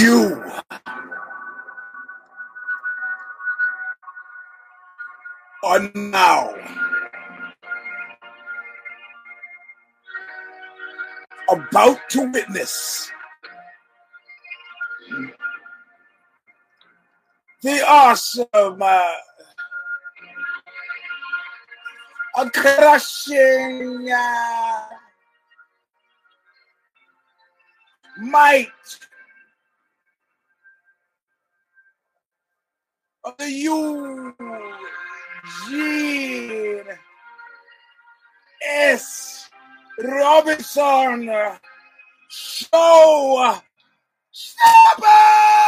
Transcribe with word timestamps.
You. 0.00 0.44
Are 5.64 5.90
now. 5.94 6.54
About 11.50 11.98
to 12.10 12.30
witness. 12.32 13.10
The 17.62 17.84
awesome 17.86 18.46
uh, 18.80 19.14
a 22.38 22.48
crushing 22.50 24.08
uh, 24.12 24.80
might 28.20 28.68
of 33.24 33.36
the 33.38 33.50
Eugene 35.66 36.84
S. 38.86 39.50
Robinson 39.98 41.28
Show 42.28 43.58
Stomper! 44.32 45.58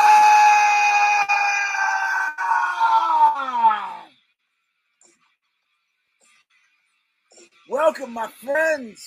Welcome, 7.70 8.14
my 8.14 8.26
friends, 8.42 9.00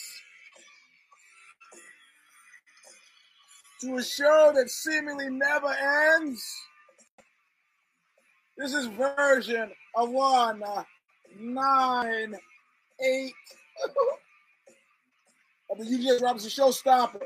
to 3.81 3.97
a 3.97 4.02
show 4.02 4.53
that 4.55 4.70
seemingly 4.70 5.30
never 5.30 5.67
ends. 5.67 6.42
This 8.58 8.73
is 8.73 8.86
version 8.86 9.70
of 9.97 10.11
one 10.11 10.61
nine 10.61 10.64
eight 10.64 10.94
uh, 11.33 11.42
nine 11.42 12.36
eight 13.03 13.33
of 15.70 15.77
the 15.80 15.86
Eugene 15.86 16.14
S. 16.14 16.22
Robinson 16.22 16.50
Show 16.50 16.70
Stomper. 16.70 17.20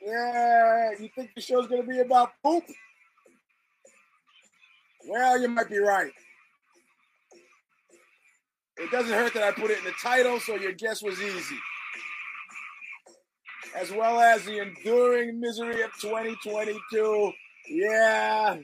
Yeah, 0.00 0.90
you 1.00 1.08
think 1.12 1.30
the 1.34 1.40
show's 1.40 1.66
gonna 1.66 1.82
be 1.82 1.98
about 1.98 2.30
poop? 2.40 2.62
Well, 5.08 5.40
you 5.42 5.48
might 5.48 5.68
be 5.68 5.78
right. 5.78 6.12
It 8.78 8.90
doesn't 8.90 9.12
hurt 9.12 9.34
that 9.34 9.42
I 9.42 9.52
put 9.52 9.70
it 9.70 9.78
in 9.78 9.84
the 9.84 9.92
title, 10.02 10.38
so 10.40 10.56
your 10.56 10.72
guess 10.72 11.02
was 11.02 11.20
easy. 11.20 11.56
As 13.74 13.90
well 13.90 14.20
as 14.20 14.44
the 14.44 14.58
enduring 14.60 15.40
misery 15.40 15.82
of 15.82 15.90
2022. 16.00 17.32
Yeah. 17.68 18.58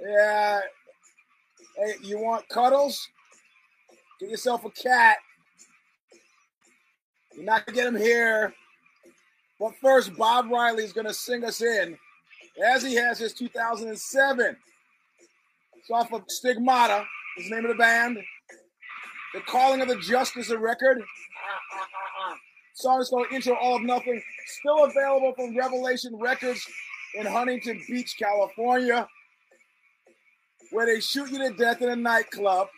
Yeah. 0.00 0.60
Hey, 1.76 1.94
you 2.02 2.18
want 2.18 2.48
cuddles? 2.48 3.06
Get 4.20 4.30
yourself 4.30 4.64
a 4.64 4.70
cat. 4.70 5.18
You're 7.34 7.44
not 7.44 7.66
gonna 7.66 7.76
get 7.76 7.86
him 7.86 7.96
here. 7.96 8.54
But 9.60 9.74
first, 9.80 10.16
Bob 10.16 10.50
Riley 10.50 10.84
is 10.84 10.92
gonna 10.92 11.14
sing 11.14 11.44
us 11.44 11.60
in, 11.62 11.96
as 12.64 12.82
he 12.82 12.94
has 12.94 13.18
his 13.18 13.32
2007. 13.34 14.56
It's 15.76 15.90
off 15.90 16.12
of 16.12 16.24
Stigmata, 16.28 17.04
is 17.38 17.48
the 17.48 17.56
name 17.56 17.64
of 17.64 17.70
the 17.70 17.78
band. 17.78 18.18
The 19.34 19.40
Calling 19.40 19.80
of 19.82 19.88
the 19.88 19.96
Justice, 19.96 20.50
a 20.50 20.58
record. 20.58 21.02
Song 22.74 23.00
is 23.00 23.08
called 23.08 23.26
Intro 23.32 23.54
All 23.60 23.76
of 23.76 23.82
Nothing. 23.82 24.22
Still 24.60 24.84
available 24.84 25.34
from 25.36 25.56
Revelation 25.56 26.16
Records 26.16 26.64
in 27.14 27.26
Huntington 27.26 27.82
Beach, 27.88 28.16
California, 28.18 29.06
where 30.70 30.86
they 30.86 31.00
shoot 31.00 31.30
you 31.30 31.38
to 31.38 31.50
death 31.56 31.82
in 31.82 31.90
a 31.90 31.96
nightclub, 31.96 32.68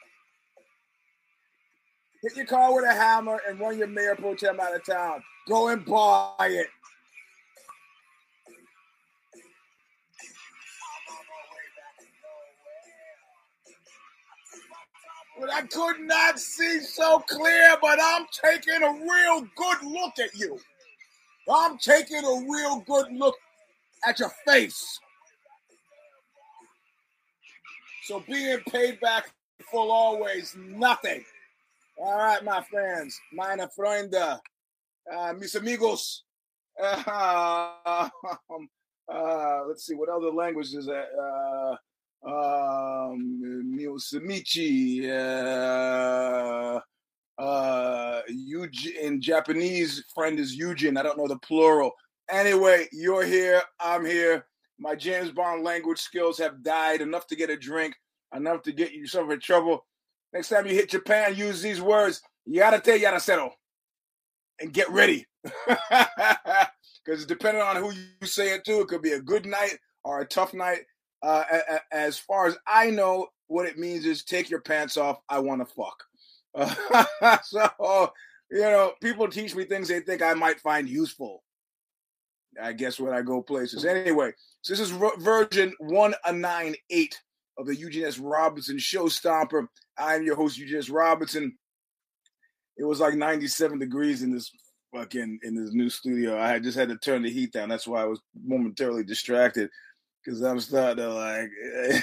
hit 2.22 2.36
your 2.36 2.47
car 2.47 2.75
with 2.75 2.84
a 2.84 2.92
hammer, 2.92 3.41
and 3.48 3.60
run 3.60 3.78
your 3.78 3.88
mayor 3.88 4.16
pro 4.16 4.34
tem 4.34 4.58
out 4.58 4.75
of 4.75 4.84
town. 4.84 5.22
Go 5.48 5.69
and 5.69 5.84
buy 5.84 6.34
it. 6.41 6.66
But 15.40 15.50
I 15.50 15.62
could 15.62 16.00
not 16.00 16.38
see 16.38 16.80
so 16.80 17.20
clear, 17.20 17.76
but 17.80 17.98
I'm 18.00 18.26
taking 18.30 18.82
a 18.82 18.92
real 18.92 19.46
good 19.56 19.82
look 19.82 20.18
at 20.18 20.34
you. 20.38 20.60
I'm 21.50 21.78
taking 21.78 22.22
a 22.22 22.44
real 22.46 22.84
good 22.86 23.10
look 23.12 23.36
at 24.06 24.18
your 24.18 24.30
face. 24.46 25.00
So 28.04 28.22
being 28.28 28.58
paid 28.68 29.00
back 29.00 29.30
full 29.70 29.90
always 29.90 30.54
nothing. 30.58 31.24
All 31.96 32.18
right, 32.18 32.44
my 32.44 32.62
friends, 32.62 33.18
meine 33.32 33.66
Freunde, 33.78 34.40
uh, 35.10 35.32
mis 35.38 35.54
amigos. 35.54 36.24
Uh, 36.82 38.08
uh, 39.08 39.60
let's 39.68 39.86
see, 39.86 39.94
what 39.94 40.08
other 40.08 40.30
languages? 40.30 40.88
Uh, 40.88 41.76
um, 42.26 43.75
Miosamichi, 43.76 45.08
uh, 45.08 46.81
uh, 47.41 48.20
Eugene, 48.28 48.97
in 49.00 49.20
Japanese, 49.20 50.04
friend 50.14 50.38
is 50.38 50.54
Eugene. 50.54 50.97
I 50.97 51.03
don't 51.03 51.19
know 51.19 51.28
the 51.28 51.38
plural. 51.38 51.92
Anyway, 52.31 52.88
you're 52.92 53.25
here. 53.25 53.62
I'm 53.81 54.04
here. 54.04 54.47
My 54.78 54.94
James 54.94 55.31
Bond 55.31 55.64
language 55.64 55.98
skills 55.98 56.38
have 56.38 56.62
died 56.62 57.00
enough 57.00 57.26
to 57.28 57.36
get 57.36 57.50
a 57.50 57.56
drink, 57.56 57.94
enough 58.34 58.62
to 58.62 58.72
get 58.72 58.92
you 58.92 59.00
yourself 59.00 59.31
in 59.31 59.41
trouble. 59.41 59.87
Next 60.32 60.48
time 60.48 60.66
you 60.66 60.75
hit 60.75 60.91
Japan, 60.91 61.34
use 61.34 61.60
these 61.60 61.81
words: 61.81 62.22
"Yarate 62.48 63.00
yarasero," 63.00 63.50
and 64.60 64.72
get 64.72 64.88
ready. 64.91 65.26
Because 67.04 67.26
depending 67.26 67.62
on 67.62 67.76
who 67.76 67.92
you 67.92 68.26
say 68.26 68.54
it 68.54 68.64
to, 68.66 68.81
it 68.81 68.88
could 68.88 69.02
be 69.02 69.12
a 69.12 69.20
good 69.20 69.47
night 69.47 69.78
or 70.04 70.20
a 70.20 70.26
tough 70.26 70.54
night. 70.54 70.81
Uh, 71.22 71.44
as 71.92 72.19
far 72.19 72.47
as 72.47 72.56
I 72.66 72.91
know, 72.91 73.28
what 73.48 73.66
it 73.66 73.78
means 73.78 74.06
is 74.06 74.25
take 74.25 74.48
your 74.48 74.60
pants 74.60 74.97
off. 74.97 75.19
I 75.28 75.41
want 75.41 75.60
to 75.60 75.75
fuck. 75.75 76.04
Uh, 76.54 77.36
so 77.44 78.12
you 78.50 78.60
know, 78.60 78.92
people 79.00 79.28
teach 79.28 79.54
me 79.54 79.64
things 79.64 79.88
they 79.88 80.00
think 80.00 80.22
I 80.22 80.34
might 80.34 80.60
find 80.60 80.88
useful. 80.88 81.42
I 82.60 82.72
guess 82.72 82.98
when 82.98 83.14
I 83.14 83.22
go 83.22 83.42
places. 83.42 83.84
Anyway, 83.84 84.32
so 84.62 84.72
this 84.72 84.81
is 84.81 84.91
version 85.19 85.72
198 85.78 87.20
of 87.58 87.66
the 87.66 87.76
Eugene 87.76 88.04
S. 88.04 88.19
Robinson 88.19 88.78
Show 88.78 89.04
Stomper. 89.04 89.66
I'm 89.97 90.25
your 90.25 90.34
host, 90.34 90.58
Eugene 90.58 90.78
S. 90.78 90.88
Robinson. 90.88 91.56
It 92.76 92.84
was 92.84 92.98
like 92.98 93.14
97 93.14 93.78
degrees 93.78 94.22
in 94.22 94.32
this 94.32 94.50
fucking 94.92 95.38
in 95.42 95.54
this 95.54 95.72
new 95.72 95.88
studio. 95.88 96.41
I 96.41 96.48
had 96.48 96.64
just 96.64 96.78
had 96.78 96.88
to 96.88 96.97
turn 96.97 97.22
the 97.22 97.31
heat 97.31 97.52
down. 97.52 97.69
That's 97.69 97.87
why 97.87 98.02
I 98.02 98.06
was 98.06 98.20
momentarily 98.44 99.04
distracted. 99.04 99.70
Cause 100.26 100.42
I'm 100.42 100.60
starting 100.60 101.04
to 101.04 101.14
like 101.14 101.50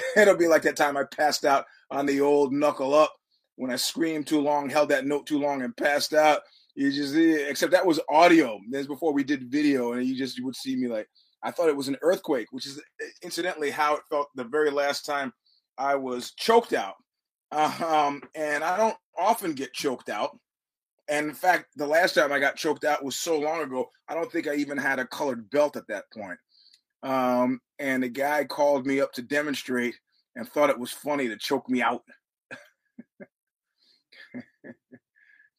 it'll 0.16 0.36
be 0.36 0.48
like 0.48 0.62
that 0.62 0.76
time 0.76 0.96
I 0.96 1.04
passed 1.04 1.44
out 1.44 1.66
on 1.90 2.04
the 2.04 2.20
old 2.20 2.52
knuckle 2.52 2.94
up 2.94 3.14
when 3.56 3.70
I 3.70 3.76
screamed 3.76 4.26
too 4.26 4.40
long, 4.40 4.68
held 4.68 4.88
that 4.88 5.06
note 5.06 5.26
too 5.26 5.38
long, 5.38 5.62
and 5.62 5.76
passed 5.76 6.14
out. 6.14 6.40
You 6.74 6.92
just 6.92 7.14
except 7.14 7.72
that 7.72 7.86
was 7.86 8.00
audio. 8.08 8.58
That's 8.70 8.86
before 8.86 9.12
we 9.12 9.24
did 9.24 9.50
video, 9.50 9.92
and 9.92 10.06
you 10.06 10.16
just 10.16 10.36
you 10.38 10.44
would 10.44 10.56
see 10.56 10.76
me 10.76 10.88
like 10.88 11.08
I 11.42 11.50
thought 11.50 11.68
it 11.68 11.76
was 11.76 11.88
an 11.88 11.96
earthquake, 12.02 12.48
which 12.50 12.66
is 12.66 12.80
incidentally 13.22 13.70
how 13.70 13.94
it 13.94 14.02
felt 14.10 14.28
the 14.34 14.44
very 14.44 14.70
last 14.70 15.04
time 15.06 15.32
I 15.76 15.94
was 15.94 16.32
choked 16.32 16.72
out. 16.72 16.94
Um, 17.52 18.22
and 18.34 18.62
I 18.62 18.76
don't 18.76 18.96
often 19.16 19.52
get 19.54 19.72
choked 19.72 20.08
out. 20.08 20.36
And 21.08 21.28
in 21.28 21.34
fact, 21.34 21.66
the 21.76 21.86
last 21.86 22.14
time 22.14 22.32
I 22.32 22.38
got 22.38 22.56
choked 22.56 22.84
out 22.84 23.04
was 23.04 23.16
so 23.16 23.38
long 23.38 23.62
ago, 23.62 23.88
I 24.08 24.14
don't 24.14 24.30
think 24.30 24.46
I 24.46 24.54
even 24.56 24.76
had 24.76 24.98
a 24.98 25.06
colored 25.06 25.48
belt 25.50 25.76
at 25.76 25.86
that 25.88 26.04
point. 26.12 26.38
Um, 27.02 27.60
and 27.78 28.02
the 28.02 28.08
guy 28.08 28.44
called 28.44 28.86
me 28.86 29.00
up 29.00 29.12
to 29.14 29.22
demonstrate 29.22 29.94
and 30.36 30.48
thought 30.48 30.70
it 30.70 30.78
was 30.78 30.90
funny 30.90 31.28
to 31.28 31.36
choke 31.36 31.68
me 31.68 31.82
out. 31.82 32.02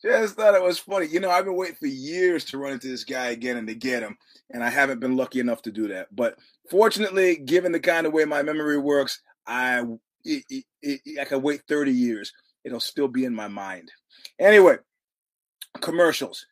Just 0.02 0.36
thought 0.36 0.56
it 0.56 0.64
was 0.64 0.80
funny. 0.80 1.08
You 1.08 1.20
know, 1.20 1.30
I've 1.30 1.46
been 1.46 1.58
waiting 1.58 1.76
for 1.76 1.88
years 1.88 2.46
to 2.46 2.58
run 2.58 2.72
into 2.74 2.88
this 2.88 3.04
guy 3.04 3.28
again 3.28 3.58
and 3.58 3.68
to 3.68 3.76
get 3.76 4.02
him, 4.02 4.18
and 4.50 4.64
I 4.64 4.70
haven't 4.70 5.02
been 5.02 5.18
lucky 5.18 5.42
enough 5.42 5.62
to 5.64 5.72
do 5.72 5.90
that. 5.90 6.08
But 6.16 6.38
fortunately, 6.70 7.36
given 7.36 7.74
the 7.74 7.82
kind 7.82 8.08
of 8.08 8.14
way 8.14 8.24
my 8.24 8.42
memory 8.42 8.78
works, 8.78 9.22
I 9.46 9.84
it, 10.24 10.44
it, 10.50 10.66
it, 10.82 11.20
I 11.20 11.26
can 11.26 11.42
wait 11.42 11.64
30 11.68 11.92
years. 11.92 12.32
It'll 12.64 12.80
still 12.80 13.10
be 13.10 13.26
in 13.26 13.36
my 13.36 13.50
mind. 13.50 13.92
Anyway, 14.40 14.78
commercials. 15.82 16.46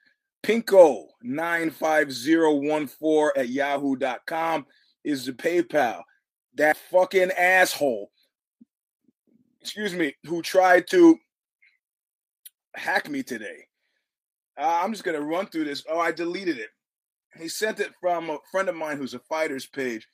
Pinko95014 0.47 3.31
at 3.35 3.49
yahoo.com 3.49 4.65
is 5.03 5.25
the 5.25 5.33
PayPal. 5.33 6.03
That 6.55 6.77
fucking 6.89 7.31
asshole, 7.31 8.09
excuse 9.59 9.93
me, 9.93 10.15
who 10.25 10.41
tried 10.41 10.87
to 10.87 11.17
hack 12.75 13.09
me 13.09 13.23
today. 13.23 13.65
Uh, 14.57 14.79
I'm 14.81 14.93
just 14.93 15.03
gonna 15.03 15.19
run 15.19 15.47
through 15.47 15.65
this. 15.65 15.83
Oh, 15.89 15.99
I 15.99 16.13
deleted 16.13 16.57
it. 16.57 16.69
He 17.37 17.49
sent 17.49 17.81
it 17.81 17.91
from 17.99 18.29
a 18.29 18.37
friend 18.49 18.69
of 18.69 18.75
mine 18.75 18.95
who's 18.97 19.13
a 19.13 19.19
fighters 19.19 19.65
page. 19.65 20.07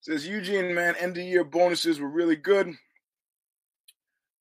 says 0.00 0.26
Eugene, 0.26 0.74
man, 0.74 0.96
end 0.96 1.16
of 1.16 1.22
year 1.22 1.44
bonuses 1.44 2.00
were 2.00 2.10
really 2.10 2.34
good. 2.34 2.74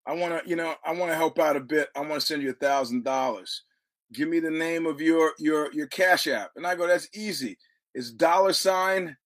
I 0.07 0.13
want 0.13 0.43
to, 0.43 0.49
you 0.49 0.55
know, 0.55 0.73
I 0.83 0.93
want 0.93 1.11
to 1.11 1.15
help 1.15 1.37
out 1.37 1.55
a 1.55 1.59
bit. 1.59 1.89
I 1.95 1.99
want 1.99 2.13
to 2.13 2.21
send 2.21 2.41
you 2.41 2.49
a 2.49 2.53
thousand 2.53 3.03
dollars. 3.03 3.61
Give 4.13 4.29
me 4.29 4.39
the 4.39 4.51
name 4.51 4.85
of 4.85 5.01
your 5.01 5.33
your 5.39 5.71
your 5.73 5.87
cash 5.87 6.27
app, 6.27 6.51
and 6.55 6.65
I 6.65 6.75
go, 6.75 6.87
that's 6.87 7.09
easy. 7.13 7.57
It's 7.93 8.11
dollar 8.11 8.53
sign, 8.53 9.17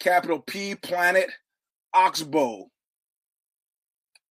capital 0.00 0.40
P, 0.40 0.74
planet, 0.74 1.30
Oxbow, 1.94 2.68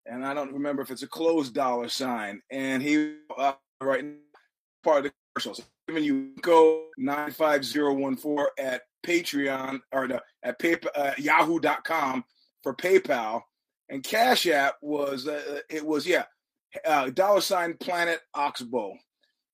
and 0.06 0.26
I 0.26 0.34
don't 0.34 0.54
remember 0.54 0.82
if 0.82 0.92
it's 0.92 1.04
a 1.04 1.08
closed 1.08 1.54
dollar 1.54 1.90
sign. 1.90 2.42
And 2.50 2.82
he 2.82 3.16
uh, 3.38 3.54
right 3.82 4.06
part 4.84 5.00
of 5.00 5.04
the 5.06 5.12
commercials 5.36 5.62
giving 5.88 6.04
you 6.04 6.32
go 6.42 6.86
nine 6.98 7.32
five 7.32 7.66
zero 7.66 7.94
one 7.94 8.16
four 8.16 8.52
at 8.58 8.84
Patreon 9.06 9.80
or 9.92 10.08
the, 10.08 10.22
at 10.44 10.60
PayPal, 10.60 10.90
uh, 10.96 11.14
Yahoo.com 11.18 12.24
for 12.64 12.76
PayPal. 12.76 13.42
And 13.90 14.04
Cash 14.04 14.48
App 14.48 14.76
was 14.82 15.28
uh, 15.28 15.60
it 15.70 15.86
was 15.86 16.06
yeah, 16.06 16.26
uh, 16.86 17.10
dollar 17.10 17.42
sign 17.42 17.76
Planet 17.80 18.20
Oxbow, 18.34 18.96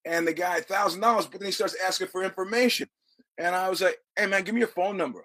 and 0.05 0.27
the 0.27 0.33
guy 0.33 0.59
thousand 0.61 1.01
dollars, 1.01 1.25
but 1.25 1.39
then 1.39 1.47
he 1.47 1.51
starts 1.51 1.75
asking 1.85 2.07
for 2.07 2.23
information, 2.23 2.87
and 3.37 3.55
I 3.55 3.69
was 3.69 3.81
like, 3.81 3.97
hey 4.17 4.25
man, 4.25 4.43
give 4.43 4.55
me 4.55 4.61
your 4.61 4.67
phone 4.67 4.97
number. 4.97 5.23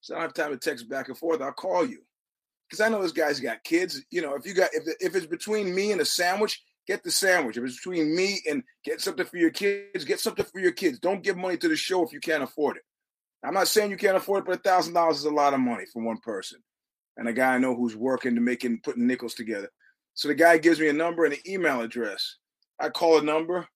So 0.00 0.14
I 0.14 0.18
don't 0.18 0.26
have 0.26 0.34
time 0.34 0.50
to 0.50 0.58
text 0.58 0.88
back 0.88 1.08
and 1.08 1.16
forth. 1.16 1.40
I'll 1.40 1.52
call 1.52 1.86
you 1.86 2.00
because 2.68 2.80
I 2.80 2.88
know 2.88 3.02
this 3.02 3.12
guy's 3.12 3.40
got 3.40 3.64
kids. 3.64 4.02
You 4.10 4.22
know, 4.22 4.34
if 4.34 4.46
you 4.46 4.54
got 4.54 4.70
if 4.72 4.84
if 5.00 5.14
it's 5.14 5.26
between 5.26 5.74
me 5.74 5.92
and 5.92 6.00
a 6.00 6.04
sandwich, 6.04 6.62
get 6.86 7.04
the 7.04 7.10
sandwich. 7.10 7.56
If 7.56 7.64
it's 7.64 7.76
between 7.76 8.14
me 8.14 8.40
and 8.48 8.62
get 8.84 9.00
something 9.00 9.26
for 9.26 9.36
your 9.36 9.50
kids, 9.50 10.04
get 10.04 10.20
something 10.20 10.44
for 10.44 10.60
your 10.60 10.72
kids. 10.72 10.98
Don't 10.98 11.22
give 11.22 11.36
money 11.36 11.56
to 11.58 11.68
the 11.68 11.76
show 11.76 12.04
if 12.04 12.12
you 12.12 12.20
can't 12.20 12.42
afford 12.42 12.76
it. 12.76 12.82
I'm 13.44 13.54
not 13.54 13.68
saying 13.68 13.90
you 13.90 13.96
can't 13.96 14.16
afford 14.16 14.40
it, 14.40 14.46
but 14.46 14.58
a 14.58 14.62
thousand 14.62 14.94
dollars 14.94 15.18
is 15.18 15.24
a 15.24 15.30
lot 15.30 15.54
of 15.54 15.60
money 15.60 15.84
for 15.92 16.02
one 16.02 16.18
person 16.18 16.60
and 17.16 17.28
a 17.28 17.32
guy 17.32 17.54
I 17.54 17.58
know 17.58 17.74
who's 17.74 17.96
working 17.96 18.34
to 18.34 18.40
making 18.40 18.80
putting 18.82 19.06
nickels 19.06 19.34
together. 19.34 19.68
So 20.14 20.28
the 20.28 20.34
guy 20.34 20.58
gives 20.58 20.80
me 20.80 20.88
a 20.88 20.92
number 20.92 21.24
and 21.24 21.34
an 21.34 21.40
email 21.46 21.80
address. 21.80 22.36
I 22.78 22.88
call 22.88 23.18
a 23.18 23.22
number, 23.22 23.66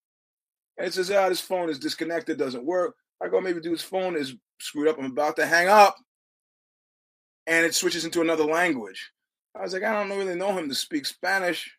and 0.78 0.87
it 0.87 0.94
says, 0.94 1.11
"Ah, 1.11 1.25
oh, 1.25 1.28
this 1.28 1.40
phone 1.40 1.70
is 1.70 1.78
disconnected, 1.78 2.38
doesn't 2.38 2.64
work." 2.64 2.96
I 3.23 3.28
go, 3.28 3.40
maybe 3.40 3.61
dude's 3.61 3.82
phone 3.82 4.17
is 4.17 4.34
screwed 4.61 4.88
up. 4.88 4.99
I'm 4.99 5.06
about 5.06 5.37
to 5.37 5.46
hang 5.46 5.69
up, 5.69 5.96
and 7.46 7.64
it 7.64 7.75
switches 7.75 8.05
into 8.05 8.20
another 8.20 8.44
language. 8.44 9.12
I 9.55 9.62
was 9.62 9.73
like, 9.73 9.82
I 9.82 9.93
don't 9.93 10.17
really 10.17 10.34
know 10.34 10.56
him 10.56 10.69
to 10.69 10.75
speak 10.75 11.06
Spanish. 11.06 11.75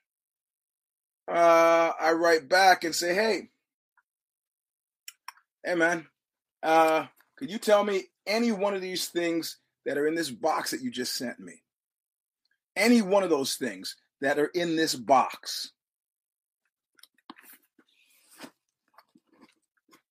Uh, 1.28 1.92
I 2.00 2.14
write 2.14 2.50
back 2.50 2.84
and 2.84 2.96
say, 2.96 3.14
"Hey, 3.14 3.50
hey, 5.64 5.76
man, 5.76 6.08
uh, 6.64 7.06
could 7.36 7.52
you 7.52 7.60
tell 7.60 7.84
me 7.84 8.06
any 8.26 8.52
one 8.52 8.74
of 8.74 8.82
these 8.82 9.08
things 9.08 9.58
that 9.88 9.98
are 9.98 10.06
in 10.06 10.16
this 10.16 10.30
box 10.30 10.72
that 10.72 10.82
you 10.82 10.92
just 10.92 11.16
sent 11.16 11.40
me. 11.40 11.64
Any 12.76 13.02
one 13.02 13.24
of 13.24 13.30
those 13.30 13.56
things 13.56 13.96
that 14.20 14.38
are 14.38 14.52
in 14.54 14.76
this 14.76 14.94
box. 14.94 15.72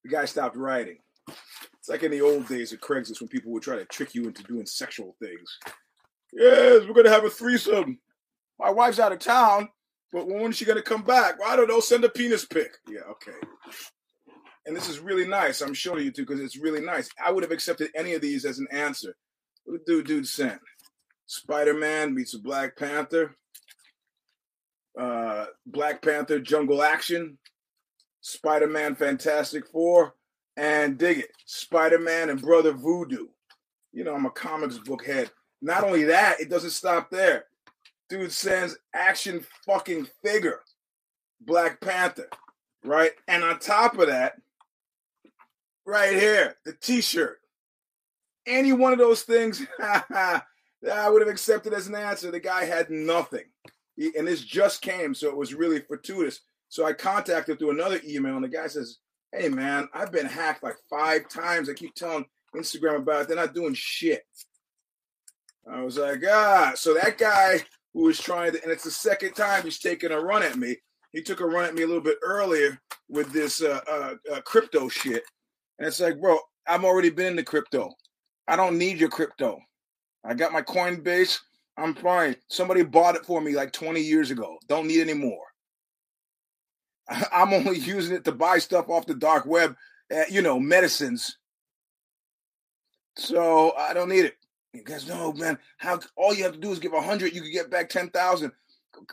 The 0.06 0.16
guy 0.16 0.24
stopped 0.24 0.56
writing. 0.56 0.98
It's 1.26 1.88
like 1.88 2.04
in 2.04 2.12
the 2.12 2.20
old 2.20 2.46
days 2.46 2.72
of 2.72 2.78
Craigslist 2.78 3.20
when 3.20 3.26
people 3.26 3.50
would 3.50 3.64
try 3.64 3.74
to 3.74 3.84
trick 3.86 4.14
you 4.14 4.28
into 4.28 4.44
doing 4.44 4.64
sexual 4.64 5.16
things. 5.20 5.58
Yes, 6.32 6.84
we're 6.86 7.02
to 7.02 7.10
have 7.10 7.24
a 7.24 7.30
threesome. 7.30 7.98
My 8.56 8.70
wife's 8.70 9.00
out 9.00 9.10
of 9.10 9.18
town, 9.18 9.68
but 10.12 10.28
when 10.28 10.50
is 10.50 10.56
she 10.56 10.64
to 10.64 10.80
come 10.80 11.02
back? 11.02 11.40
Well, 11.40 11.50
I 11.50 11.56
don't 11.56 11.66
know. 11.66 11.80
Send 11.80 12.04
a 12.04 12.08
penis 12.08 12.44
pic. 12.44 12.70
Yeah, 12.88 13.00
okay. 13.10 13.36
And 14.64 14.76
this 14.76 14.88
is 14.88 15.00
really 15.00 15.26
nice. 15.26 15.60
I'm 15.60 15.74
showing 15.74 16.04
you 16.04 16.12
two 16.12 16.24
because 16.24 16.40
it's 16.40 16.56
really 16.56 16.82
nice. 16.82 17.08
I 17.24 17.32
would 17.32 17.42
have 17.42 17.50
accepted 17.50 17.90
any 17.96 18.14
of 18.14 18.22
these 18.22 18.44
as 18.44 18.60
an 18.60 18.68
answer. 18.70 19.16
What 19.64 19.84
dude 19.86 20.06
dude 20.06 20.28
sent? 20.28 20.60
Spider 21.26 21.74
Man 21.74 22.14
meets 22.14 22.32
a 22.32 22.38
Black 22.38 22.76
Panther. 22.76 23.34
Uh, 24.96 25.46
Black 25.66 26.00
Panther 26.00 26.38
Jungle 26.38 26.84
Action. 26.84 27.38
Spider 28.26 28.66
Man 28.66 28.94
Fantastic 28.94 29.66
Four. 29.66 30.14
And 30.58 30.96
dig 30.96 31.18
it, 31.18 31.32
Spider 31.44 31.98
Man 31.98 32.30
and 32.30 32.40
Brother 32.40 32.72
Voodoo. 32.72 33.26
You 33.92 34.04
know, 34.04 34.14
I'm 34.14 34.24
a 34.24 34.30
comics 34.30 34.78
book 34.78 35.04
head. 35.04 35.30
Not 35.60 35.84
only 35.84 36.04
that, 36.04 36.40
it 36.40 36.48
doesn't 36.48 36.70
stop 36.70 37.10
there. 37.10 37.44
Dude 38.08 38.32
sends 38.32 38.78
action 38.94 39.44
fucking 39.66 40.06
figure, 40.24 40.60
Black 41.42 41.80
Panther, 41.80 42.28
right? 42.84 43.10
And 43.28 43.44
on 43.44 43.58
top 43.58 43.98
of 43.98 44.06
that, 44.06 44.40
right 45.84 46.14
here, 46.14 46.56
the 46.64 46.72
t 46.72 47.02
shirt 47.02 47.40
any 48.46 48.72
one 48.72 48.92
of 48.92 48.98
those 48.98 49.22
things, 49.22 49.66
I 49.80 50.40
would 50.82 51.22
have 51.22 51.30
accepted 51.30 51.72
as 51.72 51.88
an 51.88 51.94
answer. 51.94 52.30
The 52.30 52.40
guy 52.40 52.64
had 52.64 52.90
nothing. 52.90 53.44
He, 53.96 54.12
and 54.16 54.26
this 54.26 54.42
just 54.42 54.82
came, 54.82 55.14
so 55.14 55.28
it 55.28 55.36
was 55.36 55.54
really 55.54 55.80
fortuitous. 55.80 56.40
So 56.68 56.84
I 56.84 56.92
contacted 56.92 57.58
through 57.58 57.70
another 57.70 58.00
email, 58.06 58.36
and 58.36 58.44
the 58.44 58.48
guy 58.48 58.66
says, 58.66 58.98
Hey, 59.32 59.48
man, 59.48 59.88
I've 59.92 60.12
been 60.12 60.26
hacked 60.26 60.62
like 60.62 60.76
five 60.88 61.28
times. 61.28 61.68
I 61.68 61.74
keep 61.74 61.94
telling 61.94 62.24
Instagram 62.54 62.98
about 62.98 63.22
it. 63.22 63.28
They're 63.28 63.36
not 63.36 63.54
doing 63.54 63.74
shit. 63.74 64.22
I 65.70 65.82
was 65.82 65.98
like, 65.98 66.22
ah. 66.28 66.72
So 66.74 66.94
that 66.94 67.18
guy 67.18 67.60
who 67.92 68.04
was 68.04 68.20
trying 68.20 68.52
to, 68.52 68.62
and 68.62 68.70
it's 68.70 68.84
the 68.84 68.90
second 68.90 69.34
time 69.34 69.64
he's 69.64 69.78
taking 69.78 70.12
a 70.12 70.20
run 70.20 70.42
at 70.42 70.56
me. 70.56 70.76
He 71.12 71.22
took 71.22 71.40
a 71.40 71.46
run 71.46 71.64
at 71.64 71.74
me 71.74 71.82
a 71.82 71.86
little 71.86 72.02
bit 72.02 72.18
earlier 72.22 72.78
with 73.08 73.32
this 73.32 73.62
uh, 73.62 73.80
uh, 73.90 74.14
uh, 74.32 74.40
crypto 74.42 74.88
shit. 74.88 75.24
And 75.78 75.88
it's 75.88 76.00
like, 76.00 76.20
bro, 76.20 76.38
I've 76.66 76.84
already 76.84 77.10
been 77.10 77.28
in 77.28 77.36
the 77.36 77.42
crypto. 77.42 77.90
I 78.48 78.56
don't 78.56 78.78
need 78.78 78.98
your 78.98 79.08
crypto. 79.08 79.58
I 80.24 80.34
got 80.34 80.52
my 80.52 80.62
Coinbase. 80.62 81.38
I'm 81.78 81.94
fine. 81.94 82.36
Somebody 82.48 82.82
bought 82.82 83.16
it 83.16 83.26
for 83.26 83.40
me 83.40 83.54
like 83.54 83.72
20 83.72 84.00
years 84.00 84.30
ago. 84.30 84.56
Don't 84.68 84.86
need 84.86 85.00
any 85.00 85.14
more. 85.14 85.44
I'm 87.32 87.52
only 87.52 87.78
using 87.78 88.16
it 88.16 88.24
to 88.24 88.32
buy 88.32 88.58
stuff 88.58 88.88
off 88.88 89.06
the 89.06 89.14
dark 89.14 89.46
web, 89.46 89.76
uh, 90.14 90.22
you 90.28 90.42
know, 90.42 90.58
medicines. 90.58 91.38
So 93.16 93.72
I 93.76 93.94
don't 93.94 94.08
need 94.08 94.26
it. 94.26 94.36
You 94.72 94.84
guys 94.84 95.08
know, 95.08 95.32
man, 95.32 95.58
how 95.78 96.00
all 96.16 96.34
you 96.34 96.44
have 96.44 96.52
to 96.52 96.58
do 96.58 96.70
is 96.70 96.78
give 96.78 96.92
a 96.92 97.00
hundred, 97.00 97.34
you 97.34 97.40
can 97.40 97.52
get 97.52 97.70
back 97.70 97.88
ten 97.88 98.10
thousand. 98.10 98.52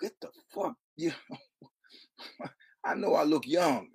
Get 0.02 0.20
the 0.22 0.30
fuck. 0.54 0.76
Yeah. 0.98 1.12
I 2.84 2.96
know 2.96 3.14
I 3.16 3.24
look 3.24 3.48
young, 3.48 3.88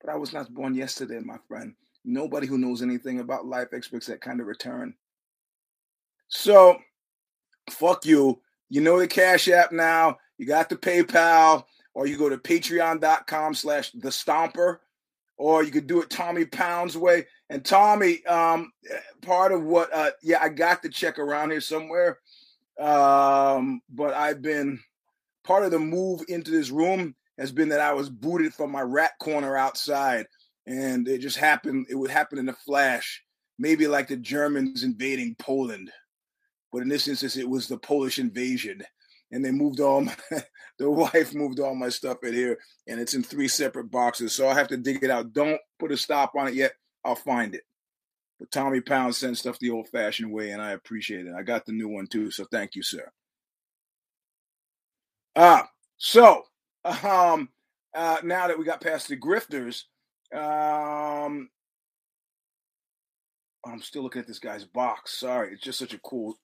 but 0.00 0.10
I 0.10 0.16
was 0.16 0.32
not 0.32 0.52
born 0.52 0.74
yesterday, 0.74 1.20
my 1.20 1.38
friend. 1.48 1.74
Nobody 2.04 2.46
who 2.46 2.58
knows 2.58 2.82
anything 2.82 3.18
about 3.18 3.46
life 3.46 3.72
expects 3.72 4.06
that 4.06 4.20
kind 4.20 4.40
of 4.40 4.46
return. 4.46 4.94
So, 6.28 6.78
fuck 7.70 8.04
you. 8.04 8.40
You 8.68 8.80
know 8.80 8.98
the 8.98 9.08
Cash 9.08 9.48
App 9.48 9.72
now. 9.72 10.18
You 10.38 10.46
got 10.46 10.68
the 10.68 10.76
PayPal, 10.76 11.64
or 11.96 12.06
you 12.06 12.18
go 12.18 12.28
to 12.28 12.36
patreon.com 12.36 13.54
slash 13.54 13.90
the 13.92 14.10
stomper, 14.10 14.80
or 15.38 15.64
you 15.64 15.70
could 15.70 15.86
do 15.86 16.02
it 16.02 16.10
Tommy 16.10 16.44
Pound's 16.44 16.94
way. 16.94 17.24
And 17.48 17.64
Tommy, 17.64 18.22
um, 18.26 18.70
part 19.22 19.50
of 19.50 19.62
what, 19.62 19.88
uh, 19.94 20.10
yeah, 20.22 20.38
I 20.42 20.50
got 20.50 20.82
the 20.82 20.90
check 20.90 21.18
around 21.18 21.52
here 21.52 21.62
somewhere. 21.62 22.18
Um, 22.78 23.80
but 23.88 24.12
I've 24.12 24.42
been 24.42 24.78
part 25.42 25.64
of 25.64 25.70
the 25.70 25.78
move 25.78 26.20
into 26.28 26.50
this 26.50 26.68
room 26.68 27.14
has 27.38 27.50
been 27.50 27.70
that 27.70 27.80
I 27.80 27.94
was 27.94 28.10
booted 28.10 28.52
from 28.52 28.70
my 28.70 28.82
rat 28.82 29.12
corner 29.18 29.56
outside 29.56 30.26
and 30.66 31.08
it 31.08 31.22
just 31.22 31.38
happened. 31.38 31.86
It 31.88 31.94
would 31.94 32.10
happen 32.10 32.38
in 32.38 32.50
a 32.50 32.56
flash, 32.66 33.22
maybe 33.58 33.86
like 33.86 34.08
the 34.08 34.18
Germans 34.18 34.82
invading 34.82 35.36
Poland, 35.38 35.90
but 36.70 36.82
in 36.82 36.90
this 36.90 37.08
instance, 37.08 37.38
it 37.38 37.48
was 37.48 37.68
the 37.68 37.78
Polish 37.78 38.18
invasion, 38.18 38.82
and 39.32 39.44
they 39.44 39.50
moved 39.50 39.80
all 39.80 40.00
my, 40.02 40.14
the 40.78 40.90
wife 40.90 41.34
moved 41.34 41.60
all 41.60 41.74
my 41.74 41.88
stuff 41.88 42.18
in 42.22 42.34
here, 42.34 42.58
and 42.86 43.00
it's 43.00 43.14
in 43.14 43.22
three 43.22 43.48
separate 43.48 43.90
boxes, 43.90 44.32
so 44.32 44.48
I 44.48 44.54
have 44.54 44.68
to 44.68 44.76
dig 44.76 45.02
it 45.02 45.10
out. 45.10 45.32
Don't 45.32 45.60
put 45.78 45.92
a 45.92 45.96
stop 45.96 46.34
on 46.36 46.48
it 46.48 46.54
yet. 46.54 46.72
I'll 47.04 47.14
find 47.14 47.54
it. 47.54 47.62
But 48.38 48.50
Tommy 48.50 48.80
Pound 48.80 49.14
sent 49.14 49.38
stuff 49.38 49.58
the 49.58 49.70
old-fashioned 49.70 50.30
way, 50.30 50.50
and 50.50 50.60
I 50.60 50.72
appreciate 50.72 51.26
it. 51.26 51.34
I 51.36 51.42
got 51.42 51.64
the 51.64 51.72
new 51.72 51.88
one 51.88 52.06
too, 52.06 52.30
so 52.30 52.44
thank 52.50 52.74
you, 52.74 52.82
sir. 52.82 53.10
Ah, 55.34 55.68
so 55.96 56.44
um, 56.84 57.48
uh, 57.94 58.18
now 58.22 58.46
that 58.46 58.58
we 58.58 58.64
got 58.64 58.80
past 58.80 59.08
the 59.08 59.16
grifters, 59.16 59.84
um, 60.34 61.48
I'm 63.64 63.82
still 63.82 64.02
looking 64.02 64.20
at 64.20 64.26
this 64.26 64.38
guy's 64.38 64.64
box. 64.64 65.18
Sorry, 65.18 65.52
it's 65.52 65.62
just 65.62 65.78
such 65.78 65.94
a 65.94 65.98
cool, 65.98 66.38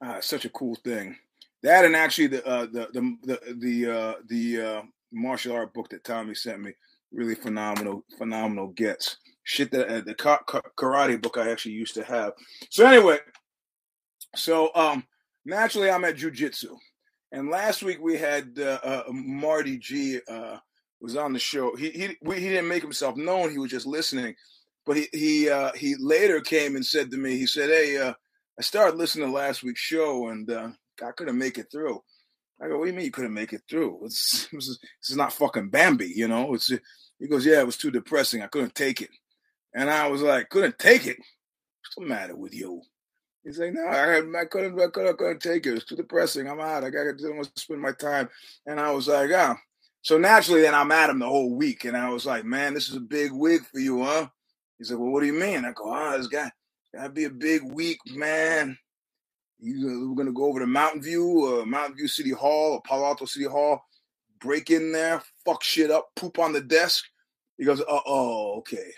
uh, 0.00 0.20
such 0.20 0.44
a 0.44 0.50
cool 0.50 0.76
thing. 0.76 1.16
That 1.64 1.86
and 1.86 1.96
actually 1.96 2.26
the 2.26 2.46
uh, 2.46 2.66
the 2.66 2.88
the 2.92 3.16
the 3.24 3.54
the 3.54 3.90
uh, 3.90 4.14
the 4.28 4.60
uh, 4.60 4.82
martial 5.10 5.56
art 5.56 5.72
book 5.72 5.88
that 5.88 6.04
Tommy 6.04 6.34
sent 6.34 6.60
me, 6.60 6.72
really 7.10 7.34
phenomenal, 7.34 8.04
phenomenal 8.18 8.68
gets 8.68 9.16
shit 9.44 9.70
that 9.70 9.88
uh, 9.88 10.00
the 10.02 10.14
karate 10.14 11.20
book 11.20 11.38
I 11.38 11.50
actually 11.50 11.72
used 11.72 11.94
to 11.94 12.04
have. 12.04 12.34
So 12.68 12.86
anyway, 12.86 13.18
so 14.36 14.70
um, 14.74 15.04
naturally 15.46 15.90
I'm 15.90 16.04
at 16.04 16.18
jujitsu, 16.18 16.76
and 17.32 17.48
last 17.48 17.82
week 17.82 17.98
we 17.98 18.18
had 18.18 18.58
uh, 18.58 18.80
uh, 18.84 19.04
Marty 19.10 19.78
G 19.78 20.20
uh, 20.28 20.58
was 21.00 21.16
on 21.16 21.32
the 21.32 21.38
show. 21.38 21.74
He 21.76 21.88
he 21.88 22.16
we, 22.20 22.40
he 22.40 22.50
didn't 22.50 22.68
make 22.68 22.82
himself 22.82 23.16
known. 23.16 23.50
He 23.50 23.58
was 23.58 23.70
just 23.70 23.86
listening. 23.86 24.34
But 24.84 24.98
he 24.98 25.08
he 25.12 25.48
uh, 25.48 25.72
he 25.72 25.94
later 25.98 26.42
came 26.42 26.76
and 26.76 26.84
said 26.84 27.10
to 27.10 27.16
me, 27.16 27.38
he 27.38 27.46
said, 27.46 27.70
"Hey, 27.70 27.96
uh, 27.96 28.12
I 28.58 28.62
started 28.62 28.98
listening 28.98 29.28
to 29.28 29.32
last 29.32 29.62
week's 29.62 29.80
show 29.80 30.28
and 30.28 30.50
uh, 30.50 30.68
I 31.02 31.12
couldn't 31.12 31.38
make 31.38 31.58
it 31.58 31.70
through." 31.70 32.02
I 32.60 32.68
go, 32.68 32.78
"What 32.78 32.84
do 32.84 32.90
you 32.90 32.96
mean 32.96 33.06
you 33.06 33.10
couldn't 33.10 33.34
make 33.34 33.52
it 33.52 33.62
through? 33.68 34.04
It's, 34.04 34.46
this 34.52 34.78
is 35.10 35.16
not 35.16 35.32
fucking 35.32 35.70
Bambi, 35.70 36.08
you 36.08 36.28
know?" 36.28 36.54
It's 36.54 36.68
he 37.18 37.28
goes, 37.28 37.46
"Yeah, 37.46 37.60
it 37.60 37.66
was 37.66 37.76
too 37.76 37.90
depressing. 37.90 38.42
I 38.42 38.48
couldn't 38.48 38.74
take 38.74 39.00
it." 39.00 39.10
And 39.74 39.90
I 39.90 40.08
was 40.08 40.22
like, 40.22 40.50
"Couldn't 40.50 40.78
take 40.78 41.06
it? 41.06 41.18
What's 41.18 41.94
the 41.96 42.06
matter 42.06 42.36
with 42.36 42.54
you?" 42.54 42.82
He's 43.44 43.58
like, 43.58 43.72
"No, 43.74 43.82
I, 43.82 44.18
I 44.18 44.44
couldn't, 44.46 44.80
I 44.80 44.88
couldn't, 44.88 45.14
I 45.14 45.16
couldn't 45.16 45.42
take 45.42 45.66
it. 45.66 45.74
It's 45.74 45.84
too 45.84 45.96
depressing. 45.96 46.48
I'm 46.48 46.60
out. 46.60 46.84
I 46.84 46.90
got 46.90 47.18
to 47.18 47.50
spend 47.56 47.80
my 47.80 47.92
time." 47.92 48.28
And 48.66 48.80
I 48.80 48.90
was 48.90 49.08
like, 49.08 49.30
"Ah." 49.34 49.56
So 50.02 50.18
naturally, 50.18 50.60
then 50.60 50.74
I'm 50.74 50.92
at 50.92 51.08
him 51.10 51.18
the 51.18 51.26
whole 51.28 51.54
week, 51.54 51.84
and 51.84 51.96
I 51.96 52.10
was 52.10 52.26
like, 52.26 52.44
"Man, 52.44 52.74
this 52.74 52.88
is 52.88 52.96
a 52.96 53.00
big 53.00 53.32
week 53.32 53.62
for 53.72 53.80
you, 53.80 54.02
huh?" 54.02 54.28
He's 54.78 54.90
like, 54.90 55.00
"Well, 55.00 55.10
what 55.10 55.20
do 55.20 55.26
you 55.26 55.32
mean?" 55.32 55.64
I 55.64 55.72
go, 55.72 55.90
"Ah, 55.90 56.12
oh, 56.14 56.18
this 56.18 56.26
guy, 56.26 56.50
gotta 56.94 57.10
be 57.10 57.24
a 57.24 57.30
big 57.30 57.62
week, 57.64 57.98
man. 58.10 58.78
You, 59.64 60.10
we're 60.10 60.16
gonna 60.16 60.32
go 60.32 60.44
over 60.44 60.60
to 60.60 60.66
Mountain 60.66 61.02
View, 61.02 61.60
uh, 61.62 61.64
Mountain 61.64 61.96
View 61.96 62.06
City 62.06 62.30
Hall, 62.30 62.72
or 62.72 62.82
Palo 62.82 63.06
Alto 63.06 63.24
City 63.24 63.46
Hall, 63.46 63.82
break 64.38 64.70
in 64.70 64.92
there, 64.92 65.22
fuck 65.44 65.62
shit 65.62 65.90
up, 65.90 66.10
poop 66.16 66.38
on 66.38 66.52
the 66.52 66.60
desk." 66.60 67.04
He 67.56 67.64
goes, 67.64 67.80
"Uh 67.80 68.00
oh, 68.06 68.58
okay." 68.58 68.92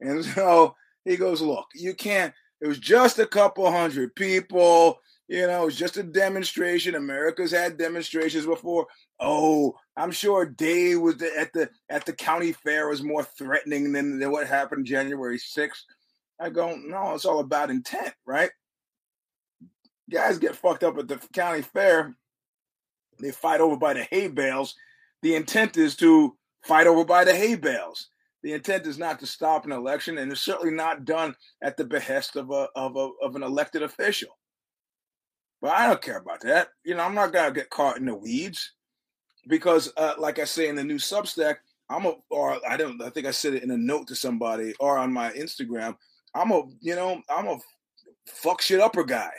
And 0.00 0.24
so 0.36 0.76
he 1.04 1.16
goes, 1.16 1.42
"Look, 1.42 1.66
you 1.74 1.94
can't. 1.94 2.32
It 2.60 2.68
was 2.68 2.78
just 2.78 3.18
a 3.18 3.26
couple 3.26 3.70
hundred 3.70 4.14
people." 4.14 5.00
You 5.26 5.46
know, 5.46 5.62
it 5.62 5.66
was 5.66 5.76
just 5.76 5.96
a 5.96 6.02
demonstration. 6.02 6.94
America's 6.94 7.52
had 7.52 7.78
demonstrations 7.78 8.46
before. 8.46 8.86
Oh, 9.18 9.74
I'm 9.96 10.10
sure 10.10 10.44
Dave 10.44 11.00
was 11.00 11.16
the, 11.16 11.36
at 11.36 11.52
the 11.52 11.70
at 11.88 12.06
the 12.06 12.12
county 12.12 12.52
fair 12.52 12.88
was 12.88 13.02
more 13.02 13.24
threatening 13.24 13.92
than, 13.92 14.18
than 14.18 14.30
what 14.30 14.46
happened 14.46 14.86
January 14.86 15.38
6th. 15.38 15.82
I 16.38 16.50
go, 16.50 16.76
no, 16.76 17.14
it's 17.14 17.24
all 17.24 17.40
about 17.40 17.70
intent, 17.70 18.12
right? 18.26 18.50
Guys 20.12 20.38
get 20.38 20.56
fucked 20.56 20.84
up 20.84 20.98
at 20.98 21.08
the 21.08 21.16
county 21.32 21.62
fair. 21.62 22.14
They 23.18 23.30
fight 23.30 23.60
over 23.60 23.76
by 23.76 23.94
the 23.94 24.04
hay 24.04 24.28
bales. 24.28 24.74
The 25.22 25.34
intent 25.34 25.76
is 25.76 25.96
to 25.96 26.36
fight 26.62 26.86
over 26.86 27.04
by 27.04 27.24
the 27.24 27.34
hay 27.34 27.54
bales. 27.54 28.08
The 28.42 28.52
intent 28.52 28.86
is 28.86 28.98
not 28.98 29.20
to 29.20 29.26
stop 29.26 29.64
an 29.64 29.72
election, 29.72 30.18
and 30.18 30.30
it's 30.30 30.40
certainly 30.40 30.74
not 30.74 31.04
done 31.04 31.34
at 31.62 31.76
the 31.76 31.84
behest 31.84 32.36
of 32.36 32.50
a 32.50 32.68
of 32.74 32.96
a 32.96 33.10
of 33.22 33.36
an 33.36 33.42
elected 33.42 33.82
official. 33.82 34.36
But 35.60 35.72
I 35.72 35.86
don't 35.86 36.02
care 36.02 36.18
about 36.18 36.40
that. 36.40 36.68
You 36.84 36.96
know, 36.96 37.04
I'm 37.04 37.14
not 37.14 37.32
gonna 37.32 37.52
get 37.52 37.70
caught 37.70 37.98
in 37.98 38.06
the 38.06 38.14
weeds 38.14 38.72
because, 39.48 39.92
uh, 39.96 40.14
like 40.18 40.40
I 40.40 40.44
say 40.44 40.68
in 40.68 40.74
the 40.74 40.84
new 40.84 40.96
Substack, 40.96 41.56
I'm 41.88 42.04
a, 42.04 42.14
or 42.30 42.58
I 42.68 42.76
don't, 42.76 43.00
I 43.00 43.10
think 43.10 43.26
I 43.26 43.30
said 43.30 43.54
it 43.54 43.62
in 43.62 43.70
a 43.70 43.76
note 43.76 44.08
to 44.08 44.16
somebody 44.16 44.74
or 44.80 44.98
on 44.98 45.12
my 45.12 45.30
Instagram. 45.32 45.96
I'm 46.34 46.50
a, 46.50 46.64
you 46.80 46.96
know, 46.96 47.22
I'm 47.30 47.46
a 47.46 47.58
fuck 48.26 48.60
shit 48.60 48.80
upper 48.80 49.04
guy. 49.04 49.30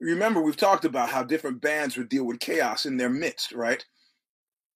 Remember, 0.00 0.40
we've 0.40 0.56
talked 0.56 0.84
about 0.84 1.08
how 1.08 1.22
different 1.24 1.60
bands 1.60 1.96
would 1.96 2.08
deal 2.08 2.24
with 2.24 2.38
chaos 2.38 2.86
in 2.86 2.96
their 2.96 3.10
midst, 3.10 3.52
right? 3.52 3.84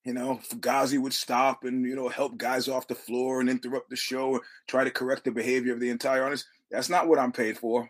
You 0.05 0.15
know, 0.15 0.41
Fugazi 0.49 1.01
would 1.01 1.13
stop 1.13 1.65
and 1.65 1.85
you 1.85 1.95
know 1.95 2.09
help 2.09 2.37
guys 2.37 2.69
off 2.69 2.89
the 2.89 2.95
floor 2.95 3.41
and 3.41 3.49
interrupt 3.49 3.89
the 3.89 3.97
show 3.97 4.35
and 4.35 4.43
try 4.67 4.83
to 4.83 4.91
correct 4.91 5.25
the 5.25 5.31
behavior 5.31 5.73
of 5.73 5.81
the 5.81 5.91
entire 5.91 6.25
audience. 6.25 6.45
That's 6.71 6.89
not 6.89 7.07
what 7.07 7.21
I'm 7.21 7.31
paid 7.31 7.57
for. 7.57 7.89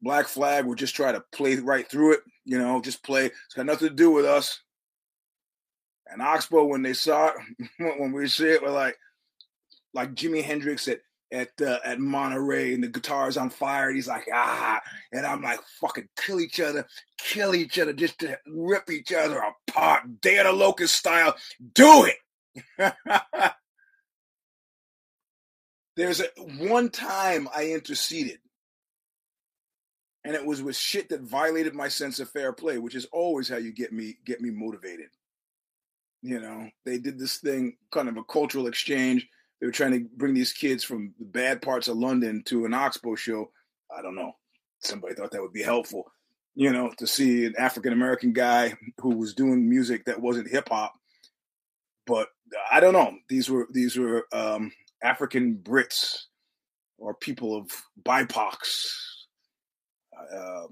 Black 0.00 0.26
Flag 0.26 0.64
will 0.64 0.74
just 0.74 0.96
try 0.96 1.12
to 1.12 1.22
play 1.32 1.56
right 1.56 1.88
through 1.88 2.14
it, 2.14 2.20
you 2.44 2.58
know, 2.58 2.80
just 2.80 3.04
play. 3.04 3.26
It's 3.26 3.54
got 3.54 3.66
nothing 3.66 3.88
to 3.88 3.94
do 3.94 4.10
with 4.10 4.24
us. 4.24 4.60
And 6.08 6.20
Oxbow, 6.20 6.64
when 6.64 6.82
they 6.82 6.94
saw 6.94 7.28
it, 7.28 7.34
when 7.98 8.12
we 8.12 8.26
see 8.26 8.48
it, 8.48 8.62
we're 8.62 8.70
like, 8.70 8.96
like 9.94 10.14
Jimi 10.14 10.42
Hendrix 10.42 10.88
at 10.88 11.00
at 11.32 11.50
uh, 11.60 11.78
at 11.84 11.98
Monterey, 11.98 12.74
and 12.74 12.84
the 12.84 12.88
guitar's 12.88 13.36
on 13.36 13.50
fire, 13.50 13.90
he's 13.90 14.08
like, 14.08 14.28
ah, 14.32 14.80
and 15.12 15.26
I'm 15.26 15.42
like, 15.42 15.60
fucking 15.80 16.08
kill 16.16 16.40
each 16.40 16.60
other, 16.60 16.86
kill 17.18 17.54
each 17.54 17.78
other, 17.78 17.92
just 17.92 18.18
to 18.20 18.38
rip 18.46 18.90
each 18.90 19.12
other 19.12 19.42
apart, 19.68 20.20
Day 20.20 20.38
of 20.38 20.46
the 20.46 20.52
Locust 20.52 20.94
style. 20.94 21.34
Do 21.74 22.06
it. 22.06 22.16
There's 25.96 26.20
a, 26.20 26.26
one 26.38 26.90
time 26.90 27.48
I 27.54 27.70
interceded 27.70 28.38
and 30.24 30.34
it 30.34 30.44
was 30.44 30.62
with 30.62 30.76
shit 30.76 31.08
that 31.08 31.22
violated 31.22 31.74
my 31.74 31.88
sense 31.88 32.20
of 32.20 32.30
fair 32.30 32.52
play, 32.52 32.78
which 32.78 32.94
is 32.94 33.06
always 33.06 33.48
how 33.48 33.56
you 33.56 33.72
get 33.72 33.92
me 33.92 34.16
get 34.24 34.40
me 34.40 34.50
motivated. 34.50 35.08
You 36.22 36.40
know, 36.40 36.70
they 36.84 36.98
did 36.98 37.18
this 37.18 37.38
thing, 37.38 37.76
kind 37.90 38.08
of 38.08 38.16
a 38.16 38.24
cultural 38.24 38.68
exchange. 38.68 39.28
They 39.62 39.66
were 39.66 39.72
trying 39.72 39.92
to 39.92 40.08
bring 40.16 40.34
these 40.34 40.52
kids 40.52 40.82
from 40.82 41.14
the 41.20 41.24
bad 41.24 41.62
parts 41.62 41.86
of 41.86 41.96
London 41.96 42.42
to 42.46 42.64
an 42.64 42.74
Oxbow 42.74 43.14
show. 43.14 43.52
I 43.96 44.02
don't 44.02 44.16
know. 44.16 44.32
Somebody 44.80 45.14
thought 45.14 45.30
that 45.30 45.40
would 45.40 45.52
be 45.52 45.62
helpful, 45.62 46.10
you 46.56 46.72
know, 46.72 46.92
to 46.98 47.06
see 47.06 47.46
an 47.46 47.54
African 47.56 47.92
American 47.92 48.32
guy 48.32 48.74
who 48.98 49.16
was 49.16 49.34
doing 49.34 49.70
music 49.70 50.06
that 50.06 50.20
wasn't 50.20 50.50
hip 50.50 50.68
hop. 50.68 50.92
But 52.06 52.26
I 52.72 52.80
don't 52.80 52.92
know. 52.92 53.16
These 53.28 53.48
were 53.48 53.68
these 53.70 53.96
were 53.96 54.26
um, 54.32 54.72
African 55.00 55.60
Brits 55.62 56.24
or 56.98 57.14
people 57.14 57.56
of 57.56 57.70
BIPOCs 58.04 59.12
um, 60.32 60.68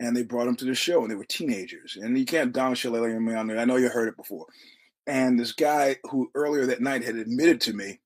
and 0.00 0.16
they 0.16 0.22
brought 0.22 0.48
him 0.48 0.56
to 0.56 0.64
the 0.64 0.74
show, 0.74 1.02
and 1.02 1.10
they 1.10 1.14
were 1.14 1.24
teenagers. 1.24 1.96
And 2.00 2.18
you 2.18 2.24
can't 2.24 2.52
Don 2.52 2.74
Shillelagh 2.74 3.18
me 3.20 3.34
on 3.34 3.46
there. 3.46 3.58
I 3.58 3.64
know 3.64 3.76
you 3.76 3.88
heard 3.88 4.08
it 4.08 4.16
before. 4.16 4.46
And 5.06 5.38
this 5.38 5.52
guy 5.52 5.96
who 6.04 6.30
earlier 6.34 6.66
that 6.66 6.80
night 6.80 7.04
had 7.04 7.16
admitted 7.16 7.60
to 7.62 7.72
me 7.72 8.00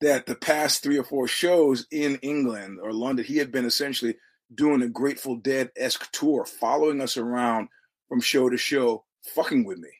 that 0.00 0.26
the 0.26 0.34
past 0.34 0.82
three 0.82 0.98
or 0.98 1.04
four 1.04 1.28
shows 1.28 1.86
in 1.90 2.16
England 2.22 2.78
or 2.82 2.92
London, 2.92 3.24
he 3.24 3.36
had 3.36 3.52
been 3.52 3.64
essentially 3.64 4.16
doing 4.54 4.82
a 4.82 4.88
Grateful 4.88 5.36
Dead 5.36 5.70
esque 5.76 6.10
tour, 6.12 6.46
following 6.46 7.00
us 7.00 7.16
around 7.16 7.68
from 8.08 8.20
show 8.20 8.48
to 8.48 8.56
show, 8.56 9.04
fucking 9.34 9.64
with 9.64 9.78
me. 9.78 9.90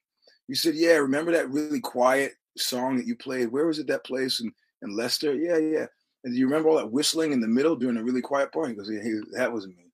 He 0.47 0.55
said, 0.55 0.75
Yeah, 0.75 0.95
remember 0.95 1.33
that 1.33 1.51
really 1.51 1.81
quiet 1.81 2.33
song 2.57 2.97
that 2.97 3.07
you 3.07 3.17
played? 3.17 3.53
Where 3.53 3.67
was 3.67 3.79
it 3.79 3.87
that 3.89 4.05
place 4.05 4.41
in, 4.41 4.53
in 4.83 4.97
Leicester? 4.97 5.35
Yeah, 5.35 5.59
yeah. 5.59 5.87
And 6.25 6.33
do 6.35 6.39
you 6.39 6.47
remember 6.47 6.71
all 6.71 6.77
that 6.79 6.91
whistling 6.91 7.33
in 7.33 7.41
the 7.41 7.49
middle 7.49 7.77
during 7.77 7.97
a 7.97 8.03
really 8.03 8.23
quiet 8.23 8.53
part? 8.53 8.69
He 8.69 8.75
goes, 8.75 8.91
yeah, 8.91 9.03
that 9.33 9.53
was 9.53 9.67
me. 9.67 9.88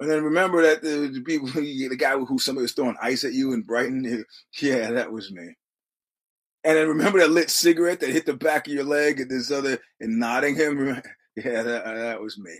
And 0.00 0.08
then 0.10 0.22
remember 0.22 0.62
that 0.62 0.82
the, 0.82 1.10
the 1.12 1.20
people, 1.20 1.48
the 1.48 1.96
guy 1.96 2.16
who 2.16 2.38
somebody 2.38 2.62
was 2.62 2.72
throwing 2.72 2.96
ice 3.02 3.24
at 3.24 3.32
you 3.32 3.52
in 3.52 3.62
Brighton, 3.62 4.24
yeah, 4.60 4.92
that 4.92 5.12
was 5.12 5.32
me. 5.32 5.54
And 6.64 6.76
then 6.76 6.88
remember 6.88 7.18
that 7.20 7.30
lit 7.30 7.50
cigarette 7.50 8.00
that 8.00 8.10
hit 8.10 8.26
the 8.26 8.34
back 8.34 8.66
of 8.66 8.72
your 8.72 8.84
leg 8.84 9.20
at 9.20 9.28
this 9.28 9.50
other 9.50 9.78
in 10.00 10.18
Nottingham? 10.18 11.02
Yeah, 11.36 11.62
that, 11.62 11.84
uh, 11.84 11.94
that 11.94 12.20
was 12.20 12.36
me. 12.36 12.50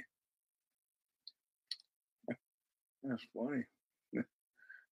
That's 3.02 3.26
funny. 3.34 3.64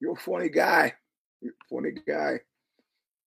You're 0.00 0.14
a 0.14 0.16
funny 0.16 0.48
guy. 0.48 0.94
You're 1.40 1.52
a 1.52 1.74
funny 1.74 1.92
guy. 2.04 2.40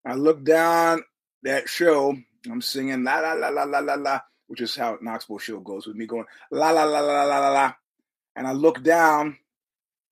I 0.05 0.15
looked 0.15 0.43
down 0.43 1.05
that 1.45 1.69
show. 1.69 2.17
I'm 2.51 2.61
singing 2.61 3.05
la 3.05 3.21
la 3.21 3.35
la 3.35 3.51
la 3.51 3.63
la 3.63 3.79
la 3.79 3.95
la 3.95 4.21
which 4.49 4.63
is 4.63 4.75
how 4.75 4.97
an 5.01 5.07
Oxbow 5.07 5.39
show 5.39 5.61
goes 5.61 5.87
with 5.87 5.97
me 5.97 6.07
going 6.07 6.25
la 6.51 6.71
la 6.71 6.85
la 6.85 7.01
la 7.01 7.23
la 7.23 7.39
la 7.39 7.49
la, 7.51 7.75
and 8.39 8.47
I 8.47 8.53
look 8.53 8.83
down, 8.85 9.37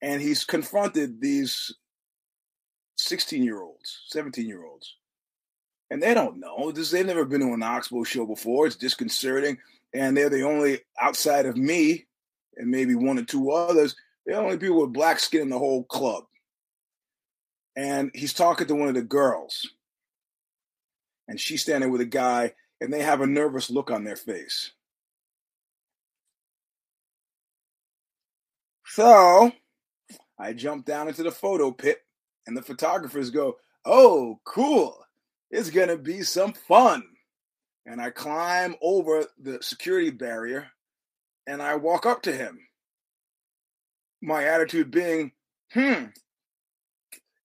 and 0.03 0.21
he's 0.21 0.45
confronted 0.45 1.21
these 1.21 1.73
sixteen 2.97 3.45
year 3.45 3.63
olds, 3.63 4.03
seventeen 4.09 4.49
year 4.49 4.65
olds, 4.65 4.97
and 5.91 6.03
they 6.03 6.13
don't 6.13 6.41
know 6.41 6.73
this. 6.73 6.91
They've 6.91 7.07
never 7.07 7.25
been 7.25 7.41
to 7.41 7.55
an 7.55 7.63
Oxbow 7.63 8.03
show 8.05 8.27
before. 8.27 8.67
It's 8.67 8.77
disconcerting, 8.77 9.59
and 9.95 10.17
they're 10.17 10.29
the 10.29 10.43
only 10.43 10.81
outside 11.01 11.47
of 11.47 11.57
me 11.57 12.07
and 12.57 12.69
maybe 12.69 12.95
one 12.95 13.19
or 13.19 13.25
two 13.25 13.53
others. 13.53 13.95
They're 14.27 14.35
the 14.35 14.43
only 14.43 14.59
people 14.59 14.81
with 14.81 14.93
black 14.93 15.21
skin 15.21 15.43
in 15.43 15.51
the 15.51 15.59
whole 15.59 15.85
club. 15.85 16.25
And 17.77 18.11
he's 18.13 18.33
talking 18.33 18.67
to 18.67 18.75
one 18.75 18.89
of 18.89 18.95
the 18.95 19.03
girls, 19.03 19.71
and 21.29 21.39
she's 21.41 21.63
standing 21.63 21.91
with 21.91 22.01
a 22.01 22.07
guy 22.07 22.55
and 22.81 22.93
they 22.93 23.03
have 23.03 23.21
a 23.21 23.27
nervous 23.27 23.71
look 23.71 23.91
on 23.91 24.05
their 24.05 24.17
face. 24.17 24.73
So 28.87 29.53
I 30.39 30.53
jump 30.53 30.87
down 30.87 31.09
into 31.09 31.23
the 31.23 31.31
photo 31.31 31.73
pit, 31.73 31.99
and 32.47 32.57
the 32.57 32.63
photographers 32.63 33.31
go, 33.31 33.57
Oh, 33.85 34.41
cool. 34.45 35.05
It's 35.51 35.71
going 35.71 35.89
to 35.89 35.97
be 35.97 36.23
some 36.23 36.53
fun. 36.53 37.05
And 37.87 38.01
I 38.01 38.11
climb 38.11 38.75
over 38.83 39.25
the 39.39 39.59
security 39.63 40.11
barrier 40.11 40.67
and 41.47 41.63
I 41.63 41.77
walk 41.77 42.05
up 42.05 42.23
to 42.23 42.33
him. 42.33 42.59
My 44.21 44.45
attitude 44.45 44.91
being, 44.91 45.31
hmm, 45.73 46.07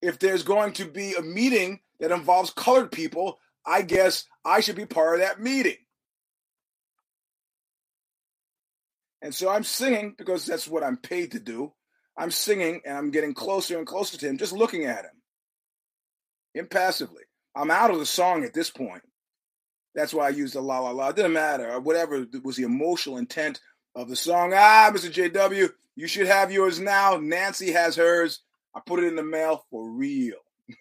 if 0.02 0.18
there's 0.18 0.42
going 0.42 0.74
to 0.74 0.86
be 0.86 1.14
a 1.14 1.22
meeting 1.22 1.82
that 2.00 2.12
involves 2.12 2.50
colored 2.50 2.92
people, 2.92 3.38
I 3.64 3.84
guess 3.84 4.26
I 4.44 4.62
should 4.62 4.76
be 4.76 4.88
part 4.88 5.16
of 5.16 5.22
that 5.22 5.40
meeting. 5.40 5.78
And 9.22 9.34
so 9.34 9.50
I'm 9.50 9.64
singing 9.64 10.16
because 10.18 10.46
that's 10.46 10.68
what 10.68 10.84
I'm 10.84 10.98
paid 10.98 11.32
to 11.34 11.40
do. 11.40 11.74
I'm 12.18 12.32
singing 12.32 12.82
and 12.86 12.98
I'm 12.98 13.12
getting 13.12 13.34
closer 13.34 13.78
and 13.78 13.88
closer 13.88 14.18
to 14.18 14.28
him, 14.28 14.38
just 14.38 14.54
looking 14.54 14.86
at 14.86 15.06
him 15.06 15.22
impassively. 16.54 17.24
I'm 17.56 17.72
out 17.72 17.92
of 17.92 18.00
the 18.00 18.06
song 18.06 18.44
at 18.44 18.54
this 18.54 18.70
point. 18.70 19.04
That's 19.94 20.14
why 20.14 20.28
I 20.28 20.30
used 20.30 20.56
the 20.56 20.62
la 20.62 20.80
la 20.80 20.92
la. 20.92 21.10
It 21.10 21.18
didn't 21.18 21.34
matter. 21.34 21.80
Whatever 21.80 22.26
was 22.44 22.56
the 22.56 22.64
emotional 22.64 23.18
intent 23.18 23.60
of 23.96 24.08
the 24.08 24.16
song. 24.16 24.54
Ah, 24.56 24.90
Mr. 24.94 25.12
JW, 25.12 25.70
you 25.96 26.08
should 26.08 26.28
have 26.28 26.52
yours 26.52 26.80
now. 26.80 27.18
Nancy 27.18 27.72
has 27.72 27.96
hers. 27.96 28.40
I 28.74 28.80
put 28.86 29.04
it 29.04 29.08
in 29.08 29.18
the 29.18 29.24
mail 29.24 29.66
for 29.70 29.90
real. 29.90 30.38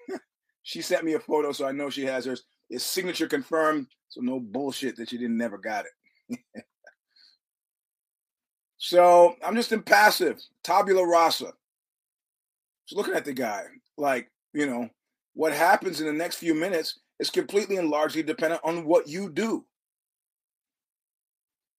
she 0.63 0.81
sent 0.81 1.05
me 1.05 1.15
a 1.15 1.21
photo, 1.21 1.51
so 1.51 1.67
I 1.67 1.73
know 1.73 1.91
she 1.91 2.05
has 2.05 2.25
hers. 2.25 2.45
It's 2.69 2.85
signature 2.85 3.27
confirmed, 3.27 3.89
so 4.09 4.21
no 4.21 4.39
bullshit 4.39 4.97
that 4.97 5.11
she 5.11 5.19
didn't 5.19 5.37
never 5.37 5.59
got 5.59 5.87
it. 6.31 6.39
so 8.83 9.37
I'm 9.45 9.55
just 9.55 9.73
impassive, 9.73 10.41
tabula 10.65 11.07
rasa. 11.07 11.53
Just 12.89 12.97
looking 12.97 13.15
at 13.15 13.27
the 13.27 13.35
guy, 13.35 13.65
like 13.99 14.31
you 14.55 14.67
know, 14.67 14.89
what 15.35 15.53
happens 15.53 16.01
in 16.01 16.07
the 16.07 16.15
next 16.15 16.37
few 16.37 16.55
minutes 16.55 16.99
is 17.19 17.29
completely 17.29 17.77
and 17.77 17.91
largely 17.91 18.23
dependent 18.23 18.63
on 18.65 18.87
what 18.87 19.07
you 19.07 19.31
do. 19.31 19.67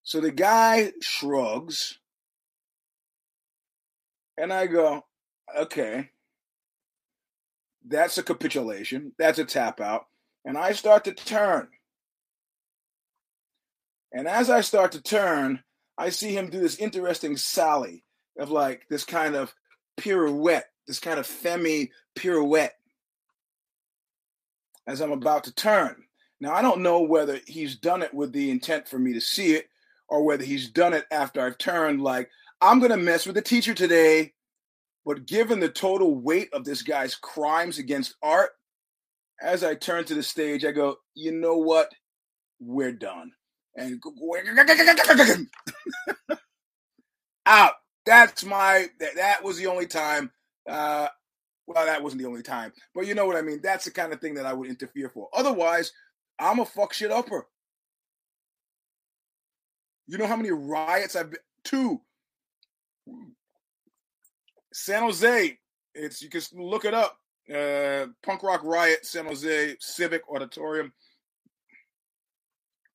So 0.03 0.21
the 0.21 0.31
guy 0.31 0.91
shrugs, 1.01 1.97
and 4.37 4.53
I 4.53 4.67
go, 4.67 5.03
okay, 5.57 6.11
that's 7.83 8.19
a 8.19 8.23
capitulation, 8.23 9.13
that's 9.17 9.39
a 9.39 9.45
tap 9.45 9.81
out. 9.81 10.05
And 10.45 10.55
I 10.55 10.73
start 10.73 11.03
to 11.05 11.13
turn. 11.13 11.67
And 14.13 14.27
as 14.27 14.51
I 14.51 14.61
start 14.61 14.91
to 14.91 15.01
turn, 15.01 15.63
I 15.97 16.09
see 16.09 16.35
him 16.35 16.49
do 16.49 16.59
this 16.59 16.77
interesting 16.77 17.37
sally 17.37 18.03
of 18.37 18.49
like 18.49 18.87
this 18.89 19.03
kind 19.03 19.35
of 19.35 19.53
pirouette, 19.97 20.71
this 20.87 20.99
kind 20.99 21.19
of 21.19 21.27
femi 21.27 21.89
pirouette 22.15 22.71
as 24.87 25.01
I'm 25.01 25.11
about 25.11 25.43
to 25.45 25.53
turn. 25.53 26.03
Now, 26.39 26.53
I 26.53 26.61
don't 26.61 26.81
know 26.81 27.01
whether 27.01 27.39
he's 27.45 27.75
done 27.75 28.01
it 28.01 28.13
with 28.13 28.33
the 28.33 28.49
intent 28.49 28.87
for 28.87 28.97
me 28.97 29.13
to 29.13 29.21
see 29.21 29.53
it 29.53 29.67
or 30.07 30.23
whether 30.23 30.43
he's 30.43 30.69
done 30.69 30.93
it 30.93 31.05
after 31.11 31.39
I've 31.39 31.57
turned, 31.57 32.01
like, 32.01 32.29
I'm 32.59 32.79
going 32.79 32.91
to 32.91 32.97
mess 32.97 33.25
with 33.25 33.35
the 33.35 33.41
teacher 33.41 33.73
today. 33.73 34.33
But 35.05 35.25
given 35.25 35.59
the 35.59 35.69
total 35.69 36.15
weight 36.15 36.49
of 36.53 36.63
this 36.63 36.81
guy's 36.81 37.15
crimes 37.15 37.79
against 37.79 38.15
art, 38.21 38.51
as 39.41 39.63
I 39.63 39.75
turn 39.75 40.05
to 40.05 40.15
the 40.15 40.21
stage, 40.21 40.65
I 40.65 40.71
go, 40.71 40.97
you 41.15 41.31
know 41.31 41.57
what? 41.57 41.89
We're 42.59 42.91
done. 42.91 43.31
And 43.75 44.01
out. 47.45 47.73
That's 48.05 48.43
my, 48.43 48.87
that, 48.99 49.15
that 49.15 49.43
was 49.43 49.57
the 49.57 49.67
only 49.67 49.85
time. 49.85 50.31
Uh, 50.67 51.07
well, 51.67 51.85
that 51.85 52.01
wasn't 52.03 52.21
the 52.21 52.27
only 52.27 52.41
time, 52.41 52.73
but 52.93 53.05
you 53.05 53.15
know 53.15 53.25
what 53.25 53.37
I 53.37 53.41
mean. 53.41 53.59
That's 53.61 53.85
the 53.85 53.91
kind 53.91 54.11
of 54.11 54.19
thing 54.19 54.33
that 54.33 54.45
I 54.45 54.53
would 54.53 54.69
interfere 54.69 55.09
for. 55.09 55.29
Otherwise, 55.33 55.93
I'm 56.39 56.59
a 56.59 56.65
fuck 56.65 56.93
shit 56.93 57.11
upper. 57.11 57.47
You 60.07 60.17
know 60.17 60.27
how 60.27 60.35
many 60.35 60.51
riots 60.51 61.15
I've 61.15 61.31
been 61.31 61.39
two. 61.63 62.01
San 64.73 65.03
Jose. 65.03 65.57
It's 65.93 66.21
you 66.21 66.29
can 66.29 66.41
look 66.55 66.85
it 66.85 66.93
up. 66.93 67.17
Uh, 67.53 68.07
punk 68.23 68.43
rock 68.43 68.61
riot, 68.63 69.05
San 69.05 69.25
Jose 69.25 69.75
Civic 69.79 70.23
Auditorium. 70.29 70.93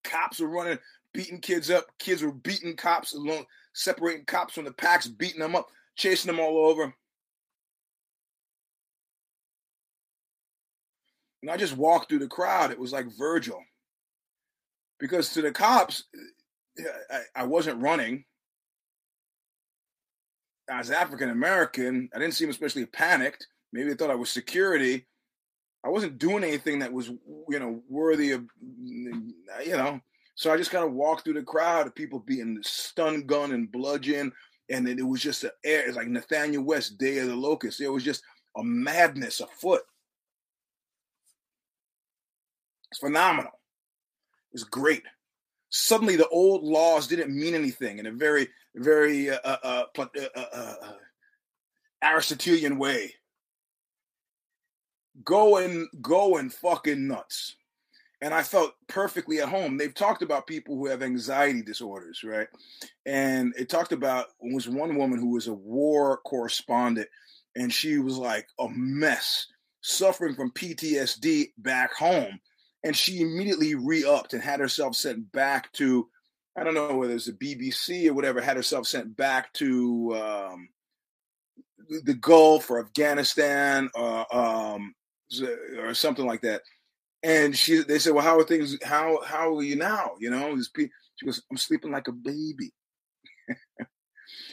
Cops 0.06 0.40
were 0.40 0.48
running, 0.48 0.78
beating 1.12 1.40
kids 1.40 1.70
up. 1.70 1.86
Kids 1.98 2.22
were 2.22 2.32
beating 2.32 2.76
cops 2.76 3.14
along, 3.14 3.44
separating 3.75 4.25
cops 4.25 4.54
from 4.54 4.64
the 4.64 4.72
packs, 4.72 5.06
beating 5.06 5.40
them 5.40 5.56
up, 5.56 5.68
chasing 5.96 6.30
them 6.30 6.40
all 6.40 6.66
over. 6.68 6.94
And 11.42 11.50
I 11.50 11.56
just 11.56 11.76
walked 11.76 12.08
through 12.08 12.20
the 12.20 12.28
crowd. 12.28 12.70
It 12.70 12.78
was 12.78 12.92
like 12.92 13.06
Virgil. 13.18 13.62
Because 14.98 15.32
to 15.34 15.42
the 15.42 15.52
cops, 15.52 16.04
I, 17.10 17.21
I 17.34 17.45
wasn't 17.45 17.82
running. 17.82 18.25
As 20.69 20.90
African 20.90 21.30
American, 21.30 22.08
I 22.14 22.19
didn't 22.19 22.34
seem 22.34 22.50
especially 22.50 22.86
panicked. 22.86 23.47
Maybe 23.73 23.90
they 23.90 23.95
thought 23.95 24.10
I 24.10 24.16
was 24.16 24.30
security. 24.30 25.06
I 25.86 25.88
wasn't 25.88 26.18
doing 26.18 26.42
anything 26.42 26.80
that 26.80 26.92
was, 26.92 27.06
you 27.06 27.60
know, 27.60 27.80
worthy 27.88 28.32
of, 28.32 28.44
you 28.60 29.32
know. 29.68 30.00
So 30.34 30.52
I 30.52 30.56
just 30.56 30.72
kind 30.72 30.84
of 30.84 30.92
walked 30.92 31.22
through 31.22 31.34
the 31.34 31.44
crowd 31.44 31.86
of 31.86 31.94
people 31.94 32.18
being 32.18 32.58
stun 32.62 33.25
gun 33.25 33.52
and 33.52 33.70
bludgeon, 33.70 34.32
and 34.68 34.84
then 34.84 34.99
it 34.99 35.06
was 35.06 35.22
just 35.22 35.44
a 35.44 35.52
air. 35.64 35.86
It's 35.86 35.96
like 35.96 36.08
Nathanael 36.08 36.62
West, 36.62 36.99
Day 36.99 37.18
of 37.18 37.28
the 37.28 37.36
Locust. 37.36 37.80
It 37.80 37.88
was 37.88 38.02
just 38.02 38.25
a 38.56 38.64
madness 38.64 39.38
afoot. 39.38 39.82
It's 42.90 42.99
phenomenal. 42.99 43.52
It's 44.52 44.64
great. 44.64 45.04
Suddenly, 45.68 46.16
the 46.16 46.28
old 46.30 46.64
laws 46.64 47.06
didn't 47.06 47.32
mean 47.32 47.54
anything 47.54 48.00
in 48.00 48.06
a 48.06 48.12
very, 48.12 48.49
very 48.75 49.30
uh, 49.30 49.38
uh, 49.44 49.84
uh, 49.96 50.06
uh, 50.16 50.28
uh, 50.34 50.75
uh 50.82 50.92
Aristotelian 52.02 52.76
way. 52.76 53.14
Going, 55.25 55.89
going 56.00 56.50
fucking 56.50 57.07
nuts. 57.07 57.57
And 58.23 58.33
I 58.33 58.43
felt 58.43 58.75
perfectly 58.89 59.41
at 59.41 59.49
home. 59.49 59.76
They've 59.76 59.95
talked 59.95 60.23
about 60.23 60.47
people 60.47 60.76
who 60.76 60.87
have 60.87 61.02
anxiety 61.02 61.63
disorders, 61.63 62.25
right? 62.25 62.49
And 63.05 63.52
it 63.59 63.69
talked 63.69 63.93
about 63.93 64.26
was 64.41 64.69
one 64.69 64.97
woman 64.97 65.19
who 65.19 65.31
was 65.31 65.49
a 65.49 65.55
war 65.55 66.19
correspondent, 66.25 67.09
and 67.55 67.73
she 67.73 67.99
was 67.99 68.17
like 68.17 68.49
a 68.59 68.69
mess, 68.71 69.47
suffering 69.83 70.35
from 70.35 70.50
PTSD 70.52 71.52
back 71.59 71.93
home 71.93 72.41
and 72.87 72.97
she 72.97 73.21
immediately 73.21 73.75
re-upped 73.75 74.33
and 74.33 74.41
had 74.41 74.61
herself 74.61 74.95
sent 74.95 75.33
back 75.33 75.73
to 75.73 76.09
I 76.57 76.65
don't 76.65 76.73
know 76.73 76.97
whether 76.97 77.13
it's 77.13 77.26
the 77.26 77.33
BBC 77.33 78.09
or 78.09 78.15
whatever, 78.15 78.41
had 78.41 78.57
herself 78.57 78.87
sent 78.87 79.15
back 79.15 79.52
to 79.55 80.17
um, 80.17 80.69
the 82.05 82.15
Gulf 82.15 82.71
or 82.71 82.81
Afghanistan 82.81 83.91
or, 83.95 84.35
um, 84.35 84.95
or 85.78 85.95
something 85.95 86.26
like 86.26 86.43
that. 86.43 86.62
And 87.23 87.56
she, 87.56 87.82
they 87.82 87.99
said, 87.99 88.15
"Well, 88.15 88.25
how 88.25 88.39
are 88.39 88.45
things? 88.45 88.76
How 88.84 89.23
how 89.25 89.56
are 89.56 89.62
you 89.62 89.76
now? 89.76 90.12
You 90.21 90.30
know?" 90.30 90.56
She 90.60 90.91
goes, 91.26 91.43
"I'm 91.50 91.56
sleeping 91.56 91.93
like 91.93 92.08
a 92.08 92.12
baby," 92.12 92.73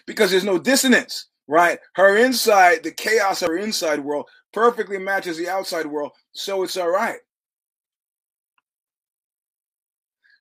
because 0.07 0.31
there's 0.31 0.43
no 0.43 0.57
dissonance, 0.59 1.27
right? 1.47 1.79
Her 1.95 2.17
inside, 2.17 2.83
the 2.83 2.91
chaos 2.91 3.41
of 3.41 3.49
her 3.49 3.57
inside 3.57 3.99
world, 3.99 4.27
perfectly 4.51 4.97
matches 4.97 5.37
the 5.37 5.49
outside 5.49 5.85
world, 5.87 6.11
so 6.33 6.63
it's 6.63 6.77
all 6.77 6.89
right. 6.89 7.19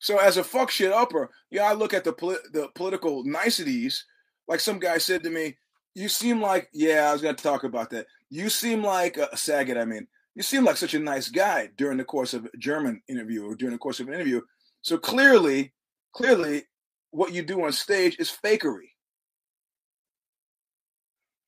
So 0.01 0.18
as 0.18 0.37
a 0.37 0.45
fuck 0.45 0.71
shit 0.71 0.92
upper, 0.92 1.31
yeah, 1.51 1.64
I 1.64 1.75
look 1.75 1.95
at 1.95 2.05
the 2.05 2.12
the 2.53 2.68
political 2.75 3.25
niceties. 3.25 4.05
Like 4.49 4.61
some 4.61 4.79
guy 4.81 4.99
said 4.99 5.23
to 5.23 5.31
me, 5.31 5.59
"You 5.95 6.09
seem 6.09 6.40
like 6.40 6.68
yeah." 6.73 7.09
I 7.09 7.12
was 7.12 7.23
to 7.23 7.35
talk 7.35 7.64
about 7.64 7.90
that. 7.90 8.07
You 8.29 8.49
seem 8.51 8.83
like 8.83 9.16
a 9.16 9.37
Saget. 9.37 9.77
I 9.79 9.85
mean, 9.85 10.09
you 10.35 10.42
seem 10.42 10.64
like 10.64 10.77
such 10.77 10.95
a 10.95 10.99
nice 10.99 11.29
guy 11.29 11.68
during 11.77 11.99
the 11.99 12.05
course 12.05 12.35
of 12.35 12.47
a 12.47 12.57
German 12.59 13.03
interview 13.09 13.45
or 13.45 13.55
during 13.55 13.73
the 13.73 13.79
course 13.79 14.01
of 14.01 14.09
an 14.09 14.14
interview. 14.14 14.40
So 14.81 14.99
clearly, 14.99 15.73
clearly, 16.12 16.64
what 17.11 17.33
you 17.33 17.42
do 17.42 17.64
on 17.64 17.73
stage 17.73 18.16
is 18.18 18.35
fakery. 18.45 18.90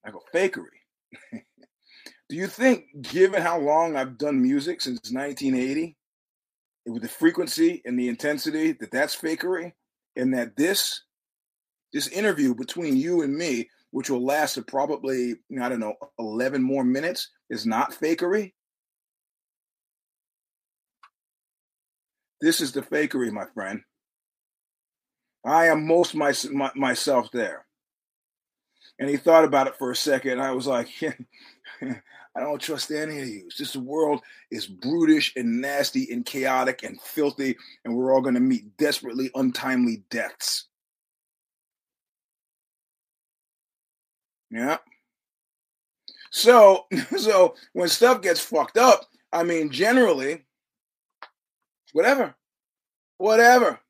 I 0.05 0.11
go 0.11 0.21
fakery. 0.35 0.65
do 1.33 2.37
you 2.37 2.47
think, 2.47 2.85
given 3.01 3.41
how 3.41 3.59
long 3.59 3.97
I've 3.97 4.19
done 4.19 4.43
music 4.43 4.83
since 4.83 5.11
1980? 5.11 5.97
with 6.87 7.03
the 7.03 7.09
frequency 7.09 7.81
and 7.85 7.99
the 7.99 8.09
intensity 8.09 8.73
that 8.73 8.91
that's 8.91 9.17
fakery 9.17 9.73
and 10.17 10.35
that 10.35 10.57
this 10.57 11.03
this 11.93 12.09
interview 12.09 12.55
between 12.55 12.97
you 12.97 13.23
and 13.23 13.35
me 13.35 13.69
which 13.91 14.11
will 14.11 14.25
last 14.25 14.59
probably 14.67 15.35
i 15.63 15.69
don't 15.69 15.81
know 15.81 15.95
11 16.19 16.63
more 16.63 16.85
minutes 16.85 17.31
is 17.51 17.67
not 17.67 17.93
fakery 17.93 18.53
this 22.45 22.61
is 22.61 22.73
the 22.73 22.83
fakery 22.83 23.31
my 23.31 23.47
friend 23.55 23.81
i 25.45 25.67
am 25.67 25.87
most 25.87 26.15
my, 26.15 26.33
my, 26.53 26.71
myself 26.75 27.31
there 27.33 27.65
and 28.99 29.09
he 29.09 29.17
thought 29.17 29.45
about 29.45 29.67
it 29.67 29.77
for 29.77 29.91
a 29.91 29.97
second 29.97 30.41
i 30.41 30.51
was 30.51 30.67
like 30.67 30.89
I 32.37 32.41
don't 32.41 32.61
trust 32.61 32.91
any 32.91 33.21
of 33.21 33.29
you. 33.29 33.49
The 33.57 33.81
world 33.81 34.21
is 34.51 34.67
brutish 34.67 35.33
and 35.37 35.61
nasty 35.61 36.09
and 36.11 36.27
chaotic 36.27 36.83
and 36.83 37.01
filthy, 37.01 37.57
and 37.85 37.95
we're 37.95 38.13
all 38.13 38.21
going 38.21 38.35
to 38.35 38.41
meet 38.41 38.77
desperately 38.77 39.31
untimely 39.37 40.03
deaths. 40.11 40.67
Yeah. 44.51 44.79
So, 46.33 46.87
so 47.17 47.55
when 47.73 47.89
stuff 47.89 48.21
gets 48.21 48.41
fucked 48.41 48.79
up, 48.79 49.07
I 49.33 49.45
mean, 49.45 49.71
generally, 49.71 50.45
whatever, 51.95 52.35
whatever. 53.17 53.81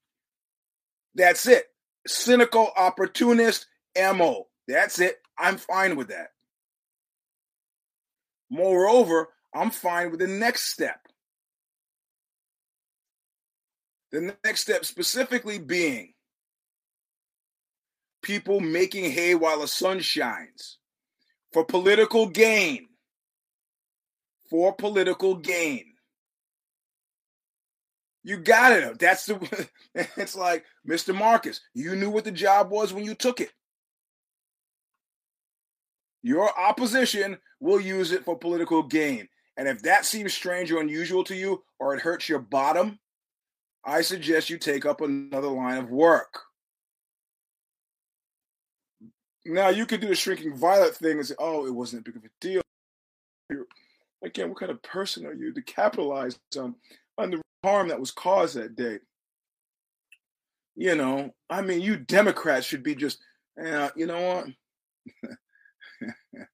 That's 1.17 1.47
it. 1.47 1.65
Cynical 2.07 2.71
opportunist 2.77 3.67
mo. 3.97 4.47
That's 4.69 5.01
it. 5.01 5.21
I'm 5.39 5.57
fine 5.57 5.97
with 5.97 6.09
that. 6.09 6.29
Moreover, 8.51 9.29
I'm 9.55 9.71
fine 9.71 10.11
with 10.11 10.21
the 10.21 10.29
next 10.29 10.71
step. 10.71 11.01
The 14.13 14.37
next 14.45 14.61
step 14.61 14.85
specifically 14.85 15.59
being 15.59 16.13
people 18.23 18.61
making 18.61 19.11
hay 19.11 19.35
while 19.35 19.61
the 19.61 19.69
sun 19.69 20.01
shines 20.01 20.79
for 21.53 21.65
political 21.65 22.29
gain. 22.29 22.87
For 24.51 24.75
political 24.75 25.37
gain. 25.37 25.94
You 28.25 28.39
got 28.39 28.73
it. 28.73 28.99
That's 28.99 29.27
the. 29.27 29.69
It's 30.17 30.35
like 30.35 30.65
Mr. 30.89 31.15
Marcus. 31.15 31.61
You 31.73 31.95
knew 31.95 32.11
what 32.11 32.25
the 32.25 32.33
job 32.33 32.71
was 32.71 32.93
when 32.93 33.05
you 33.05 33.15
took 33.15 33.41
it. 33.41 33.53
Your 36.21 36.51
opposition 36.59 37.39
will 37.61 37.81
use 37.81 38.11
it 38.11 38.25
for 38.25 38.37
political 38.37 38.83
gain. 38.83 39.29
And 39.57 39.69
if 39.69 39.83
that 39.83 40.05
seems 40.05 40.35
strange 40.35 40.73
or 40.73 40.81
unusual 40.81 41.23
to 41.25 41.37
you, 41.37 41.63
or 41.79 41.95
it 41.95 42.01
hurts 42.01 42.29
your 42.29 42.41
bottom, 42.41 42.99
I 43.85 44.01
suggest 44.01 44.51
you 44.51 44.59
take 44.59 44.85
up 44.85 45.01
another 45.01 45.47
line 45.47 45.79
of 45.79 45.91
work. 45.91 46.41
Now 49.45 49.69
you 49.69 49.87
could 49.87 50.01
do 50.01 50.09
the 50.09 50.17
shrinking 50.17 50.57
violet 50.57 50.97
thing 50.97 51.19
and 51.19 51.27
say, 51.27 51.35
"Oh, 51.39 51.67
it 51.67 51.75
wasn't 51.75 52.01
a 52.01 52.11
big 52.11 52.17
of 52.17 52.25
a 52.25 52.31
deal." 52.41 52.63
Again, 54.25 54.49
what 54.49 54.59
kind 54.59 54.73
of 54.73 54.83
person 54.83 55.25
are 55.27 55.35
you 55.35 55.53
to 55.53 55.63
capitalize 55.63 56.37
on 56.59 56.75
on 57.19 57.31
the 57.31 57.43
harm 57.65 57.89
that 57.89 57.99
was 57.99 58.11
caused 58.13 58.57
that 58.57 58.77
day? 58.77 58.99
You 60.77 60.95
know, 60.95 61.35
I 61.51 61.63
mean, 61.63 61.81
you 61.81 61.97
Democrats 61.97 62.67
should 62.67 62.83
be 62.83 62.95
just, 62.95 63.19
uh, 63.65 63.91
you 63.97 64.07
know 64.07 64.45
what? 65.23 65.37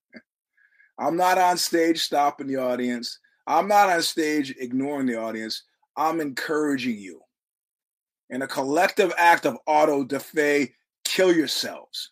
I'm 0.99 1.16
not 1.16 1.38
on 1.38 1.57
stage 1.57 2.03
stopping 2.03 2.46
the 2.46 2.57
audience. 2.57 3.18
I'm 3.46 3.68
not 3.68 3.88
on 3.88 4.03
stage 4.03 4.55
ignoring 4.59 5.07
the 5.07 5.18
audience. 5.18 5.62
I'm 5.96 6.20
encouraging 6.20 6.99
you. 6.99 7.23
In 8.29 8.42
a 8.42 8.46
collective 8.46 9.12
act 9.16 9.46
of 9.46 9.59
auto 9.66 10.05
da 10.05 10.18
fe, 10.18 10.75
kill 11.05 11.35
yourselves. 11.35 12.11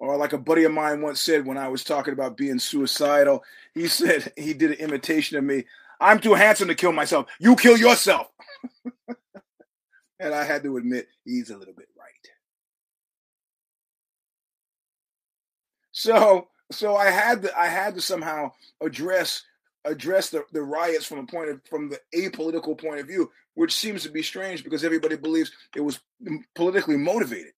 Or 0.00 0.16
like 0.16 0.32
a 0.32 0.38
buddy 0.38 0.64
of 0.64 0.72
mine 0.72 1.02
once 1.02 1.20
said 1.20 1.46
when 1.46 1.58
I 1.58 1.68
was 1.68 1.84
talking 1.84 2.12
about 2.12 2.36
being 2.36 2.58
suicidal, 2.58 3.44
he 3.74 3.86
said 3.86 4.32
he 4.36 4.52
did 4.52 4.72
an 4.72 4.78
imitation 4.78 5.38
of 5.38 5.44
me. 5.44 5.64
I'm 6.00 6.18
too 6.18 6.34
handsome 6.34 6.68
to 6.68 6.74
kill 6.74 6.92
myself. 6.92 7.26
You 7.38 7.56
kill 7.56 7.76
yourself. 7.76 8.28
and 10.18 10.34
I 10.34 10.44
had 10.44 10.62
to 10.62 10.76
admit 10.76 11.08
he's 11.24 11.50
a 11.50 11.56
little 11.56 11.74
bit 11.74 11.88
right. 11.98 12.10
So 15.92 16.48
so 16.72 16.96
I 16.96 17.10
had 17.10 17.42
to 17.42 17.58
I 17.58 17.66
had 17.66 17.94
to 17.94 18.00
somehow 18.00 18.52
address 18.80 19.42
address 19.84 20.30
the, 20.30 20.44
the 20.52 20.62
riots 20.62 21.06
from 21.06 21.18
a 21.18 21.26
point 21.26 21.50
of 21.50 21.60
from 21.68 21.88
the 21.88 22.00
apolitical 22.14 22.78
point 22.78 23.00
of 23.00 23.06
view, 23.06 23.30
which 23.54 23.74
seems 23.74 24.02
to 24.02 24.10
be 24.10 24.22
strange 24.22 24.64
because 24.64 24.84
everybody 24.84 25.16
believes 25.16 25.52
it 25.74 25.80
was 25.80 26.00
politically 26.54 26.96
motivated. 26.96 27.52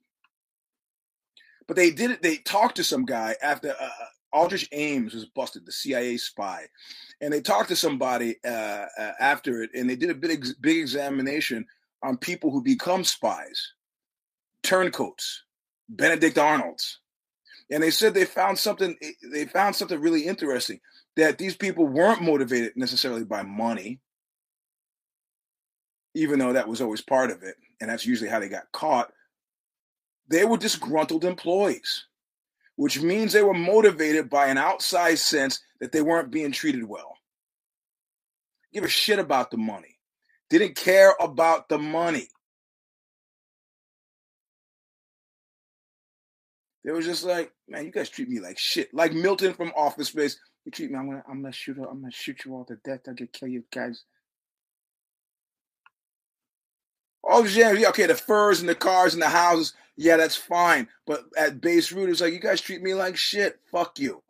But 1.68 1.76
they 1.76 1.90
did 1.90 2.10
it. 2.10 2.22
They 2.22 2.36
talked 2.38 2.76
to 2.76 2.84
some 2.84 3.04
guy 3.04 3.36
after 3.42 3.70
uh, 3.70 3.84
uh, 3.84 4.06
Aldrich 4.32 4.68
Ames 4.72 5.14
was 5.14 5.26
busted, 5.26 5.66
the 5.66 5.72
CIA 5.72 6.16
spy, 6.16 6.66
and 7.20 7.32
they 7.32 7.40
talked 7.40 7.68
to 7.68 7.76
somebody 7.76 8.36
uh, 8.44 8.86
uh, 8.98 9.12
after 9.20 9.62
it, 9.62 9.70
and 9.74 9.88
they 9.88 9.96
did 9.96 10.10
a 10.10 10.14
big 10.14 10.46
big 10.60 10.78
examination 10.78 11.66
on 12.02 12.16
people 12.16 12.50
who 12.50 12.62
become 12.62 13.04
spies, 13.04 13.72
turncoats, 14.62 15.44
Benedict 15.88 16.38
Arnolds, 16.38 16.98
and 17.70 17.82
they 17.82 17.90
said 17.90 18.14
they 18.14 18.24
found 18.24 18.58
something. 18.58 18.96
Eh, 19.02 19.12
they 19.32 19.44
found 19.44 19.76
something 19.76 20.00
really 20.00 20.26
interesting 20.26 20.80
that 21.16 21.38
these 21.38 21.56
people 21.56 21.86
weren't 21.86 22.22
motivated 22.22 22.72
necessarily 22.76 23.24
by 23.24 23.42
money, 23.42 24.00
even 26.14 26.38
though 26.38 26.54
that 26.54 26.68
was 26.68 26.80
always 26.80 27.02
part 27.02 27.30
of 27.30 27.42
it, 27.42 27.56
and 27.80 27.90
that's 27.90 28.06
usually 28.06 28.30
how 28.30 28.40
they 28.40 28.48
got 28.48 28.70
caught. 28.72 29.12
They 30.28 30.44
were 30.44 30.56
disgruntled 30.56 31.24
employees, 31.24 32.06
which 32.76 33.00
means 33.00 33.32
they 33.32 33.42
were 33.42 33.54
motivated 33.54 34.30
by 34.30 34.46
an 34.46 34.58
outside 34.58 35.18
sense 35.18 35.60
that 35.80 35.92
they 35.92 36.02
weren't 36.02 36.30
being 36.30 36.52
treated 36.52 36.84
well. 36.84 37.16
Give 38.72 38.84
a 38.84 38.88
shit 38.88 39.18
about 39.18 39.50
the 39.50 39.58
money. 39.58 39.98
Didn't 40.48 40.76
care 40.76 41.14
about 41.20 41.68
the 41.68 41.78
money. 41.78 42.28
They 46.84 46.92
was 46.92 47.04
just 47.06 47.24
like, 47.24 47.52
man, 47.68 47.84
you 47.84 47.92
guys 47.92 48.08
treat 48.08 48.28
me 48.28 48.40
like 48.40 48.58
shit. 48.58 48.92
Like 48.92 49.12
Milton 49.12 49.54
from 49.54 49.72
Office 49.76 50.08
Space. 50.08 50.38
You 50.64 50.72
treat 50.72 50.90
me, 50.90 50.98
I'm 50.98 51.08
gonna, 51.08 51.22
I'm 51.28 51.42
gonna 51.42 51.52
shoot, 51.52 51.76
I'm 51.78 52.00
gonna 52.00 52.10
shoot 52.10 52.44
you 52.44 52.54
all 52.54 52.64
to 52.66 52.76
death. 52.84 53.00
I'll 53.06 53.14
get 53.14 53.32
kill 53.32 53.48
you 53.48 53.64
guys. 53.72 54.04
The 57.24 57.76
yeah, 57.78 57.88
okay, 57.90 58.06
the 58.06 58.14
furs 58.14 58.60
and 58.60 58.68
the 58.68 58.74
cars 58.74 59.14
and 59.14 59.22
the 59.22 59.28
houses, 59.28 59.74
yeah, 59.96 60.16
that's 60.16 60.36
fine. 60.36 60.88
But 61.06 61.24
at 61.36 61.60
base 61.60 61.92
root, 61.92 62.10
it's 62.10 62.20
like 62.20 62.32
you 62.32 62.40
guys 62.40 62.60
treat 62.60 62.82
me 62.82 62.94
like 62.94 63.16
shit. 63.16 63.60
Fuck 63.70 63.98
you. 63.98 64.22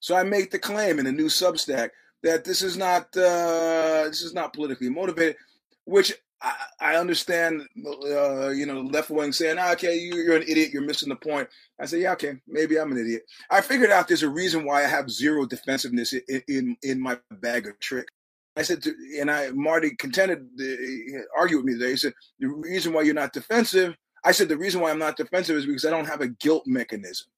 So 0.00 0.16
I 0.16 0.22
make 0.22 0.50
the 0.50 0.58
claim 0.58 0.98
in 0.98 1.04
the 1.04 1.12
new 1.12 1.26
Substack 1.26 1.90
that 2.22 2.44
this 2.44 2.62
is 2.62 2.76
not 2.76 3.16
uh, 3.16 4.04
this 4.04 4.22
is 4.22 4.34
not 4.34 4.52
politically 4.52 4.88
motivated, 4.88 5.36
which 5.84 6.14
I, 6.40 6.54
I 6.80 6.96
understand, 6.96 7.62
uh, 7.84 8.50
you 8.50 8.66
know, 8.66 8.82
the 8.82 8.90
left 8.90 9.10
wing 9.10 9.32
saying, 9.32 9.56
ah, 9.58 9.72
"Okay, 9.72 9.96
you, 9.98 10.16
you're 10.16 10.36
an 10.36 10.42
idiot. 10.42 10.70
You're 10.72 10.82
missing 10.82 11.08
the 11.08 11.16
point." 11.16 11.48
I 11.80 11.86
say, 11.86 12.02
"Yeah, 12.02 12.12
okay, 12.12 12.36
maybe 12.46 12.78
I'm 12.78 12.92
an 12.92 12.98
idiot." 12.98 13.22
I 13.50 13.60
figured 13.60 13.90
out 13.90 14.08
there's 14.08 14.22
a 14.22 14.28
reason 14.28 14.64
why 14.64 14.84
I 14.84 14.88
have 14.88 15.10
zero 15.10 15.46
defensiveness 15.46 16.12
in 16.12 16.42
in, 16.48 16.76
in 16.82 17.00
my 17.00 17.18
bag 17.30 17.66
of 17.66 17.78
tricks. 17.80 18.12
I 18.56 18.62
said, 18.62 18.82
to, 18.82 18.94
and 19.20 19.30
I 19.30 19.50
Marty 19.50 19.94
contended, 19.96 20.48
uh, 20.60 21.20
argue 21.38 21.58
with 21.58 21.66
me 21.66 21.74
today. 21.74 21.90
He 21.90 21.96
said, 21.96 22.14
"The 22.38 22.48
reason 22.48 22.92
why 22.92 23.02
you're 23.02 23.14
not 23.14 23.32
defensive," 23.32 23.94
I 24.24 24.32
said, 24.32 24.48
"The 24.48 24.56
reason 24.56 24.80
why 24.80 24.90
I'm 24.90 24.98
not 24.98 25.16
defensive 25.16 25.56
is 25.56 25.66
because 25.66 25.84
I 25.84 25.90
don't 25.90 26.06
have 26.06 26.22
a 26.22 26.28
guilt 26.28 26.66
mechanism." 26.66 27.28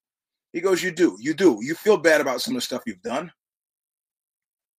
He 0.52 0.61
goes, 0.61 0.83
"You 0.83 0.92
do, 0.92 1.16
you 1.20 1.35
do. 1.35 1.59
You 1.61 1.74
feel 1.74 1.96
bad 1.96 2.20
about 2.20 2.40
some 2.40 2.54
of 2.54 2.59
the 2.59 2.66
stuff 2.66 2.83
you've 2.87 3.02
done." 3.02 3.33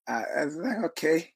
I, 0.08 0.23
I 0.39 0.45
was 0.45 0.56
like, 0.56 0.84
"Okay." 0.86 1.34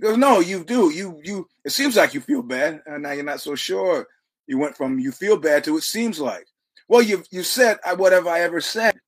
He 0.00 0.06
goes, 0.06 0.16
No, 0.16 0.40
you 0.40 0.64
do. 0.64 0.90
You 0.90 1.20
you 1.22 1.46
it 1.64 1.72
seems 1.72 1.94
like 1.96 2.14
you 2.14 2.22
feel 2.22 2.42
bad, 2.42 2.80
and 2.86 3.02
now 3.02 3.12
you're 3.12 3.22
not 3.22 3.42
so 3.42 3.54
sure. 3.54 4.06
You 4.46 4.56
went 4.56 4.74
from 4.74 4.98
you 4.98 5.12
feel 5.12 5.36
bad 5.36 5.62
to 5.64 5.76
it 5.76 5.82
seems 5.82 6.18
like. 6.18 6.46
Well, 6.88 7.02
you 7.02 7.22
you 7.30 7.42
said 7.42 7.78
uh, 7.84 7.96
whatever 7.96 8.30
I 8.30 8.40
ever 8.40 8.62
said. 8.62 8.98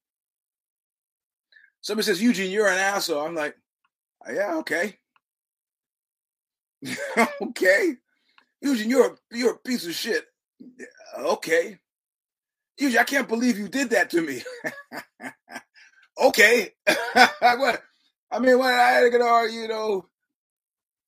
Somebody 1.80 2.06
says, 2.06 2.22
Eugene, 2.22 2.50
you're 2.50 2.68
an 2.68 2.78
asshole. 2.78 3.26
I'm 3.26 3.34
like, 3.34 3.56
yeah, 4.32 4.54
okay. 4.56 4.98
okay. 7.42 7.96
Eugene, 8.60 8.90
you're 8.90 9.12
a 9.12 9.16
you're 9.36 9.54
a 9.54 9.58
piece 9.58 9.86
of 9.86 9.94
shit. 9.94 10.24
Okay. 11.18 11.78
Eugene, 12.78 12.98
I 12.98 13.04
can't 13.04 13.28
believe 13.28 13.58
you 13.58 13.68
did 13.68 13.90
that 13.90 14.10
to 14.10 14.22
me. 14.22 14.42
okay. 16.20 16.72
what 17.12 17.82
I 18.30 18.38
mean, 18.38 18.58
what 18.58 18.72
I 18.72 18.90
had 18.92 19.12
to, 19.12 19.48
you 19.52 19.68
know, 19.68 20.06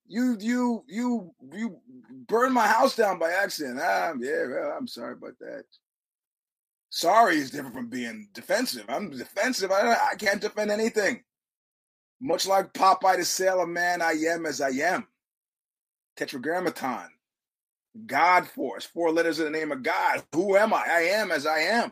you 0.08 0.38
you 0.40 0.84
you 0.88 1.34
you 1.54 1.78
burned 2.28 2.54
my 2.54 2.68
house 2.68 2.96
down 2.96 3.20
by 3.20 3.32
accident. 3.32 3.80
Ah, 3.82 4.14
yeah, 4.20 4.46
well, 4.48 4.76
I'm 4.78 4.88
sorry 4.88 5.14
about 5.14 5.38
that. 5.40 5.64
Sorry 6.90 7.38
is 7.38 7.50
different 7.50 7.76
from 7.76 7.90
being 7.90 8.30
defensive. 8.34 8.86
I'm 8.88 9.10
defensive. 9.10 9.72
I, 9.72 9.96
I 10.12 10.16
can't 10.16 10.42
defend 10.42 10.70
anything. 10.70 11.24
Much 12.22 12.46
like 12.48 12.74
Popeye 12.74 13.18
the 13.18 13.26
Sailor 13.26 13.66
Man, 13.66 14.02
I 14.02 14.12
am 14.30 14.46
as 14.46 14.62
I 14.62 14.70
am. 14.70 15.08
Tetragrammaton. 16.16 17.10
God 18.06 18.48
force. 18.48 18.86
Four 18.86 19.12
letters 19.12 19.40
in 19.40 19.46
the 19.46 19.52
name 19.52 19.72
of 19.72 19.84
God. 19.84 20.24
Who 20.34 20.58
am 20.58 20.74
I? 20.74 20.84
I 20.88 21.02
am 21.14 21.32
as 21.32 21.46
I 21.46 21.60
am. 21.60 21.92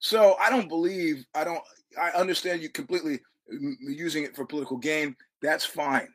So 0.00 0.36
I 0.40 0.50
don't 0.50 0.68
believe, 0.68 1.24
I 1.34 1.44
don't, 1.44 1.62
I 2.00 2.10
understand 2.10 2.62
you 2.62 2.68
completely 2.68 3.20
using 3.80 4.24
it 4.24 4.36
for 4.36 4.44
political 4.44 4.76
gain, 4.76 5.16
that's 5.40 5.64
fine. 5.64 6.08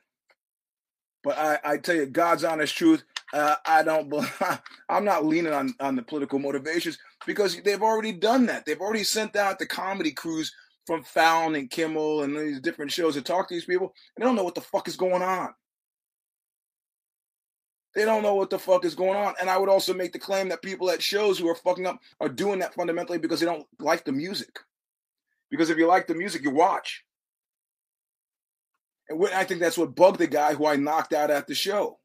But 1.24 1.38
I, 1.38 1.60
I 1.64 1.78
tell 1.78 1.96
you, 1.96 2.06
God's 2.06 2.44
honest 2.44 2.76
truth, 2.76 3.04
uh, 3.34 3.56
I 3.66 3.82
don't. 3.82 4.14
I'm 4.90 5.06
not 5.06 5.26
leaning 5.26 5.54
on 5.54 5.74
on 5.80 5.96
the 5.96 6.02
political 6.02 6.38
motivations 6.38 6.98
because 7.26 7.60
they've 7.64 7.82
already 7.82 8.12
done 8.12 8.46
that. 8.48 8.66
They've 8.66 8.80
already 8.80 9.06
sent 9.06 9.36
out 9.36 9.58
the 9.58 9.66
comedy 9.66 10.12
crews 10.12 10.54
from 10.86 11.04
Fallon 11.04 11.56
and 11.56 11.70
Kimmel 11.70 12.24
and 12.24 12.36
these 12.36 12.60
different 12.60 12.92
shows 12.92 13.16
to 13.16 13.22
talk 13.22 13.48
to 13.48 13.54
these 13.54 13.66
people. 13.66 13.94
They 14.18 14.26
don't 14.26 14.36
know 14.36 14.44
what 14.44 14.56
the 14.56 14.62
fuck 14.62 14.88
is 14.88 14.98
going 14.98 15.22
on. 15.22 15.54
They 17.96 18.06
don't 18.06 18.24
know 18.24 18.36
what 18.36 18.50
the 18.50 18.60
fuck 18.60 18.86
is 18.86 18.96
going 18.96 19.16
on. 19.16 19.36
And 19.40 19.50
I 19.50 19.58
would 19.58 19.70
also 19.70 19.94
make 19.94 20.14
the 20.14 20.20
claim 20.20 20.50
that 20.50 20.64
people 20.64 20.90
at 20.90 21.02
shows 21.02 21.38
who 21.38 21.48
are 21.48 21.56
fucking 21.56 21.86
up 21.86 22.00
are 22.20 22.30
doing 22.30 22.60
that 22.60 22.74
fundamentally 22.74 23.20
because 23.20 23.40
they 23.40 23.46
don't 23.46 23.68
like 23.80 24.04
the 24.04 24.12
music. 24.12 24.60
Because 25.52 25.70
if 25.70 25.78
you 25.78 25.88
like 25.88 26.08
the 26.08 26.16
music, 26.16 26.44
you 26.44 26.50
watch. 26.50 27.04
And 29.10 29.24
I 29.28 29.44
think 29.44 29.60
that's 29.60 29.78
what 29.78 29.96
bugged 29.96 30.20
the 30.20 30.28
guy 30.28 30.56
who 30.56 30.66
I 30.66 30.76
knocked 30.76 31.14
out 31.14 31.30
at 31.30 31.46
the 31.46 31.54
show. 31.54 32.00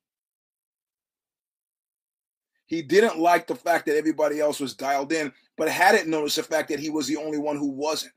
He 2.66 2.82
didn't 2.82 3.18
like 3.18 3.46
the 3.46 3.54
fact 3.54 3.86
that 3.86 3.96
everybody 3.96 4.40
else 4.40 4.60
was 4.60 4.74
dialed 4.74 5.10
in, 5.12 5.32
but 5.56 5.70
hadn't 5.70 6.06
noticed 6.06 6.36
the 6.36 6.42
fact 6.42 6.68
that 6.68 6.78
he 6.78 6.90
was 6.90 7.06
the 7.06 7.16
only 7.16 7.38
one 7.38 7.56
who 7.56 7.70
wasn't. 7.70 8.12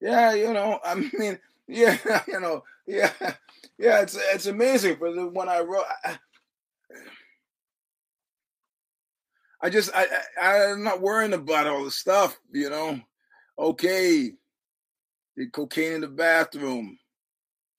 Yeah, 0.00 0.34
you 0.34 0.52
know, 0.52 0.78
I 0.84 0.94
mean, 0.94 1.38
yeah, 1.68 1.98
you 2.28 2.40
know, 2.40 2.64
yeah, 2.86 3.12
yeah. 3.78 4.00
It's 4.02 4.16
it's 4.16 4.46
amazing. 4.46 4.96
For 4.98 5.12
the 5.12 5.26
when 5.28 5.48
I 5.48 5.60
wrote, 5.60 5.84
I, 6.04 6.18
I 9.60 9.70
just 9.70 9.90
I, 9.94 10.06
I 10.40 10.66
I'm 10.72 10.84
not 10.84 11.00
worrying 11.00 11.32
about 11.32 11.66
all 11.66 11.84
the 11.84 11.90
stuff. 11.90 12.38
You 12.52 12.70
know, 12.70 13.00
okay, 13.58 14.32
did 15.36 15.52
cocaine 15.52 15.94
in 15.94 16.00
the 16.02 16.08
bathroom, 16.08 16.98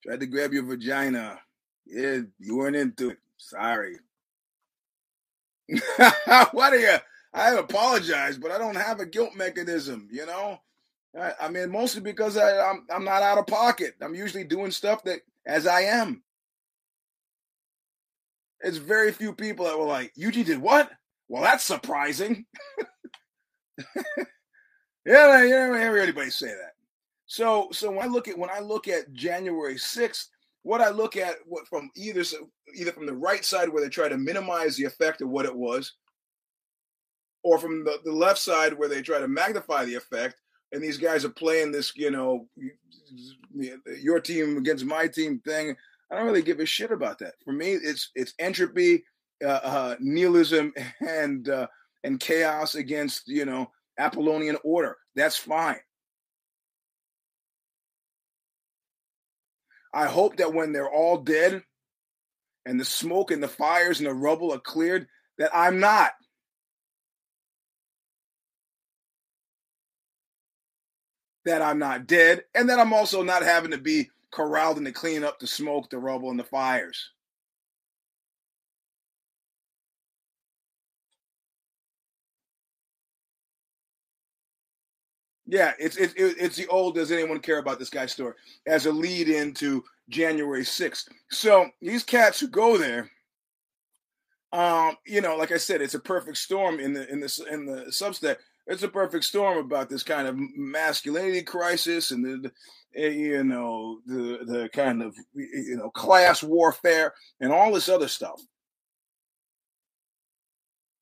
tried 0.06 0.20
to 0.22 0.28
grab 0.28 0.54
your 0.54 0.64
vagina. 0.66 1.40
Yeah, 1.86 2.20
you 2.40 2.58
weren't 2.58 2.76
into 2.76 3.12
it. 3.12 3.18
Sorry. 3.38 3.98
what 6.52 6.74
are 6.74 6.78
you? 6.80 6.98
I 7.34 7.52
apologize, 7.52 8.38
but 8.38 8.52
I 8.52 8.58
don't 8.58 8.76
have 8.76 9.00
a 9.00 9.06
guilt 9.06 9.36
mechanism. 9.36 10.08
You 10.12 10.26
know. 10.26 10.60
I, 11.18 11.34
I 11.42 11.50
mean, 11.50 11.72
mostly 11.72 12.02
because 12.02 12.38
I, 12.38 12.60
I'm 12.60 12.86
I'm 12.94 13.04
not 13.04 13.24
out 13.24 13.38
of 13.38 13.48
pocket. 13.48 13.96
I'm 14.02 14.16
usually 14.16 14.44
doing 14.44 14.72
stuff 14.72 15.04
that 15.04 15.20
as 15.46 15.66
I 15.66 15.82
am. 15.82 16.24
It's 18.62 18.78
very 18.78 19.12
few 19.12 19.34
people 19.34 19.66
that 19.66 19.80
were 19.80 19.86
like, 19.86 20.14
"Yuji 20.20 20.46
did 20.46 20.60
what?" 20.60 20.92
Well, 21.28 21.44
that's 21.44 21.64
surprising. 21.64 22.46
yeah, 25.06 25.28
I 25.28 25.46
never 25.46 25.80
hear 25.80 25.98
anybody 25.98 26.30
say 26.30 26.48
that. 26.48 26.74
So, 27.26 27.70
so 27.72 27.92
when 27.92 28.04
I 28.04 28.08
look 28.08 28.28
at 28.28 28.38
when 28.38 28.50
I 28.50 28.60
look 28.60 28.88
at 28.88 29.14
January 29.14 29.78
sixth, 29.78 30.30
what 30.64 30.82
I 30.82 30.90
look 30.90 31.16
at 31.16 31.36
what 31.46 31.68
from 31.68 31.90
either 31.96 32.24
either 32.76 32.92
from 32.92 33.06
the 33.06 33.16
right 33.16 33.46
side 33.46 33.70
where 33.70 33.84
they 33.84 33.90
try 33.90 34.10
to 34.10 34.18
minimize 34.18 34.76
the 34.76 34.86
effect 34.86 35.22
of 35.22 35.30
what 35.30 35.46
it 35.46 35.56
was, 35.56 35.94
or 37.44 37.60
from 37.60 37.84
the, 37.84 38.00
the 38.04 38.12
left 38.12 38.40
side 38.40 38.74
where 38.74 38.90
they 38.90 39.02
try 39.02 39.20
to 39.20 39.28
magnify 39.28 39.86
the 39.86 39.96
effect, 39.96 40.42
and 40.72 40.82
these 40.84 40.98
guys 40.98 41.26
are 41.26 41.30
playing 41.30 41.72
this, 41.72 41.96
you 41.96 42.12
know, 42.12 42.48
your 44.00 44.20
team 44.20 44.58
against 44.58 44.86
my 44.86 45.08
team 45.08 45.40
thing. 45.40 45.76
I 46.12 46.16
don't 46.16 46.26
really 46.26 46.42
give 46.42 46.60
a 46.60 46.66
shit 46.66 46.92
about 46.92 47.20
that. 47.20 47.36
For 47.44 47.52
me, 47.52 47.74
it's 47.74 48.12
it's 48.16 48.34
entropy, 48.40 49.04
uh, 49.44 49.48
uh, 49.48 49.96
nihilism, 50.00 50.74
and 51.00 51.48
uh, 51.48 51.68
and 52.04 52.20
chaos 52.20 52.76
against 52.76 53.28
you 53.28 53.46
know 53.46 53.72
Apollonian 53.98 54.58
order. 54.64 54.98
That's 55.16 55.38
fine. 55.38 55.80
I 59.94 60.06
hope 60.06 60.38
that 60.38 60.54
when 60.54 60.72
they're 60.72 60.90
all 60.90 61.18
dead, 61.18 61.64
and 62.66 62.80
the 62.80 62.86
smoke 62.86 63.32
and 63.32 63.42
the 63.42 63.48
fires 63.48 64.00
and 64.00 64.08
the 64.08 64.14
rubble 64.14 64.54
are 64.54 64.60
cleared, 64.60 65.08
that 65.38 65.52
I'm 65.54 65.80
not. 65.80 66.12
That 71.46 71.62
I'm 71.62 71.80
not 71.80 72.08
dead, 72.08 72.44
and 72.56 72.70
that 72.70 72.80
I'm 72.80 72.94
also 72.94 73.24
not 73.24 73.44
having 73.44 73.72
to 73.72 73.78
be 73.78 74.10
corralled 74.32 74.78
into 74.78 74.92
cleaning 74.92 75.24
up 75.24 75.40
the 75.40 75.48
smoke, 75.48 75.90
the 75.90 76.00
rubble, 76.00 76.30
and 76.32 76.40
the 76.40 76.44
fires. 76.44 77.12
Yeah, 85.46 85.74
it's 85.80 85.98
it's 85.98 86.14
it's 86.18 86.56
the 86.56 86.68
old 86.68 86.96
"Does 86.96 87.12
anyone 87.12 87.40
care 87.40 87.58
about 87.58 87.80
this 87.80 87.90
guy's 87.90 88.12
story?" 88.12 88.36
as 88.68 88.86
a 88.86 88.92
lead 88.92 89.30
into 89.30 89.84
January 90.10 90.64
sixth. 90.64 91.10
So 91.32 91.70
these 91.82 92.04
cats 92.04 92.40
who 92.40 92.48
go 92.48 92.78
there, 92.78 93.10
um, 94.52 94.96
you 95.06 95.22
know, 95.22 95.36
like 95.36 95.52
I 95.52 95.58
said, 95.58 95.82
it's 95.82 95.94
a 95.94 96.00
perfect 96.00 96.38
storm 96.38 96.80
in 96.80 96.94
the 96.94 97.08
in 97.12 97.20
the 97.20 97.46
in 97.52 97.66
the 97.66 97.86
Substack 97.90 98.38
it's 98.70 98.84
a 98.84 98.88
perfect 98.88 99.26
storm 99.26 99.58
about 99.58 99.90
this 99.90 100.04
kind 100.04 100.28
of 100.28 100.38
masculinity 100.56 101.42
crisis 101.42 102.12
and 102.12 102.24
the, 102.24 102.50
the, 102.94 103.04
eh, 103.04 103.10
you 103.10 103.44
know 103.44 104.00
the 104.06 104.40
the 104.46 104.70
kind 104.72 105.02
of 105.02 105.16
you 105.34 105.76
know 105.76 105.90
class 105.90 106.44
warfare 106.44 107.14
and 107.42 107.52
all 107.52 107.74
this 107.74 107.90
other 107.90 108.08
stuff. 108.08 108.40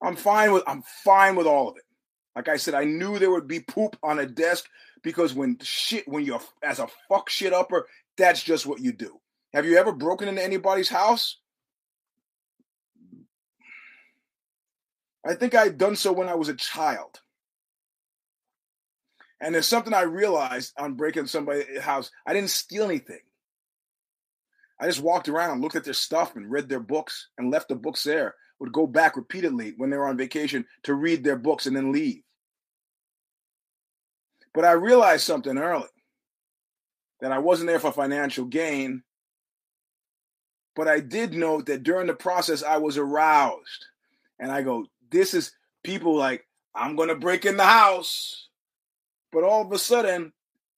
I'm 0.01 0.15
fine 0.15 0.53
with 0.53 0.63
I'm 0.65 0.81
fine 1.03 1.35
with 1.35 1.45
all 1.45 1.69
of 1.69 1.75
it. 1.75 1.83
Like 2.35 2.47
I 2.47 2.55
said, 2.57 2.73
I 2.73 2.85
knew 2.85 3.19
there 3.19 3.31
would 3.31 3.47
be 3.47 3.59
poop 3.59 3.97
on 4.01 4.19
a 4.19 4.25
desk 4.25 4.65
because 5.03 5.33
when 5.33 5.57
shit 5.61 6.07
when 6.07 6.23
you're 6.23 6.41
as 6.63 6.79
a 6.79 6.87
fuck 7.09 7.29
shit 7.29 7.51
upper, 7.51 7.87
that's 8.17 8.41
just 8.41 8.65
what 8.65 8.79
you 8.79 8.93
do. 8.93 9.19
Have 9.53 9.65
you 9.65 9.77
ever 9.77 9.91
broken 9.91 10.29
into 10.29 10.43
anybody's 10.43 10.89
house? 10.89 11.39
I 15.25 15.33
think 15.33 15.53
I'd 15.53 15.77
done 15.77 15.97
so 15.97 16.13
when 16.13 16.29
I 16.29 16.35
was 16.35 16.47
a 16.47 16.53
child. 16.53 17.19
And 19.39 19.53
there's 19.53 19.67
something 19.67 19.93
I 19.93 20.01
realized 20.01 20.73
on 20.77 20.95
breaking 20.95 21.27
somebody's 21.27 21.79
house. 21.79 22.09
I 22.25 22.33
didn't 22.33 22.49
steal 22.49 22.85
anything. 22.85 23.19
I 24.79 24.85
just 24.87 25.01
walked 25.01 25.29
around, 25.29 25.51
and 25.51 25.61
looked 25.61 25.75
at 25.75 25.83
their 25.83 25.93
stuff, 25.93 26.35
and 26.35 26.49
read 26.51 26.69
their 26.69 26.79
books, 26.79 27.29
and 27.37 27.51
left 27.51 27.69
the 27.69 27.75
books 27.75 28.03
there. 28.03 28.35
Would 28.59 28.73
go 28.73 28.87
back 28.87 29.15
repeatedly 29.15 29.73
when 29.77 29.91
they 29.91 29.97
were 29.97 30.07
on 30.07 30.17
vacation 30.17 30.65
to 30.83 30.95
read 30.95 31.23
their 31.23 31.37
books 31.37 31.67
and 31.67 31.75
then 31.75 31.91
leave. 31.91 32.23
But 34.53 34.65
I 34.65 34.71
realized 34.71 35.23
something 35.23 35.57
early 35.57 35.85
that 37.21 37.31
I 37.31 37.37
wasn't 37.37 37.67
there 37.67 37.79
for 37.79 37.91
financial 37.91 38.45
gain. 38.45 39.03
But 40.75 40.87
I 40.87 40.99
did 40.99 41.33
note 41.33 41.67
that 41.67 41.83
during 41.83 42.07
the 42.07 42.15
process, 42.15 42.63
I 42.63 42.77
was 42.77 42.97
aroused. 42.97 43.85
And 44.39 44.51
I 44.51 44.63
go, 44.63 44.87
this 45.11 45.35
is 45.35 45.51
people 45.83 46.15
like, 46.15 46.47
I'm 46.73 46.95
going 46.95 47.09
to 47.09 47.15
break 47.15 47.45
in 47.45 47.57
the 47.57 47.65
house 47.65 48.46
but 49.31 49.43
all 49.43 49.61
of 49.61 49.71
a 49.71 49.79
sudden 49.79 50.31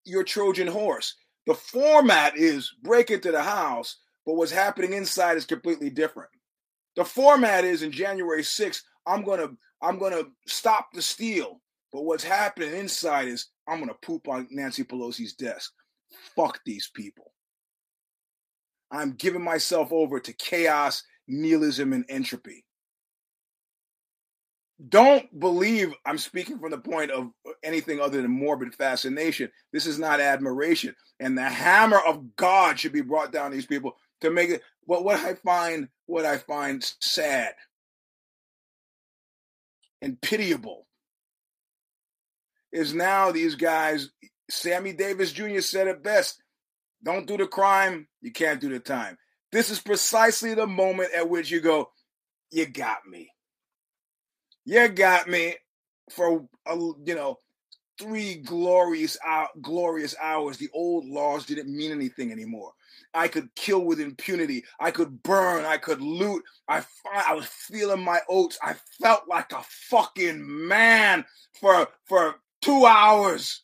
you're 0.05 0.23
Trojan 0.23 0.67
horse. 0.67 1.15
The 1.45 1.53
format 1.53 2.37
is 2.37 2.73
break 2.83 3.11
into 3.11 3.31
the 3.31 3.41
house, 3.41 3.97
but 4.25 4.35
what's 4.35 4.51
happening 4.51 4.93
inside 4.93 5.37
is 5.37 5.45
completely 5.45 5.89
different. 5.89 6.29
The 6.95 7.05
format 7.05 7.63
is 7.63 7.81
in 7.83 7.91
January 7.91 8.41
6th, 8.41 8.81
I'm 9.07 9.23
gonna 9.23 9.49
I'm 9.81 9.97
gonna 9.97 10.23
stop 10.47 10.89
the 10.93 11.01
steal. 11.01 11.61
But 11.91 12.03
what's 12.03 12.23
happening 12.23 12.75
inside 12.75 13.27
is 13.27 13.47
I'm 13.67 13.79
gonna 13.79 13.95
poop 14.03 14.27
on 14.27 14.47
Nancy 14.51 14.83
Pelosi's 14.83 15.33
desk. 15.33 15.71
Fuck 16.35 16.59
these 16.65 16.89
people. 16.93 17.33
I'm 18.91 19.13
giving 19.13 19.43
myself 19.43 19.91
over 19.91 20.19
to 20.19 20.33
chaos, 20.33 21.03
nihilism, 21.27 21.93
and 21.93 22.05
entropy 22.09 22.65
don't 24.87 25.37
believe 25.37 25.93
I'm 26.05 26.17
speaking 26.17 26.57
from 26.57 26.71
the 26.71 26.77
point 26.77 27.11
of 27.11 27.31
anything 27.63 27.99
other 27.99 28.21
than 28.21 28.31
morbid 28.31 28.73
fascination. 28.73 29.51
This 29.73 29.85
is 29.85 29.99
not 29.99 30.21
admiration. 30.21 30.95
And 31.19 31.37
the 31.37 31.49
hammer 31.49 31.99
of 31.99 32.35
God 32.37 32.79
should 32.79 32.93
be 32.93 33.01
brought 33.01 33.33
down 33.33 33.51
these 33.51 33.65
people 33.65 33.97
to 34.21 34.31
make 34.31 34.49
it 34.49 34.61
what 34.85 35.03
what 35.03 35.19
I 35.19 35.33
find 35.33 35.89
what 36.05 36.25
I 36.25 36.37
find 36.37 36.83
sad 37.01 37.53
and 40.01 40.19
pitiable 40.21 40.87
is 42.71 42.93
now 42.93 43.31
these 43.31 43.55
guys 43.55 44.09
Sammy 44.49 44.93
Davis 44.93 45.31
Jr. 45.33 45.59
said 45.59 45.87
it 45.87 46.03
best. 46.03 46.41
Don't 47.03 47.27
do 47.27 47.37
the 47.37 47.47
crime, 47.47 48.07
you 48.21 48.31
can't 48.31 48.61
do 48.61 48.69
the 48.69 48.79
time. 48.79 49.17
This 49.51 49.69
is 49.69 49.79
precisely 49.79 50.53
the 50.53 50.67
moment 50.67 51.11
at 51.15 51.29
which 51.29 51.51
you 51.51 51.59
go, 51.59 51.89
you 52.51 52.65
got 52.65 53.05
me 53.09 53.29
you 54.69 54.87
got 54.87 55.27
me 55.27 55.55
for 56.11 56.45
a, 56.67 56.75
you 56.75 57.15
know 57.15 57.39
three 57.99 58.35
glorious 58.35 59.17
glorious 59.61 60.15
hours. 60.21 60.57
The 60.57 60.69
old 60.73 61.05
laws 61.05 61.45
didn't 61.45 61.75
mean 61.75 61.91
anything 61.91 62.31
anymore. 62.31 62.71
I 63.13 63.27
could 63.27 63.49
kill 63.55 63.83
with 63.83 63.99
impunity. 63.99 64.63
I 64.79 64.91
could 64.91 65.23
burn. 65.23 65.65
I 65.65 65.77
could 65.77 66.01
loot. 66.01 66.43
I 66.67 66.83
I 67.11 67.33
was 67.33 67.47
feeling 67.47 68.03
my 68.03 68.19
oats. 68.29 68.59
I 68.61 68.75
felt 69.01 69.23
like 69.27 69.51
a 69.53 69.63
fucking 69.63 70.67
man 70.67 71.25
for 71.59 71.87
for 72.05 72.35
two 72.61 72.85
hours. 72.85 73.63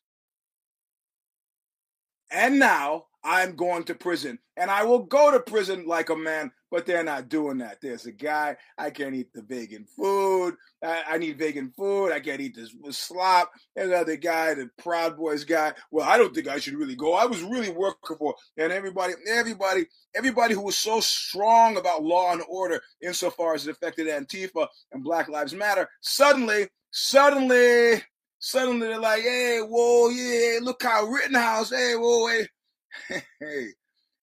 And 2.32 2.58
now 2.58 3.06
I'm 3.24 3.56
going 3.56 3.84
to 3.86 3.96
prison, 3.96 4.40
and 4.58 4.72
I 4.72 4.84
will 4.84 5.04
go 5.04 5.32
to 5.32 5.40
prison 5.40 5.86
like 5.86 6.10
a 6.10 6.16
man 6.16 6.52
but 6.76 6.86
they're 6.86 7.06
not 7.06 7.30
doing 7.30 7.60
that. 7.60 7.78
There's 7.82 8.06
a 8.06 8.12
guy, 8.12 8.58
I 8.78 8.90
can't 8.90 9.16
eat 9.16 9.32
the 9.34 9.42
vegan 9.42 9.86
food. 9.96 10.56
I, 10.84 11.04
I 11.12 11.18
need 11.18 11.40
vegan 11.40 11.72
food. 11.72 12.12
I 12.12 12.20
can't 12.20 12.42
eat 12.42 12.54
this 12.54 12.76
slop. 12.98 13.50
There's 13.74 13.88
another 13.88 14.18
guy, 14.18 14.56
the 14.56 14.70
Proud 14.78 15.16
Boys 15.16 15.46
guy. 15.46 15.72
Well, 15.90 16.06
I 16.06 16.18
don't 16.18 16.36
think 16.36 16.50
I 16.50 16.60
should 16.60 16.74
really 16.74 16.98
go. 16.98 17.14
I 17.14 17.28
was 17.28 17.42
really 17.44 17.70
working 17.70 18.18
for, 18.18 18.36
and 18.58 18.74
everybody, 18.74 19.14
everybody, 19.26 19.86
everybody 20.14 20.54
who 20.54 20.64
was 20.64 20.78
so 20.78 21.00
strong 21.00 21.78
about 21.78 22.04
law 22.04 22.34
and 22.34 22.44
order 22.50 22.82
insofar 23.02 23.54
as 23.54 23.66
it 23.66 23.72
affected 23.72 24.08
Antifa 24.08 24.68
and 24.92 25.02
Black 25.02 25.30
Lives 25.30 25.54
Matter, 25.54 25.88
suddenly, 26.02 26.68
suddenly, 26.92 28.04
suddenly 28.40 28.88
they're 28.90 29.00
like, 29.00 29.22
hey, 29.22 29.62
whoa, 29.62 30.10
yeah, 30.10 30.60
look 30.62 30.84
how 30.84 31.06
Rittenhouse, 31.06 31.70
hey, 31.70 31.94
whoa, 31.96 32.28
hey, 32.28 33.22
hey 33.40 33.68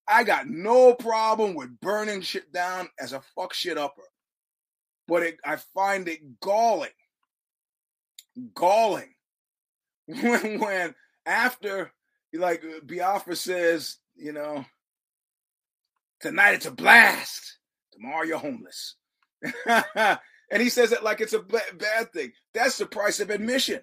I 0.08 0.24
got 0.24 0.48
no 0.48 0.94
problem 0.94 1.54
with 1.54 1.80
burning 1.80 2.22
shit 2.22 2.52
down 2.52 2.88
as 2.98 3.12
a 3.12 3.22
fuck 3.34 3.54
shit 3.54 3.78
upper. 3.78 4.02
But 5.08 5.22
it, 5.22 5.36
I 5.44 5.56
find 5.56 6.08
it 6.08 6.40
galling, 6.40 6.88
galling 8.54 9.14
when, 10.06 10.60
when 10.60 10.94
after, 11.26 11.92
like 12.32 12.64
uh, 12.64 12.80
Biafra 12.84 13.36
says, 13.36 13.98
you 14.16 14.32
know, 14.32 14.64
tonight 16.20 16.54
it's 16.54 16.66
a 16.66 16.70
blast, 16.70 17.58
tomorrow 17.92 18.24
you're 18.24 18.38
homeless. 18.38 18.96
and 19.66 20.62
he 20.62 20.68
says 20.68 20.92
it 20.92 21.02
like 21.02 21.20
it's 21.20 21.32
a 21.32 21.40
bad 21.40 22.12
thing. 22.12 22.32
That's 22.54 22.78
the 22.78 22.86
price 22.86 23.20
of 23.20 23.30
admission. 23.30 23.80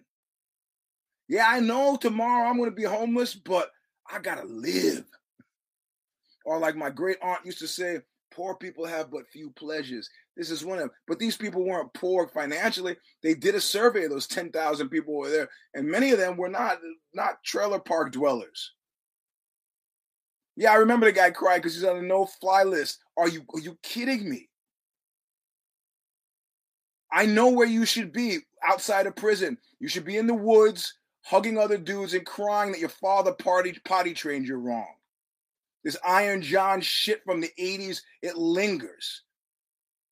Yeah, 1.28 1.46
I 1.48 1.60
know 1.60 1.96
tomorrow 1.96 2.50
I'm 2.50 2.58
going 2.58 2.70
to 2.70 2.76
be 2.76 2.84
homeless, 2.84 3.36
but 3.36 3.70
I 4.10 4.20
got 4.20 4.36
to 4.36 4.46
live. 4.46 5.06
Or 6.50 6.58
like 6.58 6.76
my 6.76 6.90
great 6.90 7.18
aunt 7.22 7.46
used 7.46 7.60
to 7.60 7.68
say, 7.68 8.00
poor 8.32 8.56
people 8.56 8.84
have 8.84 9.12
but 9.12 9.30
few 9.32 9.52
pleasures. 9.52 10.10
This 10.36 10.50
is 10.50 10.66
one 10.66 10.80
of 10.80 10.86
them. 10.86 10.92
But 11.08 11.20
these 11.20 11.38
people 11.38 11.64
weren't 11.64 11.94
poor 11.94 12.28
financially. 12.28 12.98
They 13.22 13.36
did 13.36 13.54
a 13.54 13.62
survey 13.62 14.06
of 14.06 14.10
those 14.10 14.26
10,000 14.26 14.90
people 14.90 15.14
were 15.16 15.30
there, 15.30 15.48
and 15.76 15.88
many 15.88 16.10
of 16.10 16.18
them 16.18 16.38
were 16.38 16.50
not 16.50 16.80
not 17.14 17.44
trailer 17.46 17.78
park 17.78 18.12
dwellers. 18.12 18.74
Yeah, 20.56 20.72
I 20.72 20.78
remember 20.78 21.06
the 21.06 21.12
guy 21.12 21.30
cried 21.30 21.60
because 21.60 21.76
he's 21.76 21.84
on 21.84 21.98
a 21.98 22.02
no-fly 22.02 22.64
list. 22.64 22.98
Are 23.16 23.30
you 23.30 23.44
are 23.54 23.60
you 23.60 23.78
kidding 23.84 24.28
me? 24.28 24.50
I 27.12 27.28
know 27.28 27.50
where 27.50 27.68
you 27.68 27.86
should 27.86 28.12
be 28.12 28.40
outside 28.66 29.06
of 29.06 29.16
prison. 29.16 29.60
You 29.80 29.88
should 29.88 30.06
be 30.06 30.18
in 30.18 30.26
the 30.26 30.34
woods, 30.34 30.96
hugging 31.22 31.60
other 31.60 31.78
dudes 31.78 32.16
and 32.16 32.26
crying 32.26 32.72
that 32.72 32.80
your 32.80 32.90
father 32.90 33.34
party 33.34 33.78
potty 33.86 34.16
trained 34.16 34.48
you 34.48 34.56
wrong. 34.56 34.96
This 35.84 35.98
Iron 36.06 36.42
John 36.42 36.82
shit 36.82 37.24
from 37.24 37.42
the 37.42 37.52
80s, 37.60 38.02
it 38.22 38.38
lingers. 38.38 39.24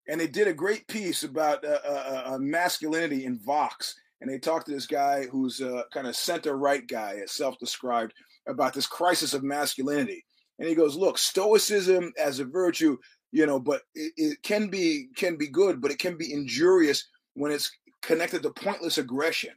And 0.08 0.20
they 0.20 0.28
did 0.28 0.48
a 0.48 0.54
great 0.54 0.88
piece 0.88 1.24
about 1.24 1.66
uh, 1.66 1.80
uh, 1.86 2.24
uh, 2.26 2.38
masculinity 2.40 3.26
in 3.26 3.40
Vox. 3.40 3.96
And 4.22 4.30
they 4.30 4.40
talked 4.40 4.68
to 4.68 4.72
this 4.72 4.88
guy 4.88 5.26
who's 5.26 5.62
a 5.62 5.84
kind 5.94 6.08
of 6.08 6.16
center 6.16 6.58
right 6.58 6.88
guy, 6.88 7.20
as 7.24 7.34
self 7.34 7.60
described, 7.60 8.14
about 8.48 8.74
this 8.74 8.88
crisis 8.88 9.34
of 9.34 9.44
masculinity. 9.44 10.26
And 10.60 10.68
he 10.68 10.76
goes, 10.76 10.96
Look, 10.96 11.18
stoicism 11.18 12.14
as 12.18 12.40
a 12.40 12.46
virtue, 12.46 12.98
you 13.32 13.46
know, 13.46 13.60
but 13.60 13.82
it, 13.94 14.14
it 14.16 14.44
can 14.44 14.70
be 14.70 15.10
can 15.16 15.36
be 15.36 15.48
good, 15.48 15.82
but 15.82 15.92
it 15.92 16.00
can 16.00 16.18
be 16.18 16.34
injurious 16.34 17.06
when 17.36 17.52
it's 17.52 17.70
connected 18.02 18.42
to 18.44 18.50
pointless 18.52 18.98
aggression. 18.98 19.54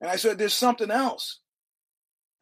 And 0.00 0.10
I 0.10 0.16
said, 0.16 0.38
There's 0.38 0.54
something 0.54 0.90
else 0.90 1.40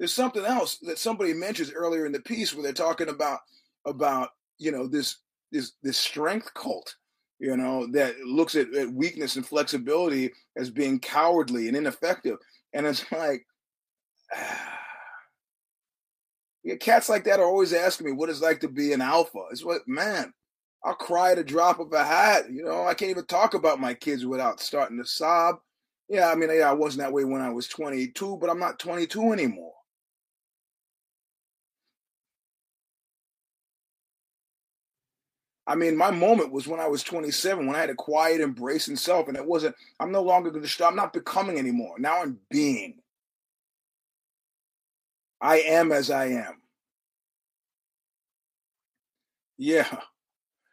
there's 0.02 0.12
something 0.12 0.44
else 0.44 0.78
that 0.78 0.98
somebody 0.98 1.32
mentions 1.32 1.70
earlier 1.70 2.06
in 2.06 2.10
the 2.10 2.18
piece 2.18 2.52
where 2.52 2.64
they're 2.64 2.72
talking 2.72 3.08
about 3.08 3.38
about 3.86 4.30
you 4.58 4.72
know 4.72 4.88
this 4.88 5.18
this 5.52 5.74
this 5.84 5.96
strength 5.96 6.52
cult 6.54 6.96
you 7.38 7.56
know 7.56 7.86
that 7.86 8.18
looks 8.26 8.56
at, 8.56 8.74
at 8.74 8.92
weakness 8.92 9.36
and 9.36 9.46
flexibility 9.46 10.32
as 10.56 10.70
being 10.70 10.98
cowardly 10.98 11.68
and 11.68 11.76
ineffective. 11.76 12.36
And 12.72 12.84
it's 12.84 13.04
like 13.12 13.46
ah, 14.34 14.78
yeah, 16.64 16.74
cats 16.74 17.08
like 17.08 17.22
that 17.22 17.38
are 17.38 17.46
always 17.46 17.72
asking 17.72 18.06
me 18.06 18.12
what 18.12 18.28
it's 18.28 18.42
like 18.42 18.58
to 18.62 18.68
be 18.68 18.92
an 18.92 19.02
alpha. 19.02 19.44
It's 19.52 19.64
what 19.64 19.86
man 19.86 20.34
i'll 20.84 20.94
cry 20.94 21.30
at 21.30 21.38
a 21.38 21.44
drop 21.44 21.78
of 21.78 21.92
a 21.92 22.04
hat 22.04 22.50
you 22.50 22.64
know 22.64 22.84
i 22.88 22.92
can't 22.92 23.12
even 23.12 23.24
talk 23.26 23.54
about 23.54 23.78
my 23.78 23.94
kids 23.94 24.26
without 24.26 24.58
starting 24.58 24.98
to 24.98 25.04
sob. 25.04 25.60
Yeah 26.08 26.28
i 26.28 26.34
mean 26.34 26.50
yeah, 26.52 26.68
i 26.68 26.72
wasn't 26.72 27.04
that 27.04 27.12
way 27.12 27.22
when 27.24 27.40
i 27.40 27.50
was 27.50 27.68
22 27.68 28.38
but 28.38 28.50
i'm 28.50 28.58
not 28.58 28.80
22 28.80 29.32
anymore 29.32 29.74
I 35.72 35.74
mean, 35.74 35.96
my 35.96 36.11
moment 36.11 36.52
was 36.52 36.68
when 36.68 36.80
I 36.80 36.87
was 36.87 37.02
27, 37.02 37.66
when 37.66 37.74
I 37.74 37.80
had 37.80 37.88
a 37.88 37.94
quiet, 37.94 38.42
embrace 38.42 38.88
embracing 38.88 38.96
self, 38.96 39.28
and 39.28 39.38
it 39.38 39.46
wasn't. 39.46 39.74
I'm 39.98 40.12
no 40.12 40.20
longer 40.20 40.50
going 40.50 40.64
to 40.64 40.68
stop. 40.68 40.90
I'm 40.90 40.96
not 40.96 41.14
becoming 41.14 41.58
anymore. 41.58 41.94
Now 41.98 42.20
I'm 42.20 42.40
being. 42.50 42.96
I 45.40 45.61
am 45.61 45.90
as 45.90 46.11
I 46.11 46.26
am. 46.26 46.61
Yeah. 49.56 50.00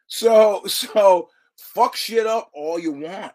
So, 0.06 0.64
so 0.66 1.30
fuck 1.56 1.96
shit 1.96 2.26
up 2.26 2.50
all 2.52 2.78
you 2.78 2.92
want. 2.92 3.32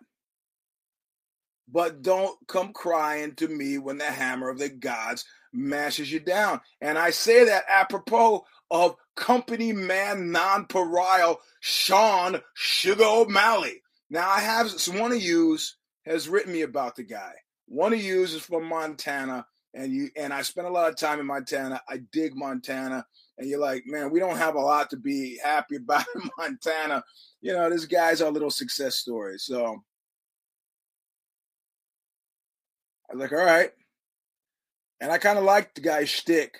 But 1.67 2.03
don't 2.03 2.37
come 2.47 2.73
crying 2.73 3.33
to 3.37 3.47
me 3.47 3.79
when 3.79 3.97
the 3.97 4.05
hammer 4.05 4.49
of 4.49 4.59
the 4.59 4.69
gods 4.69 5.25
mashes 5.55 6.11
you 6.11 6.19
down. 6.19 6.61
And 6.81 6.97
I 6.97 7.11
say 7.11 7.45
that 7.45 7.63
apropos 7.69 8.45
of 8.71 8.95
company 9.15 9.73
man 9.73 10.33
nonpareil 10.33 11.37
Sean 11.59 12.41
Sugar 12.53 13.05
O'Malley. 13.05 13.81
Now 14.09 14.29
I 14.29 14.39
have 14.39 14.71
one 14.93 15.11
of 15.11 15.21
yous 15.21 15.77
has 16.05 16.29
written 16.29 16.53
me 16.53 16.61
about 16.61 16.95
the 16.95 17.03
guy. 17.03 17.33
One 17.67 17.93
of 17.93 18.01
yous 18.01 18.33
is 18.33 18.41
from 18.41 18.65
Montana, 18.65 19.45
and 19.73 19.91
you 19.91 20.09
and 20.15 20.31
I 20.31 20.43
spent 20.43 20.67
a 20.67 20.71
lot 20.71 20.89
of 20.89 20.97
time 20.97 21.19
in 21.19 21.25
Montana. 21.25 21.81
I 21.89 21.97
dig 22.11 22.35
Montana, 22.35 23.05
and 23.37 23.49
you're 23.49 23.59
like, 23.59 23.83
man, 23.87 24.11
we 24.11 24.19
don't 24.19 24.37
have 24.37 24.55
a 24.55 24.59
lot 24.59 24.91
to 24.91 24.97
be 24.97 25.39
happy 25.43 25.75
about 25.77 26.05
in 26.15 26.29
Montana. 26.37 27.03
You 27.41 27.53
know, 27.53 27.69
this 27.69 27.85
guy's 27.85 28.21
our 28.21 28.31
little 28.31 28.51
success 28.51 28.95
story. 28.95 29.37
So 29.39 29.83
I 33.09 33.13
was 33.13 33.21
like, 33.21 33.31
all 33.31 33.45
right. 33.45 33.71
And 35.01 35.11
I 35.11 35.17
kind 35.17 35.37
of 35.37 35.43
liked 35.43 35.75
the 35.75 35.81
guy's 35.81 36.09
shtick. 36.09 36.59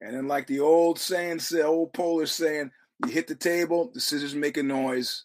And 0.00 0.14
then, 0.14 0.28
like 0.28 0.46
the 0.46 0.60
old 0.60 0.98
saying, 0.98 1.40
the 1.50 1.64
old 1.64 1.92
Polish 1.92 2.30
saying, 2.30 2.70
you 3.04 3.12
hit 3.12 3.26
the 3.26 3.34
table, 3.34 3.90
the 3.92 4.00
scissors 4.00 4.34
make 4.34 4.56
a 4.56 4.62
noise. 4.62 5.24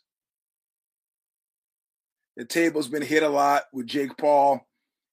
The 2.37 2.45
table's 2.45 2.87
been 2.87 3.03
hit 3.03 3.23
a 3.23 3.29
lot 3.29 3.63
with 3.71 3.85
Jake 3.85 4.17
Paul, 4.17 4.65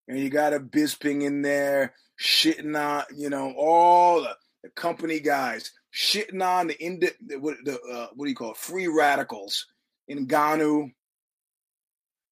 and 0.08 0.18
you 0.18 0.30
got 0.30 0.54
a 0.54 0.60
Bisping 0.60 1.22
in 1.22 1.42
there 1.42 1.94
shitting 2.18 2.78
on, 2.78 3.04
you 3.14 3.28
know, 3.28 3.52
all 3.56 4.22
the, 4.22 4.34
the 4.62 4.70
company 4.70 5.20
guys 5.20 5.70
shitting 5.94 6.42
on 6.42 6.68
the, 6.68 6.76
the, 7.26 7.36
what, 7.36 7.56
the 7.64 7.78
uh, 7.80 8.08
what 8.14 8.24
do 8.24 8.30
you 8.30 8.36
call 8.36 8.52
it, 8.52 8.56
free 8.56 8.86
radicals 8.88 9.66
in 10.08 10.26
Ngannou. 10.26 10.92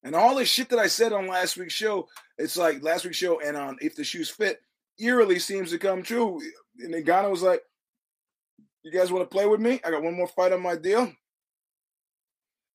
And 0.04 0.14
all 0.14 0.37
the 0.37 0.44
shit 0.44 0.68
that 0.70 0.78
I 0.78 0.87
said 0.87 1.12
on 1.12 1.26
last 1.26 1.56
week's 1.56 1.74
show, 1.74 2.08
it's 2.38 2.56
like 2.56 2.82
last 2.82 3.04
week's 3.04 3.16
show 3.16 3.40
and 3.40 3.56
on 3.56 3.78
If 3.80 3.96
the 3.96 4.04
Shoes 4.04 4.30
Fit, 4.30 4.61
eerily 4.98 5.38
seems 5.38 5.70
to 5.70 5.78
come 5.78 6.02
true 6.02 6.40
and 6.80 6.94
then 6.94 7.04
Ngannou 7.04 7.30
was 7.30 7.42
like, 7.42 7.62
"You 8.82 8.92
guys 8.92 9.12
want 9.12 9.28
to 9.28 9.34
play 9.34 9.46
with 9.46 9.61
me? 9.61 9.80
I 9.84 9.90
got 9.90 10.02
one 10.02 10.14
more 10.14 10.28
fight 10.28 10.52
on 10.52 10.62
my 10.62 10.76
deal." 10.76 11.12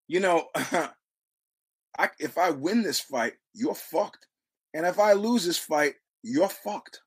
You 0.08 0.20
know, 0.20 0.48
I, 0.56 2.10
if 2.20 2.38
I 2.38 2.52
win 2.52 2.84
this 2.84 3.00
fight, 3.00 3.34
you're 3.54 3.76
fucked, 3.76 4.28
and 4.74 4.86
if 4.86 5.00
I 5.00 5.14
lose 5.14 5.46
this 5.46 5.58
fight, 5.58 5.96
you're 6.22 6.50
fucked. 6.50 7.02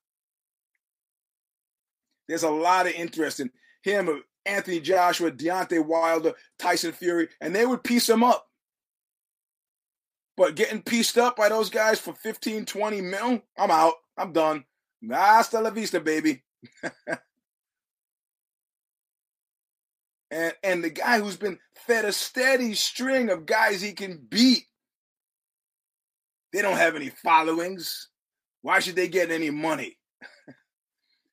There's 2.29 2.42
a 2.42 2.50
lot 2.50 2.87
of 2.87 2.94
interest 2.94 3.40
in 3.40 3.50
him, 3.83 4.22
Anthony 4.44 4.81
Joshua, 4.81 5.31
Deontay 5.31 5.85
Wilder, 5.85 6.35
Tyson 6.59 6.92
Fury, 6.92 7.29
and 7.40 7.55
they 7.55 7.66
would 7.66 7.85
piece 7.85 8.09
him 8.09 8.24
up. 8.24 8.46
But 10.37 10.55
getting 10.55 10.83
pieced 10.83 11.16
up 11.16 11.37
by 11.37 11.49
those 11.49 11.70
guys 11.70 11.99
for 11.99 12.12
15, 12.12 12.66
20 12.66 13.01
mil, 13.01 13.42
I'm 13.57 13.70
out. 13.70 13.94
I'm 14.18 14.33
done. 14.33 14.64
Hasta 15.11 15.61
la 15.61 15.70
vista, 15.70 16.01
baby. 16.01 16.42
and 20.31 20.55
and 20.62 20.85
the 20.85 20.90
guy 20.90 21.20
who's 21.20 21.37
been 21.37 21.59
fed 21.87 22.05
a 22.05 22.12
steady 22.12 22.75
string 22.75 23.31
of 23.31 23.46
guys 23.46 23.81
he 23.81 23.92
can 23.92 24.18
beat, 24.29 24.64
they 26.53 26.62
don't 26.62 26.77
have 26.77 26.96
any 26.96 27.09
followings. 27.09 28.09
Why 28.62 28.81
should 28.81 28.96
they 28.96 29.09
get 29.09 29.31
any 29.31 29.51
money? 29.51 29.96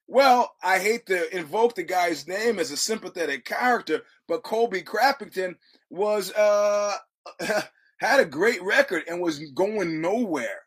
well, 0.08 0.54
I 0.64 0.80
hate 0.80 1.08
to 1.08 1.36
invoke 1.36 1.76
the 1.76 1.84
guy's 1.84 2.28
name 2.28 2.60
as 2.60 2.72
a 2.72 2.78
sympathetic 2.78 3.44
character, 3.44 4.02
but 4.28 4.44
Colby 4.44 4.82
Crappington 4.82 5.56
was 5.90 6.32
uh 6.34 6.96
had 8.00 8.20
a 8.20 8.26
great 8.26 8.62
record 8.62 9.04
and 9.08 9.22
was 9.22 9.40
going 9.52 10.02
nowhere. 10.02 10.62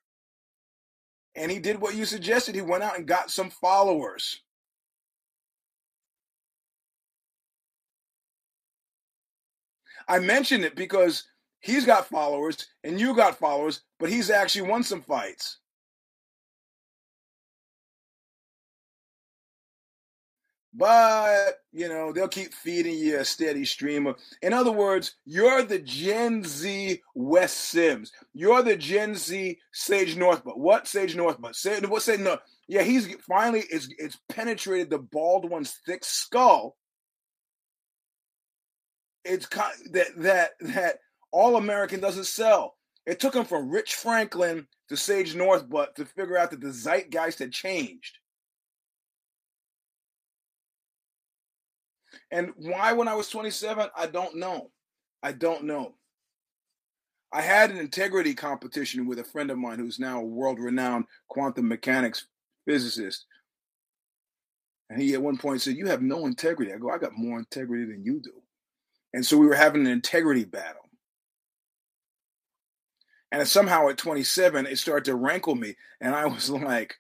And 1.35 1.51
he 1.51 1.59
did 1.59 1.81
what 1.81 1.95
you 1.95 2.05
suggested. 2.05 2.55
He 2.55 2.63
went 2.63 2.83
out 2.83 2.97
and 2.97 3.07
got 3.07 3.31
some 3.31 3.51
followers. 3.51 4.41
I 10.09 10.19
mention 10.21 10.65
it 10.65 10.77
because 10.77 11.25
he's 11.61 11.85
got 11.85 12.09
followers 12.09 12.67
and 12.85 12.99
you 13.01 13.15
got 13.15 13.39
followers, 13.39 13.83
but 13.99 14.09
he's 14.09 14.31
actually 14.31 14.69
won 14.71 14.83
some 14.83 15.03
fights. 15.03 15.59
But 20.79 21.61
you 21.73 21.89
know 21.89 22.13
they'll 22.13 22.29
keep 22.29 22.53
feeding 22.53 22.99
you 22.99 23.19
a 23.19 23.25
steady 23.25 23.65
stream 23.65 24.07
of. 24.07 24.17
In 24.43 24.53
other 24.53 24.73
words, 24.73 25.15
you're 25.25 25.63
the 25.63 25.79
Gen 25.79 26.45
Z 26.45 27.01
Wes 27.15 27.53
Sims. 27.53 28.13
You're 28.35 28.63
the 28.63 28.77
Gen 28.77 29.15
Z 29.15 29.59
Sage 29.73 30.17
Northcutt. 30.17 30.59
What 30.59 30.87
Sage 30.87 31.17
Northcutt? 31.17 31.55
Say 31.55 31.81
what 31.81 32.03
Sage 32.03 32.21
no. 32.21 32.39
Yeah, 32.69 32.83
he's 32.83 33.15
finally 33.27 33.65
it's 33.71 33.89
it's 33.99 34.19
penetrated 34.29 34.91
the 34.91 34.99
bald 34.99 35.49
one's 35.49 35.73
thick 35.87 36.05
skull. 36.05 36.77
It's 39.25 39.49
that 39.93 40.09
that 40.19 40.51
that 40.61 40.99
All 41.33 41.57
American 41.57 42.01
doesn't 42.01 42.27
sell. 42.27 42.77
It 43.07 43.19
took 43.19 43.35
him 43.35 43.45
from 43.45 43.71
Rich 43.71 43.95
Franklin 43.95 44.67
to 44.91 44.97
Sage 44.97 45.35
Northcutt 45.35 45.95
to 45.95 46.05
figure 46.05 46.37
out 46.37 46.51
that 46.51 46.61
the 46.61 46.73
zeitgeist 46.73 47.39
had 47.39 47.53
changed. 47.53 48.19
And 52.31 52.53
why 52.57 52.93
when 52.93 53.09
I 53.09 53.15
was 53.15 53.29
27, 53.29 53.89
I 53.97 54.07
don't 54.07 54.37
know. 54.37 54.71
I 55.23 55.33
don't 55.33 55.65
know. 55.65 55.95
I 57.33 57.43
had 57.43 57.71
an 57.71 57.79
integrity 57.79 58.35
competition 58.35 59.07
with 59.07 59.19
a 59.19 59.25
friend 59.25 59.51
of 59.51 59.59
mine 59.59 59.79
who's 59.79 59.99
now 59.99 60.21
a 60.21 60.25
world 60.25 60.59
renowned 60.59 61.07
quantum 61.29 61.69
mechanics 61.69 62.27
physicist. 62.67 63.27
And 64.89 65.01
he 65.01 65.15
at 65.15 65.23
one 65.23 65.37
point 65.37 65.63
said, 65.63 65.77
You 65.77 65.87
have 65.87 66.03
no 66.03 66.27
integrity. 66.27 66.73
I 66.73 66.79
go, 66.79 66.91
I 66.91 66.99
got 66.99 67.17
more 67.17 67.39
integrity 67.39 67.85
than 67.85 68.05
you 68.05 68.21
do. 68.21 68.33
And 69.13 69.25
so 69.25 69.37
we 69.37 69.47
were 69.47 69.55
having 69.55 69.83
an 69.83 69.93
integrity 69.93 70.45
battle. 70.45 70.83
And 73.33 73.47
somehow 73.47 73.89
at 73.89 73.99
27, 73.99 74.67
it 74.67 74.79
started 74.79 75.05
to 75.07 75.17
rankle 75.17 75.57
me. 75.57 75.75
And 76.01 76.15
I 76.15 76.27
was 76.27 76.49
like, 76.51 76.97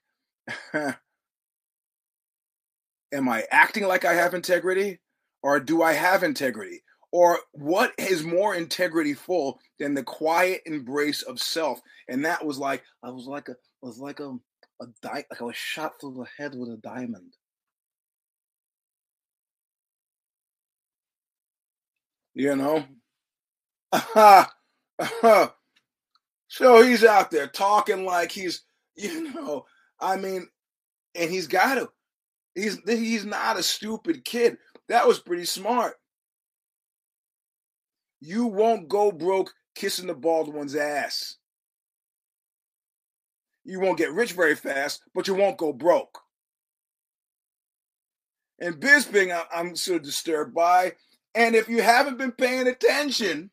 Am 3.12 3.28
I 3.28 3.44
acting 3.50 3.84
like 3.84 4.04
I 4.04 4.14
have 4.14 4.34
integrity? 4.34 5.00
Or 5.46 5.60
do 5.60 5.80
I 5.80 5.92
have 5.92 6.24
integrity? 6.24 6.82
Or 7.12 7.38
what 7.52 7.92
is 7.98 8.24
more 8.24 8.56
integrity 8.56 9.14
full 9.14 9.60
than 9.78 9.94
the 9.94 10.02
quiet 10.02 10.62
embrace 10.66 11.22
of 11.22 11.40
self? 11.40 11.80
And 12.08 12.24
that 12.24 12.44
was 12.44 12.58
like, 12.58 12.82
I 13.04 13.10
was 13.10 13.28
like 13.28 13.48
a 13.48 13.54
was 13.80 14.00
like 14.00 14.18
a 14.18 14.36
a 14.80 14.86
di- 15.02 15.24
like 15.30 15.40
I 15.40 15.44
was 15.44 15.54
shot 15.54 16.00
through 16.00 16.14
the 16.14 16.26
head 16.42 16.56
with 16.56 16.68
a 16.70 16.78
diamond. 16.78 17.36
You 22.34 22.56
know? 22.56 22.84
so 26.48 26.82
he's 26.82 27.04
out 27.04 27.30
there 27.30 27.46
talking 27.46 28.04
like 28.04 28.32
he's, 28.32 28.62
you 28.96 29.32
know, 29.32 29.64
I 30.00 30.16
mean, 30.16 30.48
and 31.14 31.30
he's 31.30 31.46
got 31.46 31.76
to. 31.76 31.88
He's 32.56 32.78
he's 32.84 33.24
not 33.24 33.58
a 33.58 33.62
stupid 33.62 34.24
kid. 34.24 34.58
That 34.88 35.06
was 35.06 35.18
pretty 35.18 35.44
smart. 35.44 35.94
You 38.20 38.46
won't 38.46 38.88
go 38.88 39.12
broke 39.12 39.52
kissing 39.74 40.06
the 40.06 40.14
bald 40.14 40.52
one's 40.52 40.74
ass. 40.74 41.36
You 43.64 43.80
won't 43.80 43.98
get 43.98 44.12
rich 44.12 44.32
very 44.32 44.54
fast, 44.54 45.02
but 45.14 45.26
you 45.26 45.34
won't 45.34 45.58
go 45.58 45.72
broke. 45.72 46.20
And 48.58 48.80
Bisping, 48.80 49.38
I'm 49.52 49.76
so 49.76 49.98
disturbed 49.98 50.54
by. 50.54 50.92
And 51.34 51.54
if 51.54 51.68
you 51.68 51.82
haven't 51.82 52.16
been 52.16 52.32
paying 52.32 52.66
attention, 52.66 53.50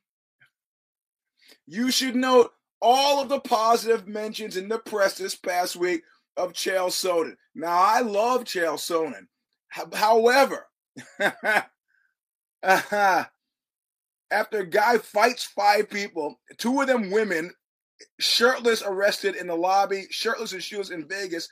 you 1.65 1.91
should 1.91 2.15
note 2.15 2.51
all 2.81 3.21
of 3.21 3.29
the 3.29 3.39
positive 3.39 4.07
mentions 4.07 4.55
in 4.55 4.69
the 4.69 4.79
press 4.79 5.17
this 5.17 5.35
past 5.35 5.75
week 5.75 6.03
of 6.37 6.53
Chael 6.53 6.87
Sonnen. 6.87 7.35
Now, 7.55 7.77
I 7.77 8.01
love 8.01 8.43
Chael 8.43 8.75
Sonnen. 8.75 9.27
However, 9.93 10.67
after 12.63 14.59
a 14.59 14.65
guy 14.65 14.97
fights 14.97 15.43
five 15.43 15.89
people, 15.89 16.39
two 16.57 16.81
of 16.81 16.87
them 16.87 17.11
women, 17.11 17.51
shirtless, 18.19 18.83
arrested 18.83 19.35
in 19.35 19.47
the 19.47 19.55
lobby, 19.55 20.05
shirtless 20.09 20.53
and 20.53 20.63
shoes 20.63 20.91
in 20.91 21.07
Vegas. 21.07 21.49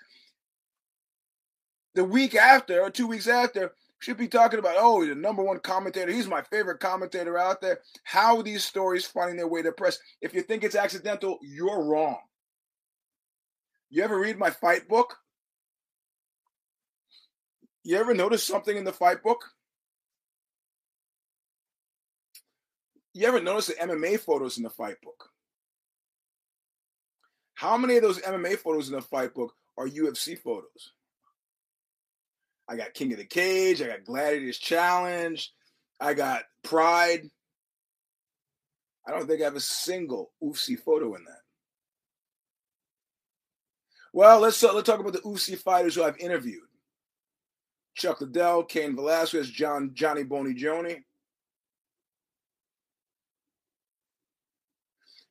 The 1.95 2.03
week 2.03 2.35
after, 2.35 2.81
or 2.81 2.89
two 2.89 3.07
weeks 3.07 3.27
after, 3.27 3.73
should 3.99 4.17
be 4.17 4.27
talking 4.27 4.59
about, 4.59 4.77
oh, 4.79 5.05
the 5.05 5.13
number 5.13 5.43
one 5.43 5.59
commentator. 5.59 6.11
He's 6.11 6.27
my 6.27 6.41
favorite 6.41 6.79
commentator 6.79 7.37
out 7.37 7.61
there. 7.61 7.79
How 8.03 8.41
these 8.41 8.63
stories 8.63 9.05
finding 9.05 9.37
their 9.37 9.47
way 9.47 9.61
to 9.61 9.71
press? 9.71 9.99
If 10.21 10.33
you 10.33 10.41
think 10.41 10.63
it's 10.63 10.75
accidental, 10.75 11.37
you're 11.43 11.83
wrong. 11.83 12.17
You 13.91 14.03
ever 14.03 14.17
read 14.17 14.39
my 14.39 14.49
fight 14.49 14.87
book? 14.87 15.17
You 17.83 17.97
ever 17.97 18.13
notice 18.13 18.43
something 18.43 18.75
in 18.75 18.83
the 18.83 18.93
fight 18.93 19.23
book? 19.23 19.43
You 23.13 23.27
ever 23.27 23.41
notice 23.41 23.67
the 23.67 23.73
MMA 23.73 24.19
photos 24.19 24.57
in 24.57 24.63
the 24.63 24.69
fight 24.69 25.01
book? 25.01 25.29
How 27.55 27.77
many 27.77 27.97
of 27.97 28.03
those 28.03 28.19
MMA 28.19 28.57
photos 28.57 28.87
in 28.87 28.95
the 28.95 29.01
fight 29.01 29.33
book 29.33 29.53
are 29.77 29.87
UFC 29.87 30.37
photos? 30.37 30.93
I 32.67 32.77
got 32.77 32.93
King 32.93 33.11
of 33.11 33.19
the 33.19 33.25
Cage, 33.25 33.81
I 33.81 33.87
got 33.87 34.05
Gladiators 34.05 34.57
Challenge, 34.57 35.51
I 35.99 36.13
got 36.13 36.43
Pride. 36.63 37.29
I 39.05 39.11
don't 39.11 39.27
think 39.27 39.41
I 39.41 39.45
have 39.45 39.55
a 39.55 39.59
single 39.59 40.31
UFC 40.41 40.79
photo 40.79 41.15
in 41.15 41.25
that. 41.25 41.41
Well, 44.13 44.39
let's 44.39 44.63
uh, 44.63 44.73
let's 44.73 44.87
talk 44.87 44.99
about 44.99 45.13
the 45.13 45.19
UFC 45.19 45.57
fighters 45.57 45.95
who 45.95 46.03
I've 46.03 46.17
interviewed. 46.17 46.70
Chuck 47.95 48.21
Liddell, 48.21 48.63
Cain 48.63 48.95
Velasquez, 48.95 49.49
John 49.49 49.91
Johnny 49.93 50.23
Boney 50.23 50.53
Joni. 50.53 51.03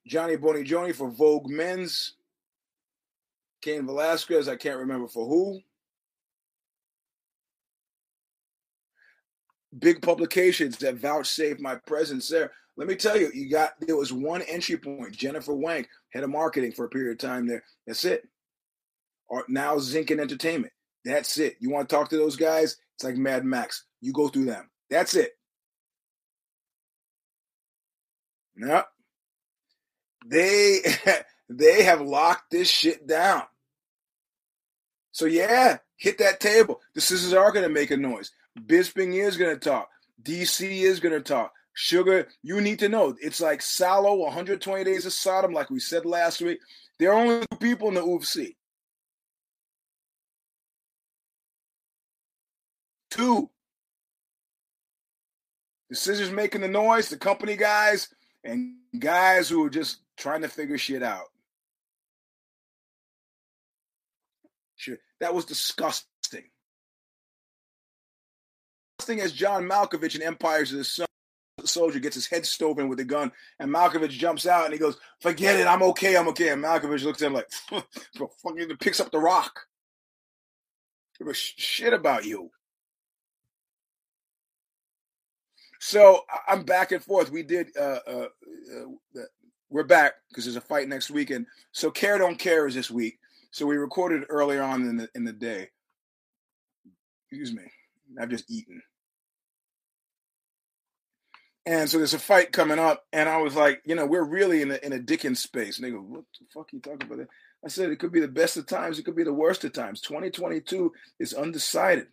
Johnny 0.07 0.37
Boney 0.37 0.65
Joni 0.65 0.95
for 0.95 1.11
Vogue 1.11 1.49
Men's. 1.49 2.15
Cain 3.63 3.87
Velasquez, 3.87 4.49
I 4.49 4.57
can't 4.57 4.79
remember 4.79 5.09
for 5.09 5.27
who. 5.27 5.61
Big 9.79 10.03
publications 10.03 10.79
that 10.79 10.97
vouchsafe 10.97 11.61
my 11.61 11.77
presence 11.87 12.29
there. 12.29 12.51
Let 12.77 12.89
me 12.89 12.97
tell 12.97 13.17
you, 13.17 13.31
you 13.35 13.51
got 13.51 13.73
there 13.81 13.97
was 13.97 14.13
one 14.13 14.43
entry 14.43 14.77
point. 14.77 15.13
Jennifer 15.13 15.53
Wenk, 15.53 15.87
head 16.13 16.25
of 16.25 16.31
marketing 16.31 16.73
for 16.73 16.87
a 16.87 16.89
period 16.89 17.13
of 17.13 17.19
time 17.19 17.47
there. 17.47 17.63
That's 17.87 18.05
it. 18.05 18.27
Or 19.29 19.45
now 19.49 19.79
Zinc 19.79 20.11
and 20.11 20.21
Entertainment. 20.21 20.73
That's 21.05 21.39
it. 21.39 21.57
You 21.61 21.71
want 21.71 21.89
to 21.89 21.95
talk 21.95 22.11
to 22.11 22.17
those 22.17 22.37
guys? 22.37 22.77
It's 22.95 23.05
like 23.05 23.17
Mad 23.17 23.45
Max. 23.45 23.85
You 24.01 24.13
go 24.13 24.29
through 24.29 24.47
them. 24.47 24.69
That's 24.91 25.15
it. 25.15 25.33
No. 28.57 28.83
They 30.27 30.81
they 31.49 31.83
have 31.83 32.01
locked 32.01 32.51
this 32.51 32.69
shit 32.69 33.07
down. 33.07 33.43
So 35.13 35.25
yeah, 35.27 35.79
hit 35.97 36.19
that 36.19 36.41
table. 36.41 36.81
The 36.95 37.01
scissors 37.01 37.33
are 37.33 37.51
to 37.53 37.69
make 37.69 37.91
a 37.91 37.97
noise. 37.97 38.31
Bisping 38.59 39.15
is 39.15 39.37
to 39.37 39.57
talk. 39.57 39.89
DC 40.23 40.83
is 40.83 41.01
to 41.01 41.21
talk. 41.21 41.53
Sugar, 41.73 42.29
you 42.43 42.61
need 42.61 42.81
to 42.81 42.89
know. 42.89 43.17
It's 43.21 43.41
like 43.41 43.61
Salò, 43.61 44.19
120 44.19 44.85
Days 44.85 45.07
of 45.07 45.13
Sodom, 45.13 45.53
like 45.53 45.71
we 45.71 45.79
said 45.79 46.05
last 46.05 46.43
week. 46.43 46.59
There 46.99 47.13
are 47.13 47.19
only 47.19 47.47
two 47.51 47.57
people 47.59 47.89
in 47.89 47.95
the 47.95 48.03
UFC. 48.03 48.57
Two. 53.11 53.51
The 55.91 55.97
scissors 55.97 56.31
making 56.31 56.61
the 56.61 56.69
noise, 56.69 57.09
the 57.09 57.17
company 57.17 57.57
guys, 57.57 58.09
and 58.45 58.77
guys 58.99 59.49
who 59.49 59.65
are 59.65 59.71
just 59.71 59.99
trying 60.17 60.43
to 60.43 60.49
figure 60.49 60.79
shit 60.79 61.03
out. 61.03 61.27
Sure, 64.77 64.99
that 65.21 65.35
was 65.35 65.45
disgusting. 65.45 66.07
Disgusting 68.99 69.21
as 69.21 69.33
John 69.33 69.65
Malkovich 69.65 70.15
in 70.15 70.23
Empires 70.23 70.73
of 70.73 70.79
the 70.79 70.85
Sun 70.85 71.07
soldier 71.65 71.99
gets 71.99 72.15
his 72.15 72.27
head 72.27 72.47
stove 72.47 72.79
in 72.79 72.89
with 72.89 73.01
a 73.01 73.05
gun, 73.05 73.33
and 73.59 73.71
Malkovich 73.71 74.11
jumps 74.11 74.47
out 74.47 74.65
and 74.65 74.73
he 74.73 74.79
goes, 74.79 74.97
"Forget 75.21 75.59
it, 75.59 75.67
I'm 75.67 75.83
okay, 75.83 76.17
I'm 76.17 76.29
okay." 76.29 76.51
And 76.51 76.63
Malkovich 76.63 77.03
looks 77.03 77.21
at 77.21 77.27
him 77.27 77.35
like, 77.35 77.51
"Fucking," 78.17 78.77
picks 78.79 79.01
up 79.01 79.11
the 79.11 79.19
rock. 79.19 79.67
Give 81.19 81.29
a 81.29 81.35
shit 81.35 81.93
about 81.93 82.25
you. 82.25 82.51
So 85.81 86.21
I'm 86.47 86.63
back 86.63 86.93
and 86.93 87.03
forth. 87.03 87.33
We 87.33 87.43
did. 87.43 87.69
Uh, 87.77 87.99
uh, 88.07 88.27
uh, 88.77 89.21
we're 89.71 89.83
back 89.83 90.13
because 90.29 90.45
there's 90.45 90.57
a 90.57 90.61
fight 90.61 90.89
next 90.89 91.11
weekend. 91.11 91.47
So 91.73 91.91
care 91.91 92.19
don't 92.19 92.39
care 92.39 92.67
is 92.67 92.75
this 92.75 92.91
week. 92.91 93.19
So 93.51 93.67
we 93.67 93.77
recorded 93.77 94.25
earlier 94.29 94.63
on 94.63 94.83
in 94.83 94.97
the 94.99 95.09
in 95.15 95.25
the 95.25 95.33
day. 95.33 95.71
Excuse 97.25 97.55
me. 97.55 97.63
I've 98.21 98.29
just 98.29 98.51
eaten. 98.51 98.83
And 101.65 101.89
so 101.89 101.99
there's 101.99 102.15
a 102.15 102.19
fight 102.19 102.53
coming 102.53 102.79
up, 102.79 103.05
and 103.13 103.29
I 103.29 103.39
was 103.39 103.55
like, 103.55 103.81
you 103.85 103.95
know, 103.95 104.05
we're 104.05 104.25
really 104.25 104.61
in 104.61 104.71
a 104.73 104.79
in 104.83 104.93
a 104.93 104.99
Dickens 104.99 105.41
space. 105.41 105.79
And 105.79 105.87
they 105.87 105.93
go, 105.93 105.99
what 105.99 106.25
the 106.39 106.47
fuck 106.53 106.65
are 106.65 106.77
you 106.77 106.81
talking 106.81 107.11
about? 107.11 107.27
I 107.65 107.69
said 107.69 107.91
it 107.91 107.99
could 107.99 108.13
be 108.13 108.21
the 108.21 108.29
best 108.29 108.59
of 108.59 108.67
times, 108.67 108.99
it 108.99 109.05
could 109.05 109.17
be 109.17 109.25
the 109.25 109.33
worst 109.33 109.65
of 109.65 109.73
times. 109.73 110.03
2022 110.03 110.93
is 111.19 111.33
undecided. 111.33 112.09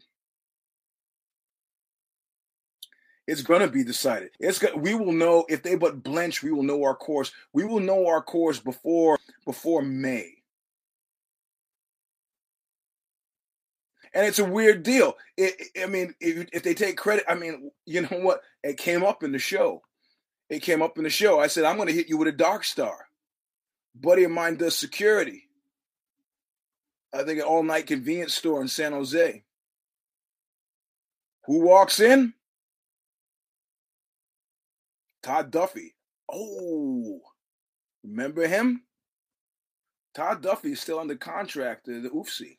It's 3.27 3.41
going 3.41 3.59
to 3.61 3.67
be 3.67 3.83
decided. 3.83 4.29
It's 4.39 4.57
go- 4.57 4.75
we 4.75 4.95
will 4.95 5.11
know 5.11 5.45
if 5.49 5.61
they 5.61 5.75
but 5.75 6.01
blench. 6.01 6.41
We 6.41 6.51
will 6.51 6.63
know 6.63 6.83
our 6.83 6.95
course. 6.95 7.31
We 7.51 7.65
will 7.65 7.81
know 7.81 8.07
our 8.07 8.21
course 8.21 8.59
before 8.59 9.19
before 9.45 9.81
May. 9.81 10.33
And 14.13 14.25
it's 14.25 14.39
a 14.39 14.45
weird 14.45 14.81
deal. 14.83 15.15
It, 15.35 15.53
I 15.81 15.85
mean, 15.85 16.15
if, 16.19 16.47
if 16.53 16.63
they 16.63 16.73
take 16.73 16.97
credit, 16.97 17.25
I 17.27 17.35
mean, 17.35 17.69
you 17.85 18.01
know 18.01 18.19
what? 18.19 18.41
It 18.63 18.77
came 18.77 19.03
up 19.03 19.21
in 19.21 19.31
the 19.33 19.39
show. 19.39 19.83
It 20.49 20.61
came 20.61 20.81
up 20.81 20.97
in 20.97 21.03
the 21.03 21.09
show. 21.09 21.39
I 21.39 21.47
said, 21.47 21.65
I'm 21.65 21.75
going 21.75 21.89
to 21.89 21.93
hit 21.93 22.09
you 22.09 22.17
with 22.17 22.29
a 22.29 22.31
dark 22.31 22.63
star. 22.63 23.09
Buddy 23.93 24.23
of 24.23 24.31
mine 24.31 24.55
does 24.55 24.75
security. 24.75 25.43
I 27.13 27.23
think 27.23 27.39
an 27.39 27.45
all 27.45 27.63
night 27.63 27.87
convenience 27.87 28.33
store 28.33 28.61
in 28.61 28.67
San 28.69 28.93
Jose. 28.93 29.43
Who 31.45 31.59
walks 31.59 31.99
in? 31.99 32.33
Todd 35.23 35.51
Duffy. 35.51 35.95
Oh, 36.31 37.19
remember 38.03 38.47
him? 38.47 38.83
Todd 40.15 40.41
Duffy 40.41 40.71
is 40.71 40.79
still 40.79 40.99
under 40.99 41.15
contract 41.15 41.85
to 41.85 42.01
the 42.01 42.09
UFC. 42.09 42.57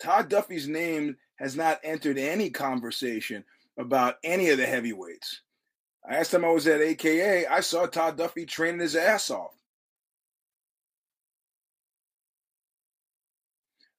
Todd 0.00 0.28
Duffy's 0.28 0.68
name 0.68 1.16
has 1.36 1.56
not 1.56 1.80
entered 1.82 2.18
any 2.18 2.50
conversation 2.50 3.44
about 3.78 4.16
any 4.22 4.50
of 4.50 4.58
the 4.58 4.66
heavyweights. 4.66 5.42
Last 6.08 6.30
time 6.30 6.44
I 6.44 6.50
was 6.50 6.66
at 6.66 6.80
AKA, 6.80 7.46
I 7.46 7.60
saw 7.60 7.86
Todd 7.86 8.16
Duffy 8.16 8.46
training 8.46 8.80
his 8.80 8.96
ass 8.96 9.30
off. 9.30 9.54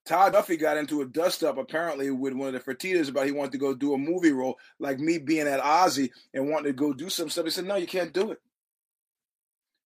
Todd 0.10 0.34
Duffy 0.34 0.57
got 0.57 0.76
into 0.76 1.01
a 1.01 1.05
dust 1.05 1.43
up 1.43 1.60
apparently 1.60 2.10
with 2.10 2.34
one 2.34 2.47
of 2.47 2.53
the 2.55 2.60
Fertitas 2.74 3.10
about 3.10 3.28
he 3.28 3.32
wanted 3.32 3.51
to 3.51 3.60
go 3.60 3.76
do 3.76 3.93
a 3.93 3.97
movie 3.97 4.32
role, 4.32 4.57
like 4.80 4.97
me 4.97 5.20
being 5.20 5.47
at 5.47 5.60
OZY 5.60 6.10
and 6.34 6.49
wanting 6.49 6.72
to 6.72 6.74
go 6.74 6.93
do 6.93 7.12
some 7.12 7.30
stuff. 7.30 7.45
He 7.45 7.51
said, 7.51 7.66
"No, 7.66 7.76
you 7.76 7.86
can't 7.86 8.12
do 8.12 8.32
it." 8.32 8.41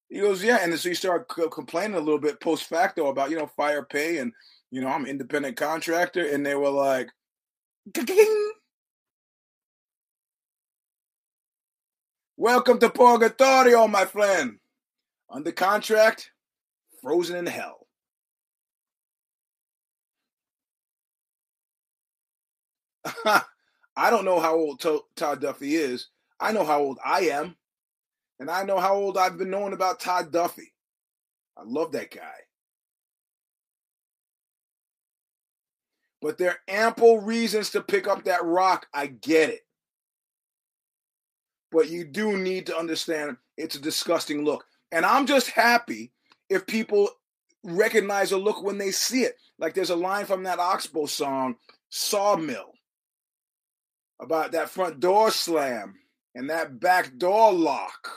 He 0.07 0.21
goes, 0.21 0.41
"Yeah," 0.41 0.59
and 0.61 0.79
so 0.79 0.87
he 0.87 0.95
started 0.95 1.25
c- 1.35 1.49
complaining 1.51 1.97
a 1.97 1.99
little 1.99 2.21
bit 2.21 2.39
post 2.39 2.63
facto 2.69 3.07
about 3.07 3.31
you 3.31 3.37
know 3.37 3.47
fire 3.47 3.83
pay 3.83 4.19
and 4.19 4.31
you 4.71 4.79
know 4.79 4.87
I'm 4.87 5.05
independent 5.05 5.57
contractor, 5.57 6.25
and 6.25 6.45
they 6.45 6.55
were 6.55 6.69
like, 6.69 7.09
"Welcome 12.37 12.79
to 12.79 12.89
Purgatorio, 12.89 13.89
my 13.89 14.05
friend. 14.05 14.59
Under 15.29 15.51
contract, 15.51 16.31
frozen 17.01 17.35
in 17.35 17.45
hell." 17.45 17.82
I 23.95 24.09
don't 24.09 24.25
know 24.25 24.39
how 24.39 24.55
old 24.55 24.79
Todd 25.15 25.41
Duffy 25.41 25.75
is. 25.75 26.07
I 26.39 26.51
know 26.51 26.65
how 26.65 26.79
old 26.79 26.99
I 27.03 27.21
am. 27.21 27.55
And 28.39 28.49
I 28.49 28.63
know 28.63 28.79
how 28.79 28.95
old 28.95 29.17
I've 29.17 29.37
been 29.37 29.51
knowing 29.51 29.73
about 29.73 29.99
Todd 29.99 30.31
Duffy. 30.31 30.73
I 31.57 31.61
love 31.65 31.91
that 31.91 32.11
guy. 32.11 32.33
But 36.21 36.37
there 36.37 36.51
are 36.51 36.59
ample 36.67 37.19
reasons 37.19 37.69
to 37.71 37.81
pick 37.81 38.07
up 38.07 38.23
that 38.23 38.43
rock. 38.43 38.87
I 38.93 39.07
get 39.07 39.49
it. 39.49 39.61
But 41.71 41.89
you 41.89 42.05
do 42.05 42.37
need 42.37 42.67
to 42.67 42.77
understand 42.77 43.37
it's 43.57 43.75
a 43.75 43.81
disgusting 43.81 44.43
look. 44.43 44.65
And 44.91 45.05
I'm 45.05 45.25
just 45.25 45.49
happy 45.49 46.11
if 46.49 46.65
people 46.65 47.09
recognize 47.63 48.31
a 48.31 48.37
look 48.37 48.63
when 48.63 48.77
they 48.77 48.91
see 48.91 49.23
it. 49.23 49.37
Like 49.59 49.73
there's 49.73 49.89
a 49.89 49.95
line 49.95 50.25
from 50.25 50.43
that 50.43 50.59
Oxbow 50.59 51.05
song, 51.05 51.55
Sawmill 51.89 52.72
about 54.23 54.53
that 54.53 54.69
front 54.69 54.99
door 54.99 55.29
slam 55.31 55.95
and 56.33 56.49
that 56.49 56.79
back 56.79 57.17
door 57.17 57.53
lock. 57.53 58.09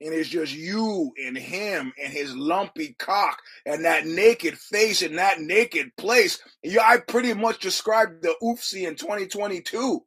And 0.00 0.14
it's 0.14 0.28
just 0.28 0.54
you 0.54 1.12
and 1.24 1.36
him 1.36 1.92
and 2.02 2.12
his 2.12 2.36
lumpy 2.36 2.94
cock 2.98 3.40
and 3.66 3.84
that 3.84 4.06
naked 4.06 4.56
face 4.56 5.02
in 5.02 5.16
that 5.16 5.40
naked 5.40 5.96
place. 5.96 6.38
I 6.80 6.98
pretty 6.98 7.34
much 7.34 7.58
described 7.58 8.22
the 8.22 8.34
oofsie 8.42 8.86
in 8.86 8.94
2022. 8.94 10.04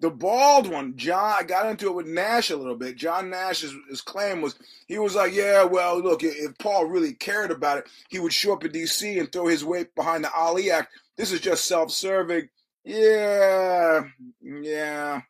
The 0.00 0.10
bald 0.10 0.66
one, 0.66 0.96
John, 0.96 1.34
I 1.38 1.42
got 1.42 1.66
into 1.66 1.88
it 1.88 1.94
with 1.94 2.06
Nash 2.06 2.48
a 2.48 2.56
little 2.56 2.74
bit. 2.74 2.96
John 2.96 3.28
Nash's 3.28 3.74
his 3.88 4.00
claim 4.00 4.40
was 4.40 4.58
he 4.88 4.98
was 4.98 5.14
like, 5.14 5.34
yeah, 5.34 5.62
well, 5.62 6.00
look, 6.00 6.22
if 6.22 6.56
Paul 6.58 6.86
really 6.86 7.12
cared 7.12 7.50
about 7.50 7.78
it, 7.78 7.88
he 8.08 8.18
would 8.18 8.32
show 8.32 8.54
up 8.54 8.64
in 8.64 8.72
D.C. 8.72 9.18
and 9.18 9.30
throw 9.30 9.46
his 9.46 9.62
weight 9.62 9.94
behind 9.94 10.24
the 10.24 10.32
Ali 10.32 10.70
Act. 10.70 10.90
This 11.18 11.32
is 11.32 11.40
just 11.40 11.66
self-serving. 11.66 12.48
Yeah, 12.82 14.04
yeah. 14.40 15.20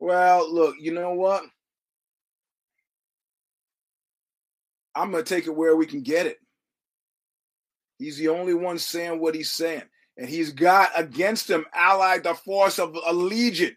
Well, 0.00 0.52
look, 0.52 0.74
you 0.80 0.92
know 0.92 1.12
what? 1.12 1.44
I'm 4.96 5.12
gonna 5.12 5.22
take 5.22 5.46
it 5.46 5.54
where 5.54 5.76
we 5.76 5.86
can 5.86 6.02
get 6.02 6.26
it. 6.26 6.38
He's 8.00 8.18
the 8.18 8.28
only 8.28 8.54
one 8.54 8.78
saying 8.78 9.20
what 9.20 9.36
he's 9.36 9.52
saying 9.52 9.82
and 10.16 10.28
he's 10.28 10.52
got 10.52 10.90
against 10.96 11.50
him 11.50 11.66
allied 11.74 12.24
the 12.24 12.34
force 12.34 12.78
of 12.78 12.96
a 13.06 13.12
legion. 13.12 13.76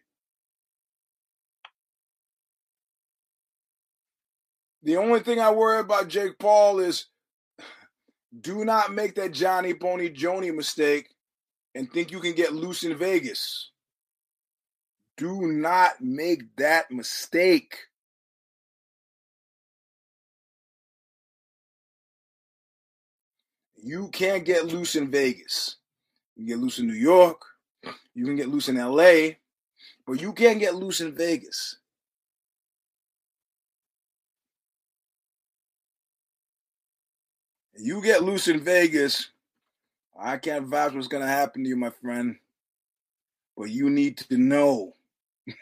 The 4.83 4.97
only 4.97 5.19
thing 5.19 5.39
I 5.39 5.51
worry 5.51 5.79
about 5.79 6.07
Jake 6.07 6.39
Paul 6.39 6.79
is 6.79 7.05
do 8.41 8.63
not 8.63 8.93
make 8.93 9.15
that 9.15 9.33
Johnny 9.33 9.73
Pony 9.73 10.09
Joni 10.09 10.55
mistake 10.55 11.09
and 11.75 11.91
think 11.91 12.11
you 12.11 12.19
can 12.19 12.33
get 12.33 12.53
loose 12.53 12.83
in 12.83 12.95
Vegas. 12.97 13.71
Do 15.17 15.47
not 15.47 15.99
make 15.99 16.55
that 16.55 16.89
mistake. 16.91 17.75
You 23.75 24.09
can't 24.09 24.45
get 24.45 24.65
loose 24.65 24.95
in 24.95 25.11
Vegas. 25.11 25.78
You 26.39 26.45
can 26.45 26.55
get 26.55 26.63
loose 26.63 26.79
in 26.79 26.87
New 26.87 26.93
York. 26.93 27.41
You 28.15 28.23
can 28.23 28.37
get 28.37 28.47
loose 28.47 28.69
in 28.69 28.77
LA. 28.77 29.31
But 30.07 30.21
you 30.21 30.31
can't 30.31 30.57
get 30.57 30.73
loose 30.73 31.01
in 31.01 31.13
Vegas. 31.13 31.79
You 37.77 38.01
get 38.01 38.23
loose 38.23 38.47
in 38.47 38.61
Vegas, 38.61 39.31
I 40.17 40.37
can't 40.37 40.65
vouch 40.65 40.93
what's 40.93 41.07
going 41.07 41.23
to 41.23 41.29
happen 41.29 41.63
to 41.63 41.69
you, 41.69 41.75
my 41.75 41.89
friend. 41.89 42.37
But 43.57 43.69
you 43.69 43.89
need 43.89 44.17
to 44.17 44.37
know. 44.37 44.93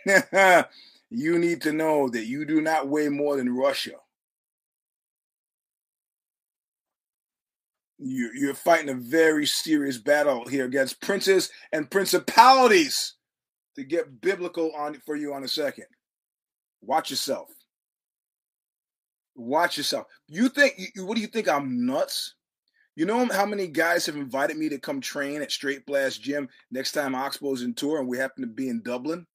you 1.10 1.40
need 1.40 1.62
to 1.62 1.74
know 1.74 2.08
that 2.10 2.26
you 2.26 2.46
do 2.46 2.62
not 2.62 2.88
weigh 2.88 3.10
more 3.10 3.38
than 3.38 3.56
Russia. 3.56 3.94
You, 8.00 8.32
you're 8.34 8.54
fighting 8.54 8.90
a 8.90 8.94
very 8.94 9.46
serious 9.46 9.98
battle 9.98 10.48
here 10.48 10.66
against 10.66 11.02
princes 11.02 11.50
and 11.72 11.90
principalities. 11.90 13.14
To 13.76 13.84
get 13.84 14.22
biblical 14.22 14.72
on 14.76 15.00
for 15.06 15.16
you 15.16 15.36
on 15.36 15.44
a 15.44 15.48
second, 15.48 15.86
watch 16.82 17.12
yourself. 17.12 17.48
Watch 19.36 19.78
yourself. 19.78 20.08
You 20.28 20.50
think? 20.50 20.74
You, 20.96 21.06
what 21.06 21.14
do 21.14 21.22
you 21.22 21.28
think? 21.28 21.48
I'm 21.48 21.86
nuts? 21.86 22.34
You 22.96 23.06
know 23.06 23.24
how 23.28 23.46
many 23.46 23.68
guys 23.68 24.08
have 24.08 24.16
invited 24.16 24.58
me 24.58 24.70
to 24.70 24.80
come 24.80 25.00
train 25.00 25.44
at 25.44 25.52
Straight 25.52 25.86
Blast 25.86 26.20
Gym 26.24 26.50
next 26.72 26.94
time 26.94 27.14
Oxbow's 27.14 27.62
in 27.62 27.76
tour 27.76 28.00
and 28.00 28.08
we 28.08 28.18
happen 28.18 28.42
to 28.42 28.48
be 28.48 28.68
in 28.68 28.82
Dublin? 28.82 29.28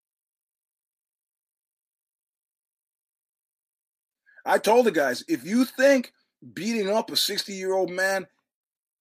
I 4.44 4.58
told 4.58 4.86
the 4.86 4.90
guys, 4.90 5.22
if 5.28 5.46
you 5.46 5.64
think 5.64 6.12
beating 6.52 6.90
up 6.90 7.12
a 7.12 7.16
60 7.16 7.52
year 7.52 7.72
old 7.74 7.90
man 7.90 8.26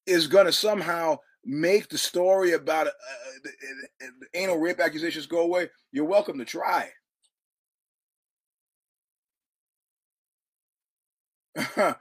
is 0.06 0.28
going 0.28 0.46
to 0.46 0.52
somehow 0.52 1.18
make 1.44 1.90
the 1.90 1.98
story 1.98 2.54
about 2.54 2.88
uh, 2.88 2.92
the, 3.44 3.52
the 4.00 4.40
anal 4.40 4.60
rape 4.60 4.80
accusations 4.80 5.26
go 5.26 5.42
away, 5.42 5.70
you're 5.92 6.06
welcome 6.06 6.38
to 6.38 6.46
try. 6.46 6.90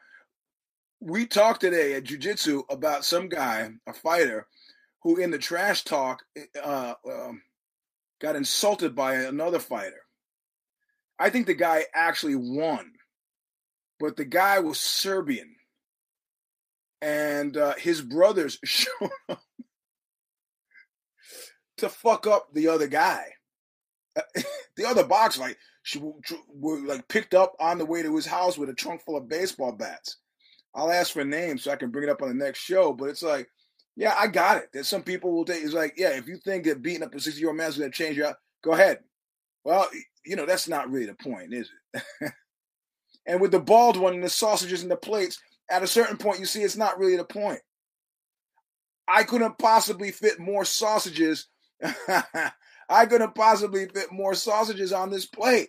we 1.01 1.27
talked 1.27 1.61
today 1.61 1.95
at 1.95 2.05
jiu-jitsu 2.05 2.63
about 2.71 3.05
some 3.05 3.29
guy, 3.29 3.69
a 3.87 3.93
fighter, 3.93 4.47
who 5.03 5.17
in 5.17 5.31
the 5.31 5.39
trash 5.39 5.83
talk 5.85 6.23
uh, 6.63 6.95
um, 7.11 7.43
got 8.21 8.37
insulted 8.37 8.95
by 8.95 9.15
another 9.15 9.59
fighter. 9.59 10.03
I 11.19 11.31
think 11.31 11.47
the 11.47 11.55
guy 11.55 11.85
actually 11.95 12.37
won, 12.37 12.93
but 13.99 14.17
the 14.17 14.25
guy 14.25 14.61
was 14.61 14.81
Serbian 14.81 15.55
and 17.03 17.57
uh, 17.57 17.75
his 17.77 18.01
brothers 18.03 18.59
showed 18.65 19.11
up 19.29 19.43
to 21.79 21.89
fuck 21.89 22.27
up 22.27 22.49
the 22.53 22.69
other 22.69 22.87
guy. 22.87 23.25
the 24.77 24.85
other 24.85 25.05
box, 25.05 25.39
like 25.39 25.57
she 25.83 26.01
were 26.49 26.81
like 26.81 27.07
picked 27.09 27.35
up 27.35 27.55
on 27.61 27.79
the 27.79 27.87
way 27.87 28.03
to 28.03 28.15
his 28.15 28.27
house 28.27 28.59
with 28.59 28.69
a 28.69 28.75
trunk 28.75 29.03
full 29.03 29.17
of 29.17 29.29
baseball 29.29 29.73
bats. 29.73 30.19
I'll 30.75 30.91
ask 30.91 31.13
for 31.13 31.25
names 31.25 31.65
so 31.65 31.71
I 31.71 31.77
can 31.77 31.91
bring 31.91 32.09
it 32.09 32.11
up 32.11 32.23
on 32.23 32.29
the 32.29 32.35
next 32.35 32.61
show. 32.61 32.93
But 32.93 33.09
it's 33.09 33.23
like, 33.23 33.49
Yeah, 33.97 34.15
I 34.19 34.27
got 34.27 34.59
it. 34.59 34.69
That 34.73 34.87
some 34.87 35.03
people 35.03 35.33
will 35.33 35.45
take. 35.45 35.65
It's 35.65 35.75
like, 35.75 35.95
yeah, 35.97 36.11
if 36.11 36.29
you 36.29 36.37
think 36.37 36.65
that 36.65 36.83
beating 36.83 37.03
up 37.03 37.15
a 37.15 37.21
sixty-year-old 37.21 37.57
man 37.57 37.69
is 37.69 37.79
going 37.79 37.91
to 37.91 37.97
change 37.97 38.17
you, 38.17 38.31
go 38.63 38.73
ahead. 38.73 38.99
Well, 39.65 39.89
you 40.25 40.37
know 40.37 40.47
that's 40.47 40.69
not 40.69 40.91
really 40.91 41.07
the 41.07 41.15
point, 41.15 41.55
is 41.55 41.71
it? 41.95 42.33
and 43.27 43.41
with 43.41 43.53
the 43.53 43.61
bald 43.61 43.97
one 43.97 44.15
and 44.15 44.23
the 44.23 44.31
sausages 44.31 44.83
and 44.83 44.91
the 44.91 44.97
plates, 44.97 45.39
at 45.71 45.83
a 45.83 45.87
certain 45.87 46.17
point, 46.17 46.41
you 46.41 46.47
see 46.47 46.63
it's 46.63 46.77
not 46.77 46.99
really 46.99 47.17
the 47.17 47.25
point. 47.25 47.61
I 49.07 49.25
couldn't 49.25 49.59
possibly 49.59 50.11
fit 50.11 50.39
more 50.39 50.65
sausages. 50.65 51.47
I 52.89 53.07
couldn't 53.07 53.35
possibly 53.35 53.87
fit 53.87 54.13
more 54.13 54.35
sausages 54.35 54.93
on 54.93 55.11
this 55.11 55.27
plate. 55.27 55.69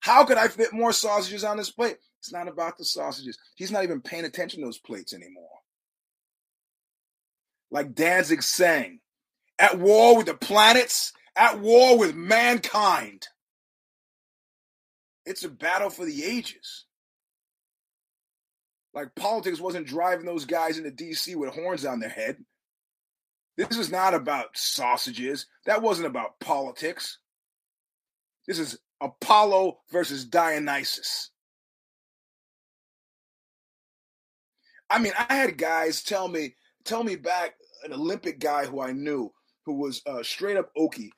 How 0.00 0.24
could 0.24 0.36
I 0.36 0.48
fit 0.48 0.72
more 0.72 0.92
sausages 0.92 1.44
on 1.44 1.56
this 1.56 1.70
plate? 1.70 1.96
It's 2.18 2.32
not 2.32 2.48
about 2.48 2.76
the 2.76 2.84
sausages. 2.84 3.38
He's 3.56 3.70
not 3.70 3.84
even 3.84 4.00
paying 4.00 4.24
attention 4.24 4.60
to 4.60 4.66
those 4.66 4.78
plates 4.78 5.12
anymore. 5.14 5.48
Like 7.70 7.94
Danzig 7.94 8.42
sang, 8.42 9.00
at 9.58 9.78
war 9.78 10.16
with 10.16 10.26
the 10.26 10.34
planets, 10.34 11.12
at 11.36 11.60
war 11.60 11.98
with 11.98 12.14
mankind. 12.14 13.26
It's 15.24 15.44
a 15.44 15.48
battle 15.48 15.88
for 15.88 16.04
the 16.04 16.24
ages. 16.24 16.84
Like 18.94 19.14
politics 19.14 19.60
wasn't 19.60 19.86
driving 19.86 20.26
those 20.26 20.44
guys 20.44 20.78
into 20.78 20.90
DC 20.90 21.34
with 21.36 21.54
horns 21.54 21.84
on 21.84 22.00
their 22.00 22.10
head. 22.10 22.36
This 23.56 23.76
is 23.76 23.90
not 23.90 24.14
about 24.14 24.56
sausages. 24.56 25.46
That 25.66 25.82
wasn't 25.82 26.06
about 26.06 26.40
politics. 26.40 27.18
This 28.46 28.58
is 28.58 28.78
Apollo 29.00 29.78
versus 29.90 30.24
Dionysus. 30.24 31.30
I 34.90 34.98
mean, 34.98 35.12
I 35.16 35.34
had 35.34 35.56
guys 35.56 36.02
tell 36.02 36.28
me, 36.28 36.54
tell 36.84 37.02
me 37.02 37.16
back, 37.16 37.54
an 37.84 37.92
Olympic 37.92 38.38
guy 38.38 38.66
who 38.66 38.80
I 38.80 38.92
knew 38.92 39.32
who 39.64 39.74
was 39.74 40.02
uh, 40.06 40.22
straight 40.22 40.56
up 40.56 40.70
Okie. 40.76 41.10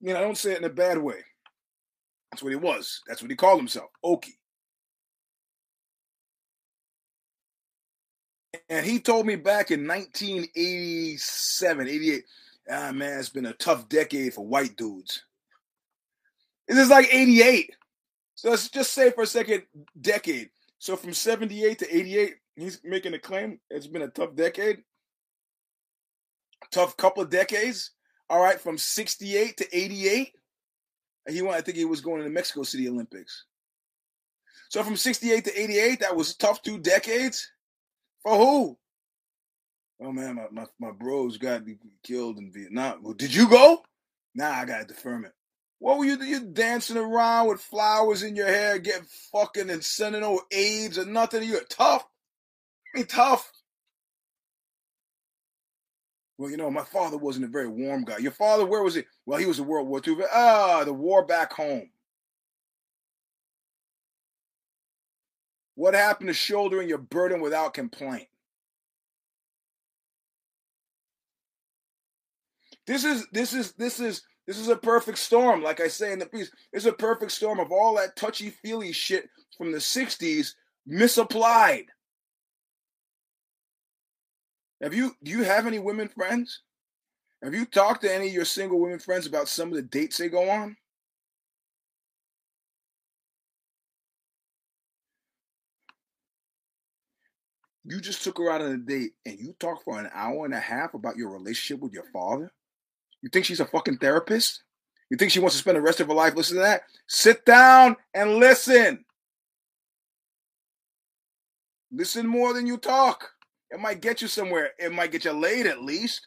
You 0.00 0.12
know, 0.12 0.18
I 0.18 0.22
don't 0.22 0.36
say 0.36 0.52
it 0.52 0.58
in 0.58 0.64
a 0.64 0.70
bad 0.70 0.98
way. 0.98 1.18
That's 2.30 2.42
what 2.42 2.50
he 2.50 2.56
was. 2.56 3.00
That's 3.06 3.22
what 3.22 3.30
he 3.30 3.36
called 3.36 3.58
himself, 3.58 3.90
Okie. 4.04 4.35
And 8.68 8.84
he 8.84 8.98
told 8.98 9.26
me 9.26 9.36
back 9.36 9.70
in 9.70 9.86
1987, 9.86 11.88
88, 11.88 12.24
ah, 12.70 12.92
man, 12.92 13.18
it's 13.18 13.28
been 13.28 13.46
a 13.46 13.52
tough 13.52 13.88
decade 13.88 14.34
for 14.34 14.44
white 14.44 14.76
dudes. 14.76 15.22
This 16.66 16.78
is 16.78 16.90
like 16.90 17.12
88. 17.12 17.76
So 18.34 18.50
let's 18.50 18.68
just 18.68 18.92
say 18.92 19.12
for 19.12 19.22
a 19.22 19.26
second, 19.26 19.62
decade. 20.00 20.50
So 20.78 20.96
from 20.96 21.14
78 21.14 21.78
to 21.78 21.96
88, 21.96 22.34
he's 22.56 22.80
making 22.84 23.14
a 23.14 23.18
claim 23.18 23.60
it's 23.70 23.86
been 23.86 24.02
a 24.02 24.08
tough 24.08 24.34
decade. 24.34 24.82
Tough 26.72 26.96
couple 26.96 27.22
of 27.22 27.30
decades. 27.30 27.92
All 28.28 28.40
right, 28.40 28.60
from 28.60 28.76
68 28.76 29.56
to 29.58 29.76
88. 29.76 30.32
He 31.28 31.42
went, 31.42 31.54
I 31.54 31.60
think 31.60 31.76
he 31.76 31.84
was 31.84 32.00
going 32.00 32.18
to 32.18 32.24
the 32.24 32.30
Mexico 32.30 32.64
City 32.64 32.88
Olympics. 32.88 33.44
So 34.68 34.82
from 34.82 34.96
68 34.96 35.44
to 35.44 35.60
88, 35.60 36.00
that 36.00 36.16
was 36.16 36.34
tough 36.34 36.62
two 36.62 36.78
decades. 36.78 37.52
For 38.26 38.36
who? 38.36 38.78
Oh 40.00 40.10
man, 40.10 40.34
my, 40.34 40.46
my, 40.50 40.66
my 40.80 40.90
bros 40.90 41.38
got 41.38 41.62
killed 42.02 42.38
in 42.38 42.50
Vietnam. 42.50 43.04
Well, 43.04 43.14
did 43.14 43.32
you 43.32 43.48
go? 43.48 43.84
Nah, 44.34 44.50
I 44.50 44.64
got 44.64 44.88
deferment. 44.88 45.32
What 45.78 45.96
were 45.96 46.06
you 46.06 46.20
you 46.24 46.40
dancing 46.40 46.96
around 46.96 47.46
with 47.46 47.60
flowers 47.60 48.24
in 48.24 48.34
your 48.34 48.48
hair, 48.48 48.80
getting 48.80 49.06
fucking 49.30 49.70
and 49.70 49.84
sending 49.84 50.24
over 50.24 50.42
AIDS 50.50 50.98
or 50.98 51.04
nothing? 51.04 51.44
You're 51.44 51.62
tough. 51.70 52.04
I 52.96 53.02
tough. 53.02 53.48
Well, 56.36 56.50
you 56.50 56.56
know, 56.56 56.68
my 56.68 56.82
father 56.82 57.18
wasn't 57.18 57.44
a 57.44 57.48
very 57.48 57.68
warm 57.68 58.02
guy. 58.02 58.18
Your 58.18 58.32
father, 58.32 58.66
where 58.66 58.82
was 58.82 58.96
he? 58.96 59.04
Well, 59.24 59.38
he 59.38 59.46
was 59.46 59.60
in 59.60 59.66
World 59.66 59.86
War 59.86 60.02
II. 60.04 60.16
Ah, 60.32 60.82
the 60.82 60.92
war 60.92 61.24
back 61.24 61.52
home. 61.52 61.90
What 65.76 65.94
happened 65.94 66.28
to 66.28 66.34
shouldering 66.34 66.88
your 66.88 66.98
burden 66.98 67.40
without 67.40 67.74
complaint? 67.74 68.28
This 72.86 73.04
is 73.04 73.26
this 73.32 73.52
is 73.52 73.72
this 73.72 74.00
is 74.00 74.22
this 74.46 74.58
is 74.58 74.68
a 74.68 74.76
perfect 74.76 75.18
storm, 75.18 75.62
like 75.62 75.80
I 75.80 75.88
say 75.88 76.12
in 76.12 76.18
the 76.18 76.26
piece. 76.26 76.50
It's 76.72 76.86
a 76.86 76.92
perfect 76.92 77.32
storm 77.32 77.60
of 77.60 77.70
all 77.70 77.96
that 77.96 78.16
touchy 78.16 78.50
feely 78.50 78.92
shit 78.92 79.28
from 79.58 79.70
the 79.70 79.78
'60s 79.78 80.54
misapplied. 80.86 81.86
Have 84.80 84.94
you 84.94 85.12
do 85.22 85.30
you 85.30 85.42
have 85.42 85.66
any 85.66 85.78
women 85.78 86.08
friends? 86.08 86.62
Have 87.42 87.54
you 87.54 87.66
talked 87.66 88.02
to 88.02 88.14
any 88.14 88.28
of 88.28 88.34
your 88.34 88.44
single 88.46 88.80
women 88.80 88.98
friends 88.98 89.26
about 89.26 89.48
some 89.48 89.68
of 89.68 89.74
the 89.74 89.82
dates 89.82 90.16
they 90.16 90.28
go 90.28 90.48
on? 90.48 90.76
You 97.88 98.00
just 98.00 98.24
took 98.24 98.38
her 98.38 98.50
out 98.50 98.60
on 98.60 98.72
a 98.72 98.78
date 98.78 99.12
and 99.24 99.38
you 99.38 99.54
talked 99.60 99.84
for 99.84 99.98
an 99.98 100.10
hour 100.12 100.44
and 100.44 100.52
a 100.52 100.58
half 100.58 100.94
about 100.94 101.16
your 101.16 101.30
relationship 101.30 101.80
with 101.80 101.92
your 101.92 102.10
father? 102.12 102.52
You 103.22 103.28
think 103.28 103.44
she's 103.44 103.60
a 103.60 103.64
fucking 103.64 103.98
therapist? 103.98 104.64
You 105.08 105.16
think 105.16 105.30
she 105.30 105.38
wants 105.38 105.54
to 105.54 105.60
spend 105.62 105.76
the 105.76 105.82
rest 105.82 106.00
of 106.00 106.08
her 106.08 106.14
life 106.14 106.34
listening 106.34 106.62
to 106.62 106.66
that? 106.66 106.82
Sit 107.06 107.44
down 107.44 107.94
and 108.12 108.38
listen. 108.38 109.04
Listen 111.92 112.26
more 112.26 112.52
than 112.52 112.66
you 112.66 112.76
talk. 112.76 113.30
It 113.70 113.78
might 113.78 114.00
get 114.00 114.20
you 114.20 114.26
somewhere. 114.26 114.70
It 114.80 114.92
might 114.92 115.12
get 115.12 115.24
you 115.24 115.32
laid 115.32 115.66
at 115.66 115.82
least. 115.82 116.26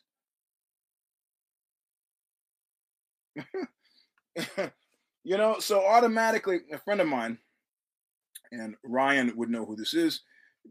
you 5.26 5.38
know, 5.38 5.60
so 5.60 5.86
automatically, 5.86 6.60
a 6.72 6.78
friend 6.78 7.02
of 7.02 7.08
mine, 7.08 7.38
and 8.52 8.76
Ryan 8.84 9.34
would 9.36 9.50
know 9.50 9.66
who 9.66 9.76
this 9.76 9.94
is, 9.94 10.22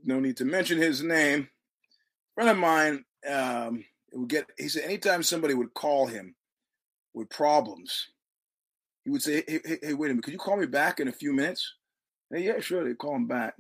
no 0.05 0.21
need 0.21 0.37
to 0.39 0.45
mention 0.45 0.79
his 0.79 1.03
name. 1.03 1.49
Friend 2.35 2.51
of 2.51 2.57
mine 2.57 3.05
um, 3.29 3.85
would 4.13 4.29
get. 4.29 4.47
He 4.57 4.69
said 4.69 4.85
anytime 4.85 5.23
somebody 5.23 5.55
would 5.55 5.75
call 5.75 6.07
him 6.07 6.35
with 7.15 7.29
problems, 7.31 8.09
he 9.05 9.11
would 9.11 9.23
say, 9.23 9.43
"Hey, 9.47 9.61
hey, 9.65 9.79
hey 9.83 9.95
wait 9.95 10.09
a 10.09 10.11
minute, 10.11 10.25
could 10.25 10.33
you 10.33 10.39
call 10.39 10.57
me 10.57 10.67
back 10.67 11.01
in 11.01 11.09
a 11.09 11.13
few 11.13 11.33
minutes?" 11.33 11.75
Hey, 12.33 12.45
yeah, 12.45 12.61
sure. 12.61 12.85
They 12.85 12.95
call 12.95 13.17
him 13.17 13.27
back, 13.27 13.55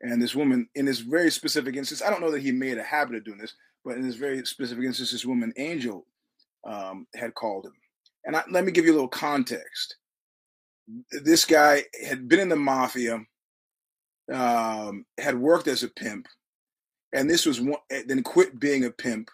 and 0.00 0.22
this 0.22 0.34
woman, 0.34 0.68
in 0.74 0.86
this 0.86 1.00
very 1.00 1.30
specific 1.30 1.76
instance, 1.76 2.02
I 2.02 2.10
don't 2.10 2.20
know 2.20 2.30
that 2.30 2.42
he 2.42 2.52
made 2.52 2.78
a 2.78 2.82
habit 2.82 3.16
of 3.16 3.24
doing 3.24 3.38
this, 3.38 3.54
but 3.84 3.96
in 3.96 4.02
this 4.02 4.16
very 4.16 4.44
specific 4.46 4.84
instance, 4.84 5.10
this 5.10 5.26
woman, 5.26 5.52
Angel, 5.56 6.06
um, 6.64 7.06
had 7.14 7.34
called 7.34 7.66
him. 7.66 7.72
And 8.24 8.36
I, 8.36 8.44
let 8.50 8.64
me 8.64 8.72
give 8.72 8.84
you 8.84 8.92
a 8.92 8.94
little 8.94 9.08
context. 9.08 9.96
This 11.10 11.44
guy 11.44 11.84
had 12.06 12.28
been 12.28 12.40
in 12.40 12.48
the 12.48 12.56
mafia 12.56 13.20
um, 14.32 15.04
had 15.18 15.38
worked 15.38 15.68
as 15.68 15.82
a 15.82 15.88
pimp, 15.88 16.26
and 17.12 17.28
this 17.28 17.46
was 17.46 17.60
one. 17.60 17.80
Then 18.06 18.22
quit 18.22 18.58
being 18.58 18.84
a 18.84 18.90
pimp, 18.90 19.30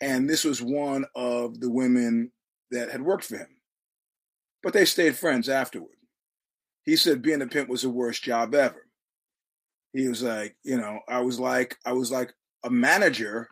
and 0.00 0.28
this 0.28 0.44
was 0.44 0.62
one 0.62 1.04
of 1.14 1.60
the 1.60 1.70
women 1.70 2.32
that 2.70 2.90
had 2.90 3.02
worked 3.02 3.24
for 3.24 3.38
him. 3.38 3.48
But 4.62 4.72
they 4.72 4.84
stayed 4.84 5.16
friends 5.16 5.48
afterward. 5.48 5.96
He 6.84 6.96
said 6.96 7.22
being 7.22 7.42
a 7.42 7.46
pimp 7.46 7.68
was 7.68 7.82
the 7.82 7.90
worst 7.90 8.22
job 8.22 8.54
ever. 8.54 8.86
He 9.92 10.08
was 10.08 10.22
like, 10.22 10.56
you 10.64 10.76
know, 10.76 11.00
I 11.08 11.20
was 11.20 11.38
like, 11.38 11.76
I 11.84 11.92
was 11.92 12.10
like 12.10 12.32
a 12.64 12.70
manager 12.70 13.48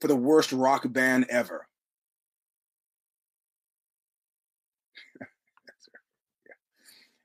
for 0.00 0.08
the 0.08 0.16
worst 0.16 0.52
rock 0.52 0.90
band 0.92 1.26
ever. 1.30 1.66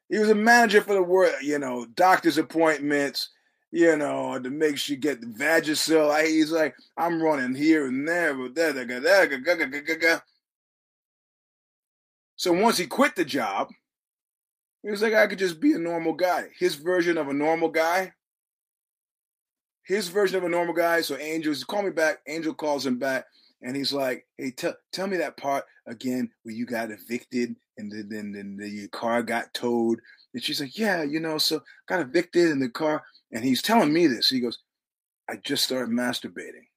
He 0.10 0.18
was 0.18 0.30
a 0.30 0.36
manager 0.36 0.82
for 0.82 0.96
the 0.96 1.04
world, 1.04 1.36
you 1.42 1.60
know, 1.60 1.86
doctor's 1.86 2.40
appointments, 2.40 3.30
you 3.72 3.96
know, 3.96 4.40
to 4.40 4.50
make 4.50 4.78
sure 4.78 4.96
you 4.96 5.00
get 5.00 5.22
the 5.22 5.28
Vagisil. 5.28 6.26
He's 6.26 6.52
like, 6.52 6.76
I'm 6.98 7.22
running 7.22 7.54
here 7.54 7.86
and 7.86 8.08
there. 8.08 8.36
With 8.36 8.56
that, 8.56 10.24
so 12.36 12.54
once 12.54 12.78
he 12.78 12.88
quit 12.88 13.16
the 13.16 13.26
job, 13.26 13.70
he 14.82 14.90
was 14.90 15.02
like, 15.02 15.14
I 15.14 15.28
could 15.28 15.40
just 15.40 15.60
be 15.60 15.74
a 15.74 15.78
normal 15.78 16.14
guy. 16.14 16.46
His 16.58 16.76
version 16.76 17.18
of 17.18 17.28
a 17.28 17.34
normal 17.34 17.70
guy. 17.70 18.14
His 19.84 20.08
version 20.08 20.38
of 20.38 20.44
a 20.44 20.50
normal 20.50 20.74
guy. 20.74 21.02
So 21.02 21.18
Angel, 21.18 21.54
call 21.68 21.84
me 21.84 21.92
back. 21.92 22.20
Angel 22.28 22.54
calls 22.54 22.86
him 22.86 22.98
back. 22.98 23.26
And 23.62 23.76
he's 23.76 23.92
like, 23.92 24.26
hey, 24.38 24.52
tell 24.52 24.76
tell 24.92 25.08
me 25.08 25.18
that 25.18 25.38
part 25.38 25.66
again 25.86 26.30
where 26.44 26.56
you 26.56 26.66
got 26.66 26.92
evicted 26.92 27.56
and 27.78 27.92
then, 27.92 28.08
then, 28.10 28.32
then 28.32 28.58
the 28.58 28.88
car 28.90 29.24
got 29.24 29.54
towed. 29.54 30.00
And 30.34 30.44
she's 30.44 30.62
like, 30.62 30.78
yeah, 30.78 31.04
you 31.04 31.20
know, 31.20 31.38
so 31.38 31.62
got 31.88 32.02
evicted 32.02 32.50
in 32.50 32.60
the 32.60 32.70
car. 32.70 33.04
And 33.32 33.44
he's 33.44 33.62
telling 33.62 33.92
me 33.92 34.08
this. 34.08 34.30
He 34.30 34.40
goes, 34.40 34.60
I 35.30 35.36
just 35.38 35.64
started 35.64 35.90
masturbating. 35.90 36.68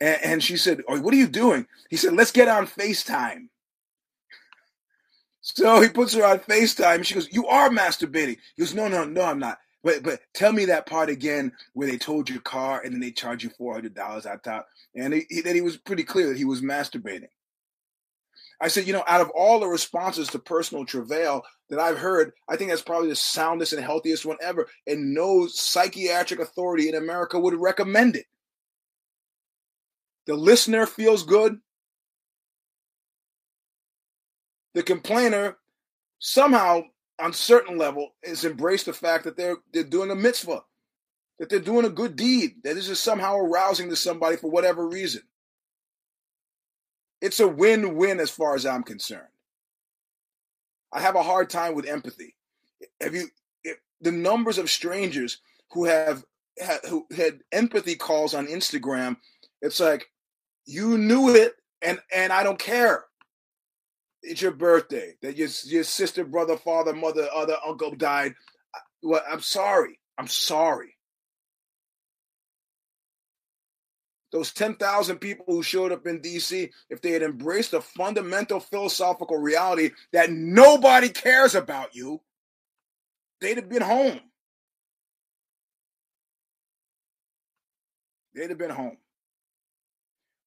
And, 0.00 0.18
and 0.24 0.42
she 0.42 0.56
said, 0.56 0.82
oh, 0.88 1.00
what 1.00 1.14
are 1.14 1.18
you 1.18 1.28
doing? 1.28 1.66
He 1.90 1.96
said, 1.96 2.14
let's 2.14 2.32
get 2.32 2.48
on 2.48 2.66
FaceTime. 2.66 3.48
So 5.42 5.80
he 5.80 5.88
puts 5.88 6.14
her 6.14 6.24
on 6.24 6.38
FaceTime. 6.38 7.04
She 7.04 7.14
goes, 7.14 7.28
You 7.32 7.48
are 7.48 7.68
masturbating. 7.68 8.38
He 8.56 8.62
goes, 8.62 8.74
No, 8.74 8.88
no, 8.88 9.04
no, 9.04 9.22
I'm 9.22 9.40
not. 9.40 9.58
But 9.84 10.02
but 10.02 10.20
tell 10.34 10.52
me 10.52 10.64
that 10.66 10.86
part 10.86 11.08
again 11.08 11.52
where 11.72 11.88
they 11.88 11.98
told 11.98 12.30
your 12.30 12.40
car 12.40 12.82
and 12.82 12.92
then 12.92 13.00
they 13.00 13.10
charge 13.10 13.42
you 13.42 13.50
four 13.50 13.74
hundred 13.74 13.94
dollars 13.94 14.26
on 14.26 14.38
top, 14.40 14.68
and 14.94 15.12
he, 15.12 15.26
he, 15.28 15.40
then 15.40 15.54
he 15.54 15.60
was 15.60 15.76
pretty 15.76 16.04
clear 16.04 16.28
that 16.28 16.36
he 16.38 16.44
was 16.44 16.62
masturbating. 16.62 17.28
I 18.60 18.68
said, 18.68 18.86
you 18.86 18.92
know, 18.92 19.02
out 19.08 19.20
of 19.20 19.30
all 19.30 19.58
the 19.58 19.66
responses 19.66 20.28
to 20.28 20.38
personal 20.38 20.86
travail 20.86 21.42
that 21.68 21.80
I've 21.80 21.98
heard, 21.98 22.32
I 22.48 22.54
think 22.54 22.70
that's 22.70 22.80
probably 22.80 23.08
the 23.08 23.16
soundest 23.16 23.72
and 23.72 23.82
healthiest 23.82 24.24
one 24.24 24.36
ever, 24.40 24.68
and 24.86 25.12
no 25.12 25.48
psychiatric 25.48 26.38
authority 26.38 26.88
in 26.88 26.94
America 26.94 27.40
would 27.40 27.54
recommend 27.54 28.14
it. 28.14 28.26
The 30.26 30.36
listener 30.36 30.86
feels 30.86 31.24
good. 31.24 31.58
The 34.74 34.84
complainer 34.84 35.58
somehow 36.20 36.82
on 37.22 37.32
certain 37.32 37.78
level 37.78 38.14
is 38.22 38.44
embrace 38.44 38.82
the 38.82 38.92
fact 38.92 39.24
that 39.24 39.36
they're 39.36 39.56
they're 39.72 39.84
doing 39.84 40.10
a 40.10 40.14
mitzvah, 40.14 40.64
that 41.38 41.48
they're 41.48 41.60
doing 41.60 41.86
a 41.86 41.90
good 41.90 42.16
deed, 42.16 42.56
that 42.64 42.74
this 42.74 42.88
is 42.88 42.98
somehow 43.00 43.36
arousing 43.36 43.88
to 43.88 43.96
somebody 43.96 44.36
for 44.36 44.50
whatever 44.50 44.88
reason. 44.88 45.22
It's 47.20 47.38
a 47.38 47.46
win-win 47.46 48.18
as 48.18 48.30
far 48.30 48.56
as 48.56 48.66
I'm 48.66 48.82
concerned. 48.82 49.28
I 50.92 51.00
have 51.00 51.14
a 51.14 51.22
hard 51.22 51.48
time 51.48 51.76
with 51.76 51.86
empathy. 51.86 52.34
Have 53.00 53.14
you 53.14 53.28
the 54.00 54.10
numbers 54.12 54.58
of 54.58 54.68
strangers 54.68 55.38
who 55.70 55.84
have 55.84 56.24
who 56.88 57.06
had 57.16 57.40
empathy 57.52 57.94
calls 57.94 58.34
on 58.34 58.48
Instagram? 58.48 59.16
It's 59.62 59.78
like 59.78 60.10
you 60.66 60.98
knew 60.98 61.34
it, 61.34 61.54
and 61.80 62.00
and 62.12 62.32
I 62.32 62.42
don't 62.42 62.58
care 62.58 63.04
it's 64.22 64.42
your 64.42 64.52
birthday, 64.52 65.14
that 65.22 65.36
your 65.36 65.48
your 65.64 65.84
sister, 65.84 66.24
brother, 66.24 66.56
father, 66.56 66.92
mother, 66.92 67.28
other 67.34 67.56
uncle 67.66 67.94
died. 67.94 68.34
Well, 69.02 69.22
I'm 69.30 69.40
sorry. 69.40 69.98
I'm 70.18 70.28
sorry. 70.28 70.96
Those 74.30 74.52
10,000 74.52 75.18
people 75.18 75.44
who 75.46 75.62
showed 75.62 75.92
up 75.92 76.06
in 76.06 76.20
DC, 76.20 76.70
if 76.88 77.02
they 77.02 77.10
had 77.10 77.22
embraced 77.22 77.72
the 77.72 77.82
fundamental 77.82 78.60
philosophical 78.60 79.36
reality 79.36 79.90
that 80.14 80.30
nobody 80.30 81.10
cares 81.10 81.54
about 81.54 81.94
you, 81.94 82.22
they'd 83.42 83.58
have 83.58 83.68
been 83.68 83.82
home. 83.82 84.20
They'd 88.34 88.48
have 88.48 88.58
been 88.58 88.70
home. 88.70 88.96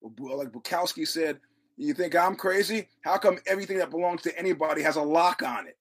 Like 0.01 0.51
Bukowski 0.51 1.07
said, 1.07 1.39
you 1.77 1.93
think 1.93 2.15
I'm 2.15 2.35
crazy? 2.35 2.87
How 3.01 3.17
come 3.17 3.39
everything 3.45 3.77
that 3.79 3.91
belongs 3.91 4.21
to 4.23 4.37
anybody 4.37 4.81
has 4.81 4.95
a 4.95 5.01
lock 5.01 5.43
on 5.43 5.67
it? 5.67 5.77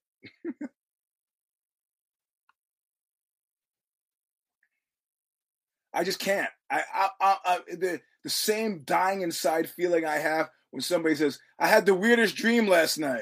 I 5.93 6.03
just 6.03 6.19
can't. 6.19 6.49
I, 6.69 6.81
I, 6.93 7.09
I, 7.21 7.37
I, 7.45 7.59
the 7.75 8.01
the 8.23 8.29
same 8.29 8.81
dying 8.83 9.21
inside 9.21 9.69
feeling 9.69 10.05
I 10.05 10.17
have 10.17 10.49
when 10.71 10.81
somebody 10.81 11.15
says, 11.15 11.39
"I 11.57 11.67
had 11.67 11.85
the 11.85 11.93
weirdest 11.93 12.35
dream 12.35 12.67
last 12.67 12.97
night." 12.97 13.21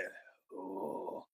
Oh, 0.51 1.25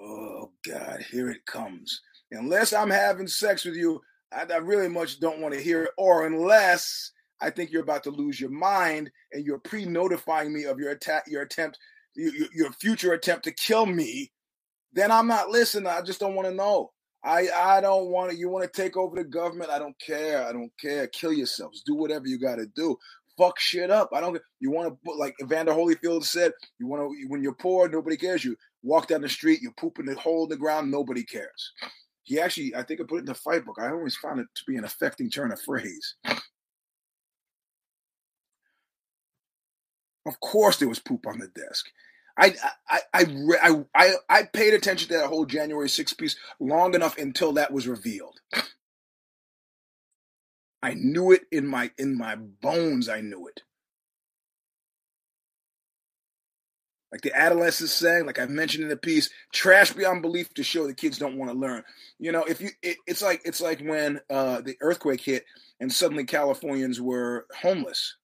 oh 0.00 0.52
God, 0.64 1.04
here 1.10 1.30
it 1.30 1.44
comes. 1.46 2.00
Unless 2.30 2.72
I'm 2.72 2.90
having 2.90 3.26
sex 3.26 3.64
with 3.64 3.74
you, 3.74 4.00
I, 4.32 4.44
I 4.52 4.58
really 4.58 4.88
much 4.88 5.18
don't 5.18 5.40
want 5.40 5.54
to 5.54 5.60
hear 5.60 5.84
it. 5.84 5.90
Or 5.98 6.26
unless 6.26 7.10
I 7.40 7.50
think 7.50 7.70
you're 7.70 7.82
about 7.82 8.04
to 8.04 8.10
lose 8.10 8.40
your 8.40 8.50
mind 8.50 9.10
and 9.32 9.44
you're 9.44 9.58
pre-notifying 9.58 10.52
me 10.52 10.64
of 10.64 10.78
your 10.78 10.90
attack, 10.90 11.24
your 11.28 11.42
attempt, 11.42 11.78
your, 12.14 12.32
your 12.54 12.72
future 12.72 13.12
attempt 13.12 13.44
to 13.44 13.52
kill 13.52 13.86
me, 13.86 14.32
then 14.92 15.10
I'm 15.10 15.26
not 15.26 15.50
listening. 15.50 15.86
I 15.86 16.02
just 16.02 16.20
don't 16.20 16.34
want 16.34 16.48
to 16.48 16.54
know. 16.54 16.90
I 17.24 17.48
I 17.54 17.80
don't 17.80 18.10
want 18.10 18.30
to. 18.30 18.36
You 18.36 18.48
want 18.48 18.64
to 18.64 18.82
take 18.82 18.96
over 18.96 19.16
the 19.16 19.24
government? 19.24 19.70
I 19.70 19.78
don't 19.78 19.98
care. 20.00 20.46
I 20.46 20.52
don't 20.52 20.70
care. 20.80 21.06
Kill 21.08 21.32
yourselves. 21.32 21.82
Do 21.84 21.94
whatever 21.94 22.26
you 22.26 22.38
got 22.38 22.56
to 22.56 22.66
do. 22.66 22.96
Fuck 23.36 23.58
shit 23.58 23.90
up. 23.90 24.10
I 24.12 24.20
don't. 24.20 24.40
You 24.60 24.70
want 24.70 24.88
to 24.88 24.98
put 25.04 25.18
like 25.18 25.34
Evander 25.42 25.72
Holyfield 25.72 26.24
said. 26.24 26.52
You 26.78 26.86
want 26.86 27.02
to 27.02 27.28
when 27.28 27.42
you're 27.42 27.54
poor, 27.54 27.88
nobody 27.88 28.16
cares. 28.16 28.44
You 28.44 28.56
walk 28.82 29.08
down 29.08 29.22
the 29.22 29.28
street, 29.28 29.60
you 29.62 29.72
poop 29.72 29.98
in 29.98 30.06
the 30.06 30.14
hole 30.14 30.44
in 30.44 30.50
the 30.50 30.56
ground, 30.56 30.90
nobody 30.90 31.24
cares. 31.24 31.72
He 32.22 32.38
actually, 32.38 32.74
I 32.74 32.82
think 32.82 33.00
I 33.00 33.04
put 33.04 33.16
it 33.16 33.20
in 33.20 33.24
the 33.26 33.34
fight 33.34 33.64
book. 33.64 33.76
I 33.80 33.90
always 33.90 34.16
found 34.16 34.40
it 34.40 34.46
to 34.54 34.62
be 34.66 34.76
an 34.76 34.84
affecting 34.84 35.30
turn 35.30 35.50
of 35.50 35.60
phrase. 35.60 36.14
Of 40.28 40.40
course, 40.40 40.76
there 40.76 40.88
was 40.88 40.98
poop 40.98 41.26
on 41.26 41.38
the 41.38 41.48
desk. 41.48 41.86
I 42.38 42.54
I 42.88 43.00
I 43.14 43.84
I 43.94 44.14
I, 44.28 44.42
paid 44.44 44.74
attention 44.74 45.08
to 45.08 45.14
that 45.16 45.28
whole 45.28 45.46
January 45.46 45.88
6th 45.88 46.18
piece 46.18 46.36
long 46.60 46.94
enough 46.94 47.16
until 47.16 47.54
that 47.54 47.72
was 47.72 47.88
revealed. 47.88 48.38
I 50.82 50.94
knew 50.94 51.32
it 51.32 51.46
in 51.50 51.66
my 51.66 51.90
in 51.98 52.16
my 52.16 52.36
bones. 52.36 53.08
I 53.08 53.22
knew 53.22 53.48
it. 53.48 53.62
Like 57.10 57.22
the 57.22 57.34
adolescents 57.34 57.94
saying, 57.94 58.26
like 58.26 58.38
I've 58.38 58.50
mentioned 58.50 58.82
in 58.82 58.90
the 58.90 58.96
piece, 58.96 59.30
trash 59.52 59.92
beyond 59.94 60.20
belief 60.20 60.52
to 60.54 60.62
show 60.62 60.86
the 60.86 60.92
kids 60.92 61.16
don't 61.16 61.38
want 61.38 61.50
to 61.50 61.56
learn. 61.58 61.82
You 62.18 62.32
know, 62.32 62.44
if 62.44 62.60
you, 62.60 62.68
it, 62.82 62.98
it's 63.06 63.22
like 63.22 63.40
it's 63.46 63.62
like 63.62 63.80
when 63.80 64.20
uh, 64.28 64.60
the 64.60 64.76
earthquake 64.82 65.22
hit 65.22 65.46
and 65.80 65.90
suddenly 65.90 66.24
Californians 66.24 67.00
were 67.00 67.46
homeless 67.62 68.16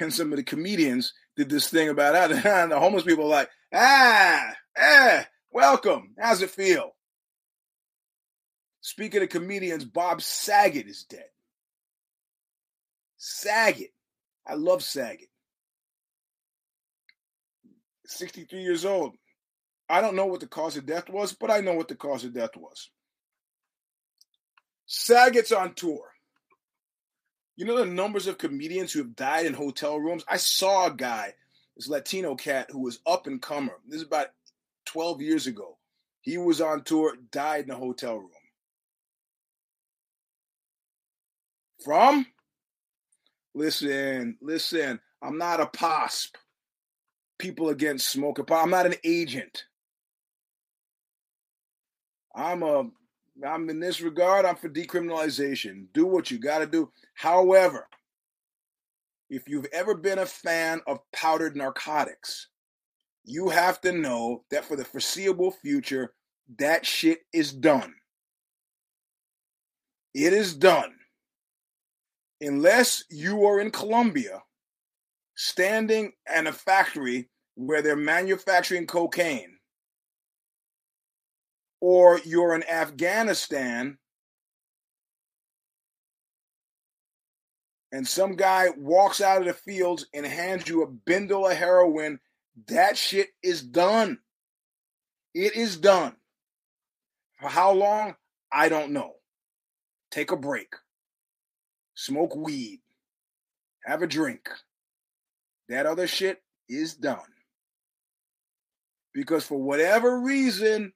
and 0.00 0.12
some 0.12 0.32
of 0.32 0.36
the 0.36 0.44
comedians 0.44 1.12
did 1.36 1.48
this 1.48 1.68
thing 1.68 1.88
about. 1.88 2.32
And 2.32 2.70
the 2.72 2.78
homeless 2.78 3.04
people 3.04 3.24
are 3.24 3.28
like, 3.28 3.50
ah, 3.74 4.54
eh, 4.76 5.24
welcome. 5.50 6.14
How's 6.18 6.42
it 6.42 6.50
feel? 6.50 6.92
Speaking 8.80 9.22
of 9.22 9.28
comedians, 9.28 9.84
Bob 9.84 10.22
Saget 10.22 10.86
is 10.86 11.04
dead. 11.04 11.26
Saget. 13.16 13.92
I 14.46 14.54
love 14.54 14.82
Saget. 14.82 15.28
63 18.06 18.62
years 18.62 18.84
old. 18.84 19.16
I 19.88 20.00
don't 20.00 20.16
know 20.16 20.26
what 20.26 20.40
the 20.40 20.46
cause 20.46 20.76
of 20.76 20.86
death 20.86 21.08
was, 21.08 21.32
but 21.32 21.50
I 21.50 21.60
know 21.60 21.74
what 21.74 21.88
the 21.88 21.96
cause 21.96 22.24
of 22.24 22.34
death 22.34 22.56
was. 22.56 22.90
Saget's 24.86 25.52
on 25.52 25.74
tour. 25.74 26.12
You 27.56 27.64
know 27.64 27.78
the 27.78 27.86
numbers 27.86 28.26
of 28.26 28.36
comedians 28.36 28.92
who 28.92 28.98
have 29.00 29.16
died 29.16 29.46
in 29.46 29.54
hotel 29.54 29.98
rooms? 29.98 30.24
I 30.28 30.36
saw 30.36 30.86
a 30.86 30.94
guy, 30.94 31.34
this 31.74 31.88
Latino 31.88 32.34
cat, 32.34 32.70
who 32.70 32.80
was 32.80 33.00
up 33.06 33.26
and 33.26 33.40
comer. 33.40 33.72
This 33.88 34.02
is 34.02 34.06
about 34.06 34.28
12 34.84 35.22
years 35.22 35.46
ago. 35.46 35.78
He 36.20 36.36
was 36.36 36.60
on 36.60 36.84
tour, 36.84 37.16
died 37.30 37.64
in 37.64 37.70
a 37.70 37.76
hotel 37.76 38.18
room. 38.18 38.30
From? 41.82 42.26
Listen, 43.54 44.36
listen, 44.42 45.00
I'm 45.22 45.38
not 45.38 45.60
a 45.60 45.66
POSP. 45.66 46.34
People 47.38 47.70
against 47.70 48.10
smoking. 48.10 48.44
I'm 48.50 48.70
not 48.70 48.86
an 48.86 48.96
agent. 49.02 49.64
I'm 52.34 52.62
a 52.62 52.90
I'm 53.44 53.68
in 53.68 53.80
this 53.80 54.00
regard, 54.00 54.46
I'm 54.46 54.56
for 54.56 54.68
decriminalization. 54.68 55.86
Do 55.92 56.06
what 56.06 56.30
you 56.30 56.38
got 56.38 56.60
to 56.60 56.66
do. 56.66 56.90
However, 57.14 57.88
if 59.28 59.48
you've 59.48 59.66
ever 59.72 59.94
been 59.94 60.18
a 60.18 60.26
fan 60.26 60.80
of 60.86 61.00
powdered 61.12 61.56
narcotics, 61.56 62.48
you 63.24 63.48
have 63.48 63.80
to 63.82 63.92
know 63.92 64.44
that 64.50 64.64
for 64.64 64.76
the 64.76 64.84
foreseeable 64.84 65.50
future, 65.50 66.14
that 66.58 66.86
shit 66.86 67.20
is 67.32 67.52
done. 67.52 67.94
It 70.14 70.32
is 70.32 70.54
done. 70.54 70.94
Unless 72.40 73.04
you 73.10 73.44
are 73.44 73.60
in 73.60 73.70
Colombia, 73.70 74.42
standing 75.34 76.12
in 76.34 76.46
a 76.46 76.52
factory 76.52 77.28
where 77.54 77.82
they're 77.82 77.96
manufacturing 77.96 78.86
cocaine 78.86 79.55
or 81.88 82.20
you're 82.24 82.52
in 82.52 82.68
Afghanistan 82.68 83.96
and 87.92 88.08
some 88.08 88.34
guy 88.34 88.70
walks 88.76 89.20
out 89.20 89.38
of 89.38 89.46
the 89.46 89.52
fields 89.52 90.04
and 90.12 90.26
hands 90.26 90.66
you 90.66 90.82
a 90.82 90.88
bindle 90.88 91.46
of 91.46 91.56
heroin, 91.56 92.18
that 92.66 92.98
shit 92.98 93.28
is 93.40 93.62
done. 93.62 94.18
It 95.32 95.54
is 95.54 95.76
done. 95.76 96.16
For 97.38 97.48
how 97.48 97.70
long? 97.70 98.16
I 98.50 98.68
don't 98.68 98.90
know. 98.90 99.12
Take 100.10 100.32
a 100.32 100.36
break. 100.36 100.74
Smoke 101.94 102.34
weed. 102.34 102.80
Have 103.84 104.02
a 104.02 104.08
drink. 104.08 104.48
That 105.68 105.86
other 105.86 106.08
shit 106.08 106.42
is 106.68 106.96
done. 106.96 107.20
Because 109.14 109.44
for 109.44 109.62
whatever 109.62 110.18
reason, 110.18 110.92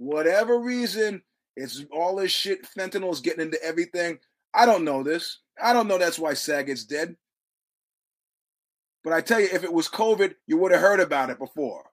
whatever 0.00 0.58
reason, 0.58 1.22
it's 1.56 1.84
all 1.92 2.16
this 2.16 2.32
shit. 2.32 2.66
Fentanyl 2.66 3.12
is 3.12 3.20
getting 3.20 3.42
into 3.42 3.62
everything. 3.62 4.18
I 4.54 4.64
don't 4.64 4.84
know 4.84 5.02
this. 5.02 5.40
I 5.62 5.74
don't 5.74 5.86
know 5.86 5.98
that's 5.98 6.18
why 6.18 6.32
Saget's 6.32 6.84
dead. 6.84 7.16
But 9.04 9.12
I 9.12 9.20
tell 9.20 9.40
you, 9.40 9.48
if 9.52 9.62
it 9.62 9.72
was 9.72 9.88
COVID, 9.88 10.34
you 10.46 10.56
would 10.56 10.72
have 10.72 10.80
heard 10.80 11.00
about 11.00 11.30
it 11.30 11.38
before. 11.38 11.84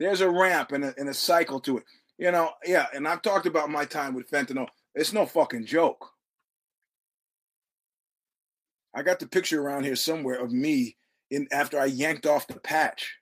There's 0.00 0.22
a 0.22 0.30
ramp 0.30 0.72
and 0.72 0.84
a, 0.84 0.94
and 0.98 1.08
a 1.08 1.14
cycle 1.14 1.60
to 1.60 1.78
it. 1.78 1.84
You 2.18 2.32
know, 2.32 2.50
yeah. 2.64 2.86
And 2.94 3.06
I've 3.06 3.22
talked 3.22 3.46
about 3.46 3.70
my 3.70 3.84
time 3.84 4.14
with 4.14 4.30
fentanyl. 4.30 4.68
It's 4.94 5.12
no 5.12 5.26
fucking 5.26 5.66
joke. 5.66 6.10
I 8.94 9.02
got 9.02 9.18
the 9.18 9.26
picture 9.26 9.60
around 9.60 9.84
here 9.84 9.96
somewhere 9.96 10.36
of 10.42 10.52
me 10.52 10.96
in 11.30 11.48
after 11.52 11.78
I 11.78 11.86
yanked 11.86 12.26
off 12.26 12.46
the 12.46 12.60
patch. 12.60 13.18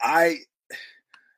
I 0.00 0.38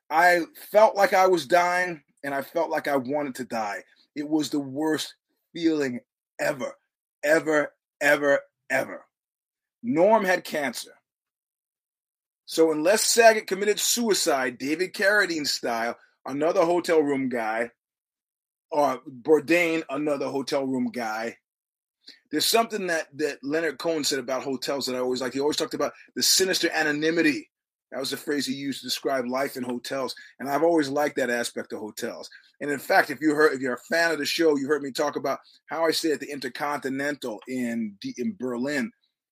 I 0.09 0.41
felt 0.71 0.95
like 0.95 1.13
I 1.13 1.27
was 1.27 1.45
dying 1.47 2.01
and 2.23 2.33
I 2.33 2.41
felt 2.41 2.69
like 2.69 2.87
I 2.87 2.97
wanted 2.97 3.35
to 3.35 3.45
die. 3.45 3.83
It 4.15 4.27
was 4.27 4.49
the 4.49 4.59
worst 4.59 5.15
feeling 5.53 6.01
ever, 6.39 6.75
ever, 7.23 7.73
ever, 8.01 8.39
ever. 8.69 9.05
Norm 9.83 10.25
had 10.25 10.43
cancer. 10.43 10.91
So 12.45 12.71
unless 12.71 13.05
Saget 13.05 13.47
committed 13.47 13.79
suicide, 13.79 14.57
David 14.57 14.93
Carradine 14.93 15.47
style, 15.47 15.95
another 16.25 16.65
hotel 16.65 16.99
room 16.99 17.29
guy, 17.29 17.71
or 18.69 19.01
Bourdain, 19.07 19.83
another 19.89 20.27
hotel 20.27 20.65
room 20.65 20.91
guy, 20.91 21.37
there's 22.31 22.45
something 22.45 22.87
that 22.87 23.07
that 23.17 23.39
Leonard 23.43 23.77
Cohen 23.77 24.03
said 24.03 24.19
about 24.19 24.43
hotels 24.43 24.85
that 24.85 24.95
I 24.95 24.99
always 24.99 25.21
like. 25.21 25.33
He 25.33 25.39
always 25.39 25.57
talked 25.57 25.73
about 25.73 25.93
the 26.15 26.23
sinister 26.23 26.69
anonymity. 26.69 27.49
That 27.91 27.99
was 27.99 28.13
a 28.13 28.17
phrase 28.17 28.45
he 28.45 28.53
used 28.53 28.79
to 28.79 28.87
describe 28.87 29.25
life 29.25 29.57
in 29.57 29.63
hotels, 29.63 30.15
and 30.39 30.49
I've 30.49 30.63
always 30.63 30.89
liked 30.89 31.17
that 31.17 31.29
aspect 31.29 31.73
of 31.73 31.79
hotels. 31.79 32.29
And 32.61 32.71
in 32.71 32.79
fact, 32.79 33.09
if 33.09 33.19
you 33.19 33.35
heard, 33.35 33.53
if 33.53 33.59
you're 33.59 33.73
a 33.73 33.93
fan 33.93 34.11
of 34.11 34.17
the 34.17 34.25
show, 34.25 34.55
you 34.55 34.67
heard 34.67 34.83
me 34.83 34.91
talk 34.91 35.17
about 35.17 35.39
how 35.65 35.85
I 35.85 35.91
stayed 35.91 36.13
at 36.13 36.19
the 36.19 36.31
Intercontinental 36.31 37.41
in 37.47 37.97
in 38.17 38.35
Berlin, 38.39 38.91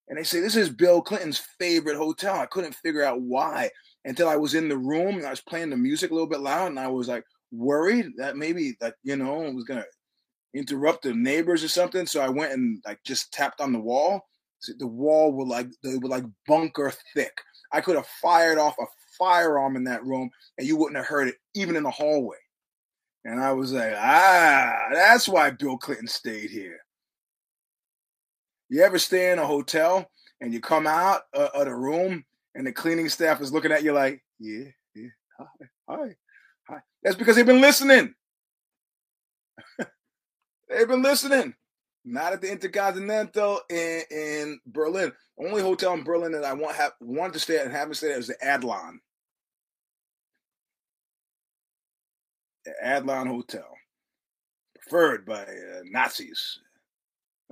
and 0.10 0.18
they 0.18 0.24
say 0.24 0.40
this 0.40 0.56
is 0.56 0.70
Bill 0.70 1.02
Clinton's 1.02 1.42
favorite 1.58 1.98
hotel. 1.98 2.36
I 2.36 2.48
couldn't 2.48 2.76
figure 2.76 3.04
out 3.04 3.22
why 3.22 3.70
until 4.06 4.28
I 4.28 4.36
was 4.36 4.56
in 4.56 4.68
the 4.68 4.78
room 4.78 5.16
and 5.18 5.26
I 5.26 5.30
was 5.30 5.42
playing 5.42 5.70
the 5.70 5.78
music 5.78 6.12
a 6.12 6.14
little 6.14 6.30
bit 6.30 6.42
loud, 6.42 6.68
and 6.68 6.80
I 6.80 6.88
was 6.88 7.08
like 7.08 7.24
worried 7.52 8.08
that 8.18 8.36
maybe 8.36 8.76
that 8.82 8.96
you 9.04 9.16
know 9.16 9.44
it 9.44 9.54
was 9.54 9.66
gonna 9.66 9.86
interrupt 10.54 11.04
the 11.04 11.14
neighbors 11.14 11.64
or 11.64 11.68
something. 11.68 12.06
So 12.06 12.22
I 12.22 12.30
went 12.30 12.54
and 12.54 12.82
like 12.86 13.00
just 13.06 13.32
tapped 13.32 13.62
on 13.62 13.72
the 13.72 13.80
wall. 13.80 14.22
The 14.78 14.88
wall 14.88 15.32
were 15.32 15.46
like 15.46 15.68
they 15.84 15.98
were 15.98 16.10
like 16.10 16.26
bunker 16.48 16.92
thick. 17.14 17.40
I 17.72 17.82
could 17.82 17.96
have 17.96 18.08
fired 18.22 18.58
off 18.58 18.76
a 18.80 18.86
firearm 19.18 19.76
in 19.76 19.84
that 19.86 20.06
room 20.06 20.30
and 20.58 20.68
you 20.68 20.78
wouldn't 20.78 20.98
have 20.98 21.06
heard 21.06 21.28
it 21.28 21.36
even 21.54 21.76
in 21.76 21.84
the 21.84 21.92
hallway. 21.92 22.38
And 23.26 23.42
I 23.42 23.52
was 23.52 23.74
like, 23.74 23.94
ah, 23.96 24.76
that's 24.92 25.28
why 25.28 25.52
Bill 25.52 25.78
Clinton 25.78 26.08
stayed 26.08 26.50
here. 26.50 26.80
You 28.70 28.82
ever 28.84 28.98
stay 28.98 29.32
in 29.32 29.40
a 29.40 29.46
hotel 29.46 30.10
and 30.42 30.54
you 30.54 30.62
come 30.62 30.88
out 30.88 31.24
uh, 31.34 31.50
of 31.54 31.66
the 31.66 31.76
room 31.76 32.24
and 32.56 32.66
the 32.66 32.72
cleaning 32.72 33.10
staff 33.10 33.42
is 33.42 33.52
looking 33.52 33.72
at 33.72 33.84
you 33.84 33.94
like, 33.94 34.24
yeah, 34.40 34.66
yeah, 34.96 35.10
hi, 35.38 35.46
hi, 35.90 36.16
hi. 36.68 36.78
That's 37.04 37.16
because 37.16 37.36
they've 37.36 37.46
been 37.46 37.62
listening. 37.62 38.14
They've 40.70 40.88
been 40.88 41.02
listening. 41.02 41.56
Not 42.06 42.34
at 42.34 42.42
the 42.42 42.52
Intercontinental 42.52 43.62
in, 43.70 44.04
in 44.10 44.60
Berlin. 44.66 45.12
Only 45.38 45.62
hotel 45.62 45.94
in 45.94 46.04
Berlin 46.04 46.32
that 46.32 46.44
I 46.44 46.54
want 46.54 46.76
have 46.76 46.94
wanted 47.00 47.34
to 47.34 47.40
stay 47.40 47.58
at 47.58 47.66
and 47.66 47.76
haven't 47.76 47.96
stayed 47.96 48.12
at 48.12 48.20
is 48.20 48.28
the 48.28 48.38
Adlon. 48.44 48.98
The 52.66 52.74
Adlon 52.84 53.28
Hotel, 53.28 53.68
preferred 54.76 55.26
by 55.26 55.42
uh, 55.42 55.82
Nazis. 55.86 56.60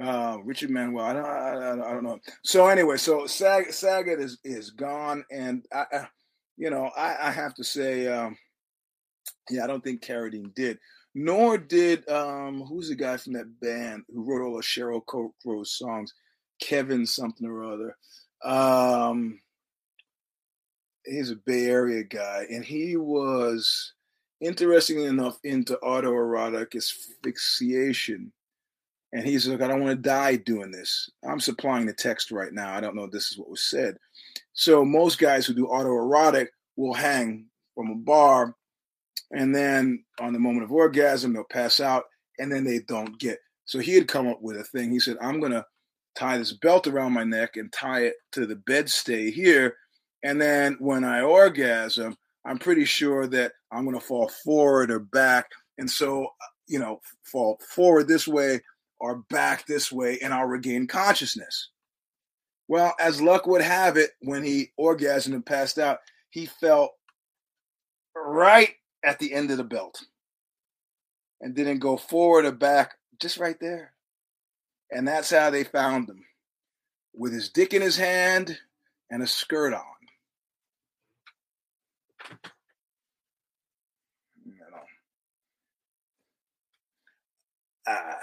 Uh, 0.01 0.37
Richard 0.43 0.69
Manuel. 0.69 1.05
I 1.05 1.13
don't, 1.13 1.25
I, 1.25 1.89
I, 1.89 1.93
don't 1.93 2.03
know. 2.03 2.19
So 2.43 2.67
anyway, 2.67 2.97
so 2.97 3.25
Sag, 3.25 3.73
Saget 3.73 4.19
is 4.19 4.37
is 4.43 4.69
gone, 4.69 5.25
and 5.31 5.65
I, 5.73 5.85
I 5.91 6.07
you 6.55 6.69
know, 6.69 6.91
I, 6.95 7.29
I 7.29 7.31
have 7.31 7.55
to 7.55 7.63
say, 7.63 8.07
um, 8.07 8.37
yeah, 9.49 9.63
I 9.63 9.67
don't 9.67 9.83
think 9.83 10.03
Carradine 10.03 10.53
did 10.53 10.77
nor 11.17 11.57
did 11.57 12.07
um 12.09 12.61
who's 12.61 12.89
the 12.89 12.95
guy 12.95 13.17
from 13.17 13.33
that 13.33 13.59
band 13.59 14.03
who 14.13 14.23
wrote 14.23 14.45
all 14.45 14.55
the 14.55 14.61
Sheryl 14.61 15.03
Crow 15.03 15.63
songs, 15.63 16.13
Kevin 16.61 17.07
something 17.07 17.47
or 17.47 17.63
other. 17.63 17.97
Um, 18.43 19.39
he's 21.03 21.31
a 21.31 21.35
Bay 21.35 21.65
Area 21.65 22.03
guy, 22.03 22.45
and 22.51 22.63
he 22.63 22.97
was 22.97 23.93
interestingly 24.41 25.05
enough 25.05 25.39
into 25.43 25.79
autoerotic 25.83 26.75
asphyxiation. 26.75 28.31
And 29.11 29.25
he's 29.25 29.47
like, 29.47 29.61
I 29.61 29.67
don't 29.67 29.81
want 29.81 29.97
to 29.97 30.09
die 30.09 30.35
doing 30.35 30.69
this. 30.69 31.09
I'm 31.27 31.39
supplying 31.39 31.87
the 31.87 31.93
text 31.93 32.29
right 32.29 32.53
now. 32.53 32.75
I 32.75 32.79
don't 32.79 32.95
know 32.95 33.05
if 33.05 33.11
this 33.11 33.31
is 33.31 33.39
what 33.39 33.49
was 33.49 33.63
said. 33.63 33.97
So 34.53 34.85
most 34.85 35.17
guys 35.17 35.47
who 35.47 35.55
do 35.55 35.65
autoerotic 35.65 36.49
will 36.75 36.93
hang 36.93 37.47
from 37.73 37.89
a 37.89 37.95
bar 37.95 38.53
and 39.31 39.55
then 39.55 40.03
on 40.19 40.33
the 40.33 40.39
moment 40.39 40.63
of 40.63 40.71
orgasm, 40.71 41.33
they'll 41.33 41.43
pass 41.43 41.79
out, 41.79 42.05
and 42.39 42.51
then 42.51 42.63
they 42.63 42.79
don't 42.79 43.19
get. 43.19 43.39
So 43.65 43.79
he 43.79 43.95
had 43.95 44.07
come 44.07 44.27
up 44.27 44.41
with 44.41 44.57
a 44.57 44.63
thing. 44.63 44.91
He 44.91 44.99
said, 44.99 45.17
I'm 45.21 45.39
going 45.39 45.51
to 45.51 45.65
tie 46.15 46.37
this 46.37 46.53
belt 46.53 46.87
around 46.87 47.13
my 47.13 47.23
neck 47.23 47.57
and 47.57 47.71
tie 47.71 48.03
it 48.03 48.15
to 48.31 48.45
the 48.45 48.55
bed 48.55 48.89
stay 48.89 49.29
here. 49.29 49.75
And 50.23 50.41
then 50.41 50.77
when 50.79 51.03
I 51.03 51.21
orgasm, 51.21 52.15
I'm 52.45 52.57
pretty 52.57 52.85
sure 52.85 53.27
that 53.27 53.51
I'm 53.71 53.83
going 53.83 53.99
to 53.99 54.05
fall 54.05 54.29
forward 54.29 54.89
or 54.89 54.99
back. 54.99 55.47
And 55.77 55.89
so, 55.89 56.29
you 56.67 56.79
know, 56.79 57.01
fall 57.23 57.59
forward 57.75 58.07
this 58.07 58.27
way 58.27 58.61
or 58.99 59.17
back 59.29 59.67
this 59.67 59.91
way, 59.91 60.17
and 60.23 60.33
I'll 60.33 60.45
regain 60.45 60.87
consciousness. 60.87 61.69
Well, 62.67 62.95
as 62.99 63.21
luck 63.21 63.45
would 63.47 63.61
have 63.61 63.95
it, 63.95 64.11
when 64.21 64.43
he 64.43 64.71
orgasmed 64.79 65.33
and 65.33 65.45
passed 65.45 65.77
out, 65.77 65.99
he 66.29 66.47
felt 66.47 66.91
right 68.15 68.69
at 69.03 69.19
the 69.19 69.33
end 69.33 69.51
of 69.51 69.57
the 69.57 69.63
belt 69.63 70.03
and 71.41 71.55
didn't 71.55 71.79
go 71.79 71.97
forward 71.97 72.45
or 72.45 72.51
back, 72.51 72.95
just 73.19 73.37
right 73.37 73.59
there. 73.59 73.93
And 74.91 75.07
that's 75.07 75.29
how 75.31 75.49
they 75.49 75.63
found 75.63 76.09
him 76.09 76.25
with 77.13 77.33
his 77.33 77.49
dick 77.49 77.73
in 77.73 77.81
his 77.81 77.97
hand 77.97 78.57
and 79.09 79.21
a 79.21 79.27
skirt 79.27 79.73
on. 79.73 79.83
Uh, 87.89 88.15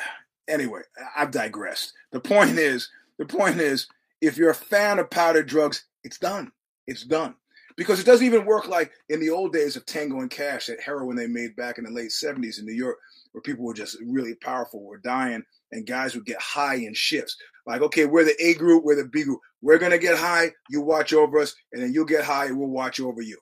anyway, 0.47 0.83
I've 1.17 1.31
digressed. 1.31 1.95
The 2.13 2.21
point 2.21 2.59
is, 2.59 2.91
the 3.19 3.25
point 3.25 3.61
is, 3.61 3.89
if 4.21 4.37
you're 4.37 4.51
a 4.51 4.55
fan 4.55 4.99
of 4.99 5.09
powdered 5.09 5.47
drugs, 5.47 5.85
it's 6.03 6.19
done. 6.19 6.53
It's 6.87 7.03
done 7.03 7.37
because 7.77 8.01
it 8.01 8.07
doesn't 8.07 8.27
even 8.27 8.45
work 8.45 8.69
like 8.69 8.93
in 9.09 9.21
the 9.21 9.31
old 9.31 9.53
days 9.53 9.77
of 9.77 9.85
Tango 9.87 10.21
and 10.21 10.31
Cash, 10.31 10.67
that 10.67 10.81
heroin 10.81 11.17
they 11.17 11.27
made 11.27 11.57
back 11.57 11.79
in 11.79 11.85
the 11.85 11.91
late 11.91 12.11
70s 12.11 12.59
in 12.59 12.67
New 12.67 12.73
York, 12.75 12.99
where 13.33 13.43
people 13.43 13.65
were 13.65 13.75
just 13.75 13.97
really 14.07 14.35
powerful, 14.37 14.83
were 14.83 14.99
dying, 14.99 15.43
and 15.73 15.87
guys 15.87 16.15
would 16.15 16.27
get 16.27 16.41
high 16.41 16.77
in 16.77 16.95
shifts. 16.95 17.37
Like, 17.67 17.83
okay, 17.83 18.07
we're 18.07 18.25
the 18.25 18.37
A 18.43 18.55
group, 18.55 18.85
we're 18.85 18.97
the 18.97 19.09
B 19.09 19.25
group. 19.25 19.41
We're 19.63 19.79
going 19.79 19.93
to 19.93 19.99
get 19.99 20.19
high, 20.19 20.51
you 20.69 20.83
watch 20.83 21.13
over 21.13 21.39
us, 21.39 21.55
and 21.73 21.83
then 21.83 21.93
you'll 21.93 22.05
get 22.05 22.25
high, 22.25 22.47
and 22.47 22.59
we'll 22.59 22.69
watch 22.69 23.01
over 23.01 23.23
you. 23.23 23.39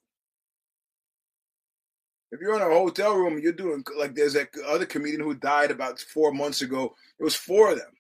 If 2.31 2.41
you're 2.41 2.57
in 2.57 2.63
a 2.63 2.65
hotel 2.65 3.15
room, 3.15 3.39
you're 3.43 3.53
doing 3.53 3.85
like 3.99 4.15
there's 4.15 4.33
that 4.33 4.49
other 4.67 4.87
comedian 4.87 5.21
who 5.21 5.35
died 5.35 5.71
about 5.71 6.01
four 6.01 6.33
months 6.33 6.63
ago. 6.63 6.95
It 7.21 7.25
was 7.25 7.35
four 7.35 7.73
of 7.73 7.79
them. 7.79 7.93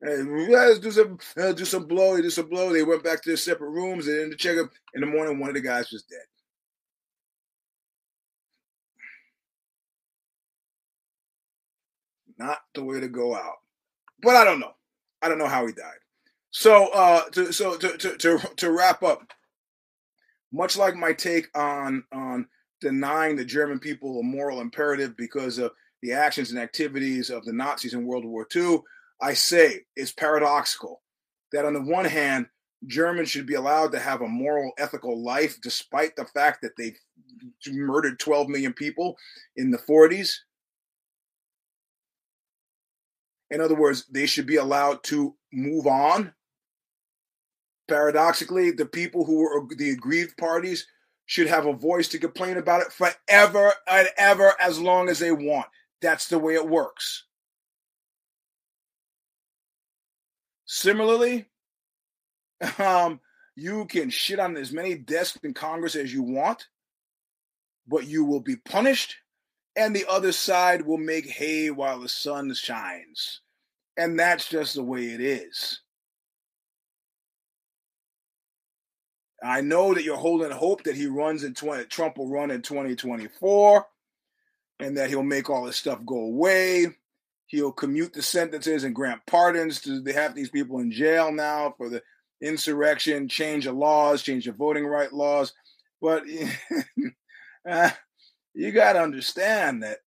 And 0.00 0.50
let's 0.50 0.78
do 0.80 0.90
some, 0.90 1.18
uh, 1.38 1.52
do 1.52 1.64
some 1.64 1.86
blow, 1.86 2.20
do 2.20 2.28
some 2.30 2.48
blow. 2.48 2.72
They 2.72 2.82
went 2.82 3.04
back 3.04 3.22
to 3.22 3.30
their 3.30 3.36
separate 3.36 3.70
rooms. 3.70 4.06
and 4.06 4.20
in 4.20 4.30
the 4.30 4.36
checkup 4.36 4.70
in 4.94 5.00
the 5.00 5.06
morning. 5.06 5.38
One 5.38 5.48
of 5.48 5.54
the 5.54 5.60
guys 5.60 5.90
was 5.90 6.02
dead. 6.02 6.20
Not 12.36 12.58
the 12.74 12.84
way 12.84 13.00
to 13.00 13.08
go 13.08 13.34
out. 13.34 13.58
But 14.20 14.36
I 14.36 14.44
don't 14.44 14.60
know. 14.60 14.74
I 15.22 15.28
don't 15.28 15.38
know 15.38 15.46
how 15.46 15.66
he 15.66 15.72
died. 15.72 15.98
So, 16.50 16.88
uh, 16.92 17.28
to, 17.30 17.52
so 17.52 17.76
to, 17.76 17.96
to, 17.96 18.16
to, 18.16 18.38
to 18.56 18.72
wrap 18.72 19.02
up, 19.02 19.32
much 20.52 20.76
like 20.76 20.94
my 20.94 21.12
take 21.12 21.48
on 21.56 22.04
on 22.12 22.46
denying 22.80 23.36
the 23.36 23.44
German 23.44 23.78
people 23.78 24.20
a 24.20 24.22
moral 24.22 24.60
imperative 24.60 25.16
because 25.16 25.58
of 25.58 25.72
the 26.02 26.12
actions 26.12 26.50
and 26.50 26.60
activities 26.60 27.30
of 27.30 27.44
the 27.44 27.52
Nazis 27.52 27.94
in 27.94 28.06
World 28.06 28.24
War 28.24 28.46
II, 28.54 28.78
I 29.20 29.34
say 29.34 29.80
it's 29.96 30.12
paradoxical 30.12 31.02
that 31.52 31.64
on 31.64 31.72
the 31.72 31.82
one 31.82 32.04
hand, 32.04 32.46
Germans 32.86 33.30
should 33.30 33.46
be 33.46 33.54
allowed 33.54 33.92
to 33.92 33.98
have 33.98 34.20
a 34.20 34.28
moral, 34.28 34.72
ethical 34.78 35.22
life 35.22 35.58
despite 35.62 36.16
the 36.16 36.26
fact 36.26 36.60
that 36.62 36.76
they 36.76 36.94
murdered 37.70 38.18
12 38.18 38.48
million 38.48 38.72
people 38.72 39.16
in 39.56 39.70
the 39.70 39.78
40s. 39.78 40.32
In 43.50 43.60
other 43.60 43.74
words, 43.74 44.06
they 44.10 44.26
should 44.26 44.46
be 44.46 44.56
allowed 44.56 45.02
to 45.04 45.34
move 45.52 45.86
on. 45.86 46.32
Paradoxically, 47.88 48.70
the 48.70 48.86
people 48.86 49.24
who 49.24 49.38
were 49.38 49.62
the 49.76 49.90
aggrieved 49.90 50.36
parties 50.36 50.86
should 51.26 51.46
have 51.46 51.66
a 51.66 51.72
voice 51.72 52.08
to 52.08 52.18
complain 52.18 52.56
about 52.56 52.82
it 52.82 52.92
forever 52.92 53.72
and 53.88 54.08
ever 54.18 54.54
as 54.60 54.78
long 54.78 55.08
as 55.08 55.18
they 55.18 55.32
want. 55.32 55.66
That's 56.02 56.28
the 56.28 56.38
way 56.38 56.54
it 56.54 56.68
works. 56.68 57.24
Similarly, 60.74 61.46
um, 62.78 63.20
you 63.54 63.86
can 63.86 64.10
shit 64.10 64.40
on 64.40 64.56
as 64.56 64.72
many 64.72 64.96
desks 64.96 65.38
in 65.44 65.54
Congress 65.54 65.94
as 65.94 66.12
you 66.12 66.24
want. 66.24 66.66
but 67.86 68.08
you 68.08 68.24
will 68.24 68.40
be 68.40 68.56
punished, 68.56 69.14
and 69.76 69.94
the 69.94 70.04
other 70.08 70.32
side 70.32 70.82
will 70.82 70.98
make 70.98 71.26
hay 71.26 71.70
while 71.70 72.00
the 72.00 72.08
sun 72.08 72.52
shines. 72.54 73.40
And 73.96 74.18
that's 74.18 74.48
just 74.48 74.74
the 74.74 74.82
way 74.82 75.04
it 75.04 75.20
is. 75.20 75.80
I 79.44 79.60
know 79.60 79.94
that 79.94 80.02
you're 80.02 80.16
holding 80.16 80.50
hope 80.50 80.82
that 80.84 80.96
he 80.96 81.06
runs 81.06 81.44
in 81.44 81.54
20, 81.54 81.84
Trump 81.84 82.18
will 82.18 82.30
run 82.30 82.50
in 82.50 82.62
2024 82.62 83.86
and 84.80 84.96
that 84.96 85.08
he'll 85.10 85.22
make 85.22 85.50
all 85.50 85.66
this 85.66 85.76
stuff 85.76 86.04
go 86.04 86.16
away. 86.16 86.86
He'll 87.46 87.72
commute 87.72 88.12
the 88.12 88.22
sentences 88.22 88.84
and 88.84 88.94
grant 88.94 89.20
pardons 89.26 89.80
to 89.82 90.00
they 90.00 90.12
have 90.12 90.34
these 90.34 90.50
people 90.50 90.80
in 90.80 90.90
jail 90.90 91.30
now 91.30 91.74
for 91.76 91.88
the 91.88 92.02
insurrection, 92.42 93.28
change 93.28 93.64
the 93.64 93.72
laws, 93.72 94.22
change 94.22 94.46
the 94.46 94.52
voting 94.52 94.86
right 94.86 95.12
laws. 95.12 95.52
But 96.00 96.24
uh, 97.68 97.90
you 98.54 98.72
got 98.72 98.94
to 98.94 99.02
understand 99.02 99.82
that 99.82 99.98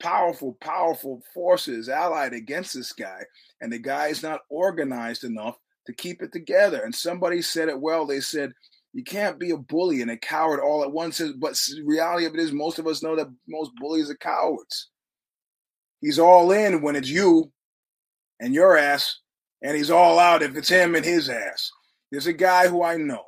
powerful, 0.00 0.56
powerful 0.60 1.22
forces 1.32 1.88
allied 1.88 2.32
against 2.32 2.74
this 2.74 2.92
guy, 2.92 3.22
and 3.60 3.72
the 3.72 3.78
guy 3.78 4.08
is 4.08 4.22
not 4.22 4.40
organized 4.48 5.24
enough 5.24 5.56
to 5.86 5.92
keep 5.92 6.22
it 6.22 6.32
together. 6.32 6.82
And 6.82 6.94
somebody 6.94 7.42
said 7.42 7.68
it 7.68 7.80
well. 7.80 8.06
They 8.06 8.20
said, 8.20 8.52
you 8.94 9.02
can't 9.02 9.40
be 9.40 9.50
a 9.50 9.56
bully 9.56 10.02
and 10.02 10.10
a 10.10 10.16
coward 10.16 10.60
all 10.60 10.84
at 10.84 10.92
once. 10.92 11.20
But 11.36 11.60
reality 11.84 12.26
of 12.26 12.34
it 12.34 12.40
is, 12.40 12.52
most 12.52 12.78
of 12.78 12.86
us 12.86 13.02
know 13.02 13.16
that 13.16 13.26
most 13.48 13.72
bullies 13.76 14.08
are 14.08 14.16
cowards. 14.16 14.90
He's 16.04 16.18
all 16.18 16.52
in 16.52 16.82
when 16.82 16.96
it's 16.96 17.08
you 17.08 17.50
and 18.38 18.52
your 18.52 18.76
ass, 18.76 19.20
and 19.62 19.74
he's 19.74 19.90
all 19.90 20.18
out 20.18 20.42
if 20.42 20.54
it's 20.54 20.68
him 20.68 20.94
and 20.94 21.02
his 21.02 21.30
ass. 21.30 21.70
There's 22.12 22.26
a 22.26 22.34
guy 22.34 22.68
who 22.68 22.84
I 22.84 22.98
know. 22.98 23.24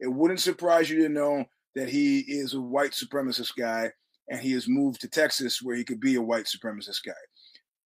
It 0.00 0.08
wouldn't 0.08 0.40
surprise 0.40 0.90
you 0.90 1.04
to 1.04 1.08
know 1.08 1.44
that 1.76 1.88
he 1.88 2.18
is 2.20 2.54
a 2.54 2.60
white 2.60 2.90
supremacist 2.90 3.52
guy 3.56 3.92
and 4.28 4.40
he 4.40 4.50
has 4.50 4.66
moved 4.66 5.00
to 5.02 5.08
Texas 5.08 5.62
where 5.62 5.76
he 5.76 5.84
could 5.84 6.00
be 6.00 6.16
a 6.16 6.22
white 6.22 6.46
supremacist 6.46 7.04
guy. 7.06 7.12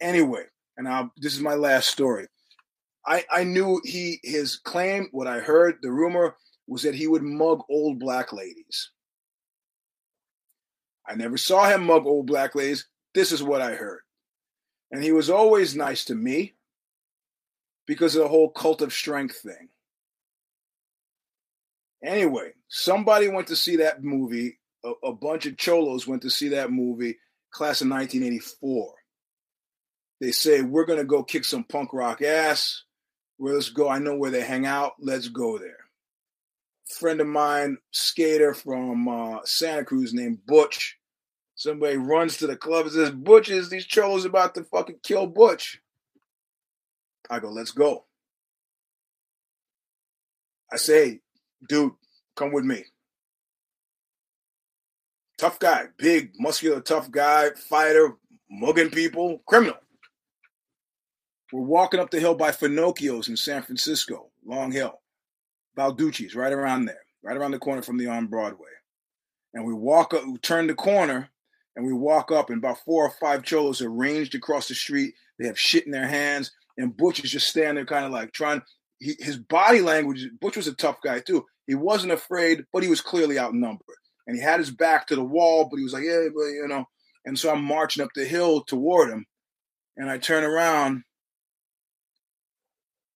Anyway, 0.00 0.44
and 0.78 0.88
I'll, 0.88 1.12
this 1.18 1.34
is 1.34 1.40
my 1.40 1.54
last 1.54 1.90
story. 1.90 2.26
I, 3.06 3.22
I 3.30 3.44
knew 3.44 3.82
he 3.84 4.18
his 4.22 4.56
claim, 4.56 5.08
what 5.12 5.26
I 5.26 5.40
heard, 5.40 5.76
the 5.82 5.92
rumor 5.92 6.36
was 6.66 6.82
that 6.84 6.94
he 6.94 7.06
would 7.06 7.22
mug 7.22 7.60
old 7.68 7.98
black 7.98 8.32
ladies. 8.32 8.92
I 11.06 11.16
never 11.16 11.36
saw 11.36 11.68
him 11.68 11.84
mug 11.84 12.06
old 12.06 12.26
black 12.26 12.54
ladies. 12.54 12.86
This 13.14 13.30
is 13.30 13.42
what 13.42 13.60
I 13.60 13.74
heard. 13.74 14.00
And 14.90 15.02
he 15.02 15.12
was 15.12 15.30
always 15.30 15.74
nice 15.74 16.04
to 16.06 16.14
me 16.14 16.54
because 17.86 18.16
of 18.16 18.22
the 18.22 18.28
whole 18.28 18.50
cult 18.50 18.82
of 18.82 18.92
strength 18.92 19.38
thing. 19.38 19.68
Anyway, 22.04 22.52
somebody 22.68 23.28
went 23.28 23.48
to 23.48 23.56
see 23.56 23.76
that 23.76 24.02
movie. 24.02 24.58
A, 24.84 24.92
a 25.08 25.12
bunch 25.12 25.46
of 25.46 25.56
cholos 25.56 26.06
went 26.06 26.22
to 26.22 26.30
see 26.30 26.48
that 26.48 26.70
movie, 26.70 27.18
class 27.50 27.80
of 27.80 27.88
1984. 27.88 28.94
They 30.20 30.32
say, 30.32 30.62
We're 30.62 30.84
going 30.84 30.98
to 30.98 31.04
go 31.04 31.22
kick 31.22 31.44
some 31.44 31.64
punk 31.64 31.92
rock 31.92 32.22
ass. 32.22 32.82
Where 33.38 33.54
let's 33.54 33.70
go. 33.70 33.88
I 33.88 33.98
know 33.98 34.16
where 34.16 34.30
they 34.30 34.42
hang 34.42 34.66
out. 34.66 34.94
Let's 34.98 35.28
go 35.28 35.58
there. 35.58 35.76
Friend 36.98 37.20
of 37.20 37.26
mine, 37.26 37.78
skater 37.90 38.54
from 38.54 39.08
uh, 39.08 39.40
Santa 39.44 39.84
Cruz 39.84 40.14
named 40.14 40.38
Butch. 40.46 40.95
Somebody 41.56 41.96
runs 41.96 42.36
to 42.36 42.46
the 42.46 42.54
club 42.54 42.84
and 42.84 42.94
says, 42.94 43.10
Butch 43.10 43.48
is 43.48 43.70
these 43.70 43.86
cholos 43.86 44.26
about 44.26 44.54
to 44.54 44.64
fucking 44.64 45.00
kill 45.02 45.26
Butch. 45.26 45.80
I 47.30 47.40
go, 47.40 47.48
let's 47.48 47.70
go. 47.70 48.04
I 50.70 50.76
say, 50.76 51.20
dude, 51.66 51.94
come 52.36 52.52
with 52.52 52.64
me. 52.64 52.84
Tough 55.38 55.58
guy, 55.58 55.86
big, 55.96 56.32
muscular, 56.38 56.80
tough 56.80 57.10
guy, 57.10 57.50
fighter, 57.50 58.16
mugging 58.50 58.90
people, 58.90 59.40
criminal. 59.46 59.76
We're 61.52 61.62
walking 61.62 62.00
up 62.00 62.10
the 62.10 62.20
hill 62.20 62.34
by 62.34 62.50
Finocchio's 62.50 63.28
in 63.28 63.36
San 63.36 63.62
Francisco, 63.62 64.28
Long 64.44 64.72
Hill. 64.72 65.00
Balducci's, 65.76 66.34
right 66.34 66.52
around 66.52 66.84
there, 66.84 67.04
right 67.22 67.36
around 67.36 67.52
the 67.52 67.58
corner 67.58 67.82
from 67.82 67.96
the 67.96 68.08
on 68.08 68.26
Broadway. 68.26 68.68
And 69.54 69.64
we 69.64 69.72
walk 69.72 70.12
up, 70.12 70.26
we 70.26 70.36
turn 70.38 70.66
the 70.66 70.74
corner, 70.74 71.30
and 71.76 71.86
we 71.86 71.92
walk 71.92 72.32
up, 72.32 72.50
and 72.50 72.58
about 72.58 72.84
four 72.84 73.04
or 73.04 73.10
five 73.10 73.44
cholos 73.44 73.82
are 73.82 73.90
ranged 73.90 74.34
across 74.34 74.68
the 74.68 74.74
street. 74.74 75.14
They 75.38 75.46
have 75.46 75.58
shit 75.58 75.86
in 75.86 75.92
their 75.92 76.08
hands, 76.08 76.50
and 76.78 76.96
Butch 76.96 77.22
is 77.22 77.30
just 77.30 77.48
standing 77.48 77.76
there, 77.76 77.86
kind 77.86 78.06
of 78.06 78.12
like 78.12 78.32
trying. 78.32 78.62
He, 78.98 79.14
his 79.18 79.36
body 79.36 79.82
language. 79.82 80.26
Butch 80.40 80.56
was 80.56 80.66
a 80.66 80.74
tough 80.74 81.02
guy 81.02 81.20
too. 81.20 81.44
He 81.66 81.74
wasn't 81.74 82.12
afraid, 82.12 82.64
but 82.72 82.82
he 82.82 82.88
was 82.88 83.00
clearly 83.00 83.38
outnumbered, 83.38 83.96
and 84.26 84.36
he 84.36 84.42
had 84.42 84.58
his 84.58 84.70
back 84.70 85.06
to 85.08 85.16
the 85.16 85.24
wall. 85.24 85.68
But 85.70 85.76
he 85.76 85.84
was 85.84 85.92
like, 85.92 86.04
"Yeah, 86.04 86.28
but 86.34 86.46
you 86.46 86.66
know." 86.66 86.86
And 87.26 87.38
so 87.38 87.52
I'm 87.52 87.62
marching 87.62 88.04
up 88.04 88.10
the 88.14 88.24
hill 88.24 88.62
toward 88.62 89.10
him, 89.10 89.26
and 89.96 90.08
I 90.08 90.16
turn 90.18 90.44
around, 90.44 91.02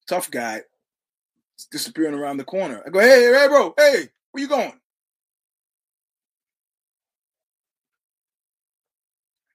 tough 0.08 0.30
guy, 0.30 0.62
disappearing 1.70 2.14
around 2.14 2.38
the 2.38 2.44
corner. 2.44 2.82
I 2.84 2.90
go, 2.90 2.98
hey, 2.98 3.32
hey, 3.32 3.46
bro, 3.48 3.72
hey, 3.76 4.08
where 4.32 4.42
you 4.42 4.48
going? 4.48 4.79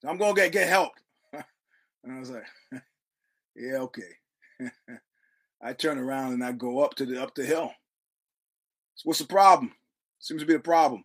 I'm 0.07 0.17
gonna 0.17 0.33
get 0.33 0.51
get 0.51 0.69
help. 0.69 0.91
and 1.33 1.43
I 2.11 2.19
was 2.19 2.29
like, 2.29 2.45
yeah, 3.55 3.77
okay. 3.77 4.01
I 5.61 5.73
turn 5.73 5.97
around 5.97 6.33
and 6.33 6.43
I 6.43 6.51
go 6.51 6.79
up 6.79 6.95
to 6.95 7.05
the 7.05 7.21
up 7.21 7.33
the 7.35 7.45
hill. 7.45 7.71
So 8.95 9.03
what's 9.05 9.19
the 9.19 9.25
problem? 9.25 9.73
Seems 10.19 10.41
to 10.41 10.47
be 10.47 10.55
a 10.55 10.59
problem. 10.59 11.03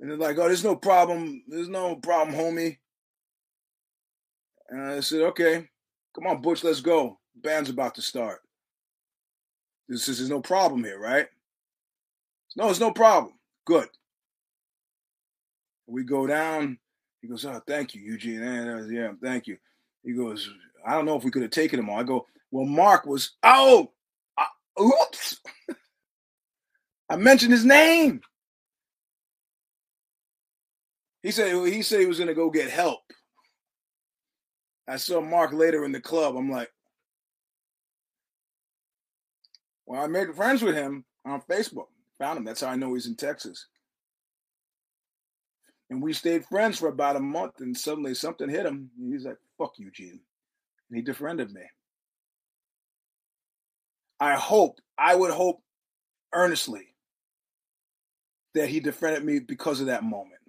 And 0.00 0.10
they're 0.10 0.16
like, 0.16 0.38
oh, 0.38 0.46
there's 0.46 0.64
no 0.64 0.76
problem. 0.76 1.42
There's 1.48 1.68
no 1.68 1.96
problem, 1.96 2.36
homie. 2.36 2.78
And 4.70 4.82
I 4.82 5.00
said, 5.00 5.22
okay, 5.22 5.68
come 6.14 6.26
on, 6.26 6.40
Butch, 6.40 6.62
let's 6.62 6.80
go. 6.80 7.18
Band's 7.34 7.70
about 7.70 7.94
to 7.96 8.02
start. 8.02 8.40
This 9.88 10.08
is 10.08 10.28
no 10.28 10.40
problem 10.40 10.84
here, 10.84 10.98
right? 10.98 11.26
No, 12.56 12.66
there's 12.66 12.80
no 12.80 12.92
problem. 12.92 13.34
Good. 13.64 13.88
We 15.86 16.04
go 16.04 16.26
down. 16.26 16.78
He 17.20 17.28
goes, 17.28 17.44
oh, 17.44 17.60
thank 17.66 17.94
you, 17.94 18.02
Eugene. 18.02 18.88
Yeah, 18.90 19.12
thank 19.22 19.46
you. 19.46 19.58
He 20.04 20.12
goes, 20.12 20.50
I 20.86 20.92
don't 20.92 21.04
know 21.04 21.16
if 21.16 21.24
we 21.24 21.30
could 21.30 21.42
have 21.42 21.50
taken 21.50 21.78
him 21.78 21.90
all. 21.90 21.98
I 21.98 22.04
go, 22.04 22.26
well, 22.50 22.64
Mark 22.64 23.06
was, 23.06 23.32
oh, 23.42 23.90
I, 24.36 24.46
oops. 24.80 25.40
I 27.10 27.16
mentioned 27.16 27.52
his 27.52 27.64
name. 27.64 28.20
He 31.22 31.30
said 31.30 31.52
he 31.66 31.82
said 31.82 32.00
he 32.00 32.06
was 32.06 32.18
to 32.18 32.34
go 32.34 32.50
get 32.50 32.70
help. 32.70 33.00
I 34.86 34.96
saw 34.96 35.20
Mark 35.20 35.52
later 35.52 35.84
in 35.84 35.92
the 35.92 36.00
club. 36.00 36.36
I'm 36.36 36.50
like, 36.50 36.70
well, 39.84 40.02
I 40.02 40.06
made 40.06 40.34
friends 40.34 40.62
with 40.62 40.74
him 40.74 41.04
on 41.26 41.42
Facebook. 41.42 41.86
Found 42.18 42.38
him. 42.38 42.44
That's 42.44 42.60
how 42.60 42.68
I 42.68 42.76
know 42.76 42.94
he's 42.94 43.06
in 43.06 43.16
Texas. 43.16 43.66
And 45.90 46.02
we 46.02 46.12
stayed 46.12 46.44
friends 46.44 46.78
for 46.78 46.88
about 46.88 47.16
a 47.16 47.20
month, 47.20 47.60
and 47.60 47.76
suddenly 47.76 48.14
something 48.14 48.48
hit 48.48 48.66
him. 48.66 48.90
He's 49.10 49.24
like, 49.24 49.38
fuck 49.56 49.78
you, 49.78 49.90
Gene. 49.90 50.20
And 50.90 50.96
he 50.96 51.02
defriended 51.02 51.52
me. 51.52 51.62
I 54.20 54.34
hope, 54.34 54.80
I 54.98 55.14
would 55.14 55.30
hope 55.30 55.62
earnestly 56.34 56.94
that 58.54 58.68
he 58.68 58.80
defriended 58.80 59.24
me 59.24 59.38
because 59.38 59.80
of 59.80 59.86
that 59.86 60.02
moment. 60.02 60.40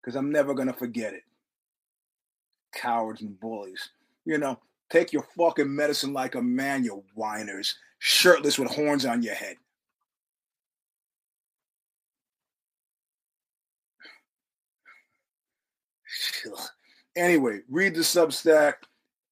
Because 0.00 0.16
I'm 0.16 0.32
never 0.32 0.54
going 0.54 0.68
to 0.68 0.74
forget 0.74 1.14
it. 1.14 1.22
Cowards 2.74 3.20
and 3.20 3.38
bullies. 3.38 3.90
You 4.24 4.38
know, 4.38 4.58
take 4.90 5.12
your 5.12 5.26
fucking 5.36 5.74
medicine 5.74 6.12
like 6.12 6.34
a 6.34 6.42
man, 6.42 6.84
you 6.84 7.04
whiners, 7.14 7.76
shirtless 7.98 8.58
with 8.58 8.70
horns 8.70 9.06
on 9.06 9.22
your 9.22 9.34
head. 9.34 9.56
Anyway, 17.16 17.60
read 17.68 17.94
the 17.94 18.00
Substack. 18.00 18.74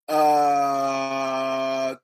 Uh, 0.09 1.95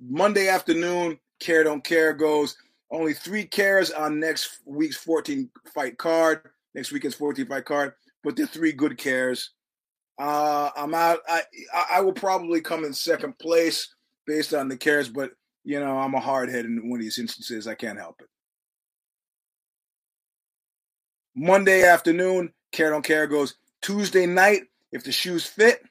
Monday 0.00 0.48
afternoon, 0.48 1.18
Care 1.40 1.64
Don't 1.64 1.84
Care 1.84 2.12
goes. 2.12 2.56
Only 2.90 3.12
three 3.12 3.44
cares 3.44 3.90
on 3.90 4.20
next 4.20 4.60
week's 4.64 4.96
14 4.96 5.50
fight 5.74 5.98
card. 5.98 6.42
Next 6.74 6.92
weekend's 6.92 7.16
14 7.16 7.46
fight 7.46 7.64
card. 7.64 7.94
But 8.22 8.36
they're 8.36 8.46
three 8.46 8.72
good 8.72 8.96
cares. 8.96 9.50
Uh, 10.18 10.70
I'm 10.76 10.94
out. 10.94 11.18
I 11.28 11.42
I 11.90 12.00
will 12.00 12.12
probably 12.12 12.60
come 12.60 12.84
in 12.84 12.92
second 12.92 13.38
place 13.38 13.94
based 14.26 14.54
on 14.54 14.68
the 14.68 14.76
cares, 14.76 15.08
but 15.08 15.32
you 15.64 15.80
know 15.80 15.98
I'm 15.98 16.14
a 16.14 16.20
hard 16.20 16.48
head 16.50 16.64
in 16.64 16.88
one 16.88 17.00
of 17.00 17.04
these 17.04 17.18
instances. 17.18 17.66
I 17.66 17.74
can't 17.74 17.98
help 17.98 18.20
it. 18.20 18.28
Monday 21.34 21.82
afternoon, 21.82 22.52
care 22.70 22.90
don't 22.90 23.04
care 23.04 23.26
goes. 23.26 23.56
Tuesday 23.84 24.24
night, 24.24 24.62
if 24.92 25.04
the 25.04 25.12
shoes 25.12 25.44
fit. 25.44 25.82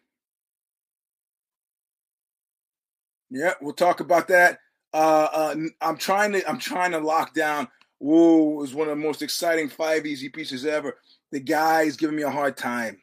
Yeah, 3.30 3.54
we'll 3.62 3.74
talk 3.74 4.00
about 4.00 4.30
that. 4.30 4.60
Uh, 4.92 5.28
uh, 5.32 5.56
I'm 5.82 5.98
trying 5.98 6.32
to 6.34 6.48
I'm 6.50 6.58
trying 6.58 6.92
to 6.92 7.00
lock 7.00 7.34
down 7.36 7.68
it 8.02 8.06
was 8.06 8.74
one 8.74 8.90
of 8.90 8.98
the 8.98 9.04
most 9.04 9.22
exciting 9.22 9.70
five 9.70 10.06
easy 10.06 10.28
pieces 10.28 10.66
ever. 10.66 10.98
The 11.32 11.40
guy 11.40 11.84
is 11.84 11.98
giving 11.98 12.16
me 12.16 12.24
a 12.24 12.32
hard 12.32 12.58
time. 12.58 13.00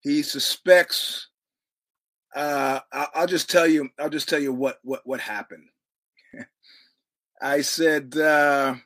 He 0.00 0.22
suspects. 0.22 1.28
Uh, 2.34 2.80
I'll 2.92 3.26
just 3.26 3.50
tell 3.50 3.66
you. 3.66 3.90
I'll 3.98 4.08
just 4.08 4.28
tell 4.28 4.38
you 4.38 4.52
what 4.52 4.78
what 4.84 5.02
what 5.04 5.20
happened. 5.20 5.68
I 7.42 7.62
said, 7.62 8.16
uh, 8.16 8.76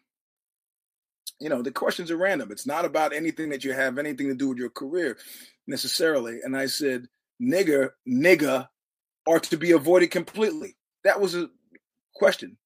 you 1.43 1.49
know, 1.49 1.61
the 1.61 1.73
questions 1.73 2.11
are 2.13 2.17
random. 2.17 2.53
It's 2.53 2.67
not 2.67 2.85
about 2.85 3.13
anything 3.13 3.49
that 3.49 3.65
you 3.65 3.73
have 3.73 3.99
anything 3.99 4.29
to 4.29 4.35
do 4.35 4.49
with 4.49 4.59
your 4.59 4.71
career 4.71 5.19
necessarily. 5.67 6.39
And 6.43 6.57
I 6.57 6.67
said, 6.67 7.09
nigger, 7.43 7.91
nigga, 8.09 8.69
are 9.27 9.41
to 9.41 9.57
be 9.57 9.73
avoided 9.73 10.13
completely. 10.13 10.77
That 11.03 11.21
was 11.21 11.35
a 11.35 11.51
question. 12.15 12.57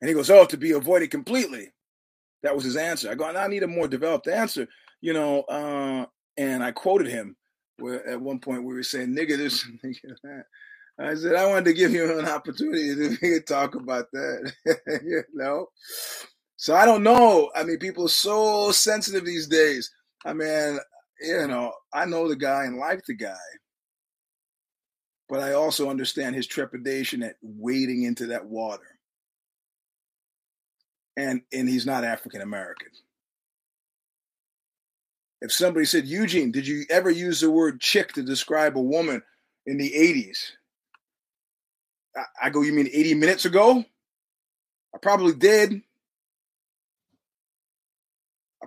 And 0.00 0.08
he 0.08 0.14
goes, 0.14 0.28
Oh, 0.28 0.44
to 0.46 0.56
be 0.56 0.72
avoided 0.72 1.12
completely. 1.12 1.72
That 2.42 2.54
was 2.54 2.64
his 2.64 2.76
answer. 2.76 3.10
I 3.10 3.14
go, 3.14 3.24
I 3.24 3.46
need 3.46 3.62
a 3.62 3.68
more 3.68 3.86
developed 3.86 4.26
answer, 4.26 4.66
you 5.00 5.12
know. 5.12 5.42
Uh, 5.42 6.06
and 6.36 6.64
I 6.64 6.72
quoted 6.72 7.06
him 7.06 7.36
where 7.78 8.06
at 8.08 8.20
one 8.20 8.40
point 8.40 8.64
we 8.64 8.74
were 8.74 8.82
saying, 8.82 9.14
nigga, 9.14 9.36
this, 9.36 9.64
nigga, 9.84 10.16
that. 10.24 10.44
I 10.98 11.14
said, 11.14 11.34
I 11.34 11.46
wanted 11.46 11.66
to 11.66 11.74
give 11.74 11.92
you 11.92 12.18
an 12.18 12.26
opportunity 12.26 13.16
to 13.16 13.40
talk 13.46 13.74
about 13.74 14.10
that, 14.12 14.52
you 15.04 15.22
know. 15.32 15.68
So 16.60 16.74
I 16.74 16.84
don't 16.84 17.02
know. 17.02 17.50
I 17.56 17.64
mean, 17.64 17.78
people 17.78 18.04
are 18.04 18.08
so 18.08 18.70
sensitive 18.70 19.24
these 19.24 19.46
days. 19.46 19.90
I 20.26 20.34
mean, 20.34 20.78
you 21.22 21.46
know, 21.46 21.72
I 21.90 22.04
know 22.04 22.28
the 22.28 22.36
guy 22.36 22.64
and 22.64 22.76
like 22.76 23.02
the 23.06 23.14
guy, 23.14 23.32
but 25.26 25.40
I 25.40 25.54
also 25.54 25.88
understand 25.88 26.36
his 26.36 26.46
trepidation 26.46 27.22
at 27.22 27.36
wading 27.40 28.02
into 28.02 28.26
that 28.26 28.44
water 28.44 28.98
and 31.16 31.40
and 31.50 31.66
he's 31.66 31.86
not 31.86 32.04
African 32.04 32.42
American. 32.42 32.88
If 35.40 35.50
somebody 35.50 35.86
said, 35.86 36.06
Eugene, 36.06 36.52
did 36.52 36.66
you 36.66 36.84
ever 36.90 37.08
use 37.10 37.40
the 37.40 37.50
word 37.50 37.80
chick 37.80 38.12
to 38.12 38.22
describe 38.22 38.76
a 38.76 38.82
woman 38.82 39.22
in 39.64 39.78
the 39.78 39.90
80s? 39.90 40.50
I, 42.14 42.48
I 42.48 42.50
go, 42.50 42.60
you 42.60 42.74
mean 42.74 42.90
80 42.92 43.14
minutes 43.14 43.46
ago? 43.46 43.82
I 44.94 44.98
probably 44.98 45.32
did. 45.32 45.80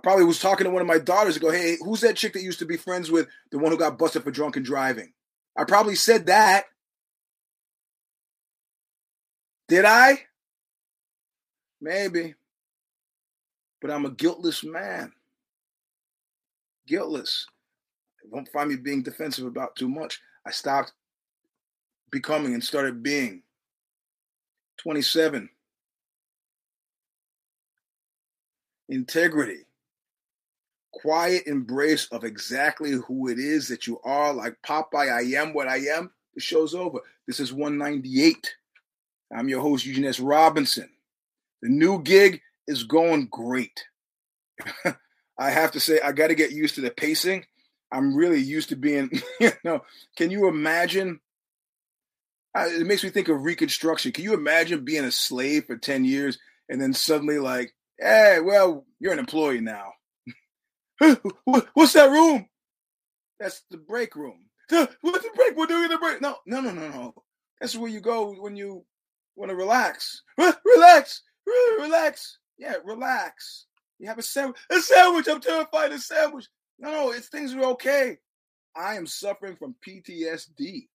I 0.04 0.06
probably 0.06 0.26
was 0.26 0.38
talking 0.38 0.64
to 0.64 0.70
one 0.70 0.82
of 0.82 0.86
my 0.86 0.98
daughters 0.98 1.36
and 1.36 1.42
go, 1.42 1.50
hey, 1.50 1.78
who's 1.82 2.02
that 2.02 2.14
chick 2.14 2.34
that 2.34 2.42
used 2.42 2.58
to 2.58 2.66
be 2.66 2.76
friends 2.76 3.10
with 3.10 3.26
the 3.50 3.58
one 3.58 3.72
who 3.72 3.78
got 3.78 3.96
busted 3.96 4.22
for 4.22 4.30
drunken 4.30 4.62
driving? 4.62 5.14
I 5.56 5.64
probably 5.64 5.94
said 5.94 6.26
that. 6.26 6.64
Did 9.66 9.86
I? 9.86 10.18
Maybe. 11.80 12.34
But 13.80 13.92
I'm 13.92 14.04
a 14.04 14.10
guiltless 14.10 14.62
man. 14.62 15.10
Guiltless. 16.86 17.46
Won't 18.30 18.52
find 18.52 18.68
me 18.68 18.76
being 18.76 19.02
defensive 19.02 19.46
about 19.46 19.74
too 19.74 19.88
much. 19.88 20.20
I 20.46 20.50
stopped 20.50 20.92
becoming 22.12 22.52
and 22.52 22.62
started 22.62 23.02
being. 23.02 23.42
27. 24.82 25.48
Integrity. 28.90 29.64
Quiet 31.04 31.46
embrace 31.46 32.06
of 32.06 32.24
exactly 32.24 32.92
who 32.92 33.28
it 33.28 33.38
is 33.38 33.68
that 33.68 33.86
you 33.86 34.00
are. 34.04 34.32
Like 34.32 34.56
Popeye, 34.66 35.12
I 35.12 35.38
am 35.38 35.52
what 35.52 35.68
I 35.68 35.76
am. 35.76 36.10
The 36.34 36.40
show's 36.40 36.74
over. 36.74 37.00
This 37.26 37.40
is 37.40 37.52
198. 37.52 38.54
I'm 39.36 39.50
your 39.50 39.60
host, 39.60 39.84
Eugene 39.84 40.06
S. 40.06 40.18
Robinson. 40.18 40.88
The 41.60 41.68
new 41.68 42.02
gig 42.02 42.40
is 42.66 42.84
going 42.84 43.28
great. 43.30 43.84
I 45.38 45.50
have 45.50 45.72
to 45.72 45.80
say, 45.80 46.00
I 46.00 46.12
got 46.12 46.28
to 46.28 46.34
get 46.34 46.52
used 46.52 46.76
to 46.76 46.80
the 46.80 46.90
pacing. 46.90 47.44
I'm 47.92 48.16
really 48.16 48.40
used 48.40 48.70
to 48.70 48.76
being, 48.76 49.10
you 49.40 49.52
know, 49.62 49.82
can 50.16 50.30
you 50.30 50.48
imagine? 50.48 51.20
it 52.56 52.86
makes 52.86 53.04
me 53.04 53.10
think 53.10 53.28
of 53.28 53.42
Reconstruction. 53.42 54.12
Can 54.12 54.24
you 54.24 54.32
imagine 54.32 54.86
being 54.86 55.04
a 55.04 55.10
slave 55.10 55.66
for 55.66 55.76
10 55.76 56.06
years 56.06 56.38
and 56.70 56.80
then 56.80 56.94
suddenly, 56.94 57.38
like, 57.38 57.74
hey, 57.98 58.38
well, 58.42 58.86
you're 59.00 59.12
an 59.12 59.18
employee 59.18 59.60
now? 59.60 59.92
What's 61.74 61.92
that 61.94 62.10
room? 62.10 62.46
That's 63.40 63.62
the 63.70 63.78
break 63.78 64.16
room. 64.16 64.46
What's 64.70 65.24
the 65.24 65.30
break? 65.34 65.56
We're 65.56 65.66
doing 65.66 65.88
the 65.88 65.98
break. 65.98 66.20
No, 66.20 66.36
no, 66.46 66.60
no, 66.60 66.72
no, 66.72 66.88
no. 66.88 67.14
That's 67.60 67.76
where 67.76 67.90
you 67.90 68.00
go 68.00 68.32
when 68.34 68.56
you 68.56 68.84
want 69.36 69.50
to 69.50 69.56
relax. 69.56 70.22
Relax. 70.64 71.22
Relax. 71.78 72.38
Yeah, 72.58 72.74
relax. 72.84 73.66
You 73.98 74.08
have 74.08 74.18
a 74.18 74.22
sandwich. 74.22 74.58
A 74.70 74.80
sandwich. 74.80 75.28
I'm 75.28 75.40
terrified 75.40 75.92
a 75.92 75.98
sandwich. 75.98 76.46
No, 76.78 76.90
no, 76.90 77.10
it's 77.12 77.28
things 77.28 77.54
are 77.54 77.64
okay. 77.64 78.18
I 78.76 78.96
am 78.96 79.06
suffering 79.06 79.56
from 79.56 79.76
PTSD. 79.86 80.88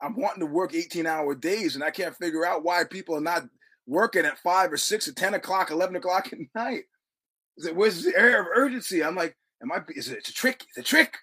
I'm 0.00 0.16
wanting 0.16 0.40
to 0.40 0.46
work 0.46 0.74
18 0.74 1.06
hour 1.06 1.34
days 1.34 1.74
and 1.74 1.84
I 1.84 1.90
can't 1.90 2.16
figure 2.16 2.44
out 2.44 2.64
why 2.64 2.84
people 2.84 3.16
are 3.16 3.20
not 3.20 3.44
working 3.86 4.24
at 4.24 4.38
five 4.38 4.72
or 4.72 4.76
six 4.76 5.08
or 5.08 5.12
10 5.12 5.34
o'clock, 5.34 5.70
11 5.70 5.96
o'clock 5.96 6.32
at 6.32 6.38
night. 6.54 6.84
Is 7.56 7.66
it, 7.66 7.76
where's 7.76 8.02
the 8.04 8.16
air 8.16 8.40
of 8.40 8.48
urgency? 8.54 9.02
I'm 9.02 9.14
like, 9.14 9.36
am 9.62 9.72
I, 9.72 9.80
is 9.90 10.10
it, 10.10 10.18
it's 10.18 10.28
a 10.28 10.34
trick? 10.34 10.62
It's 10.68 10.78
a 10.78 10.82
trick. 10.82 11.16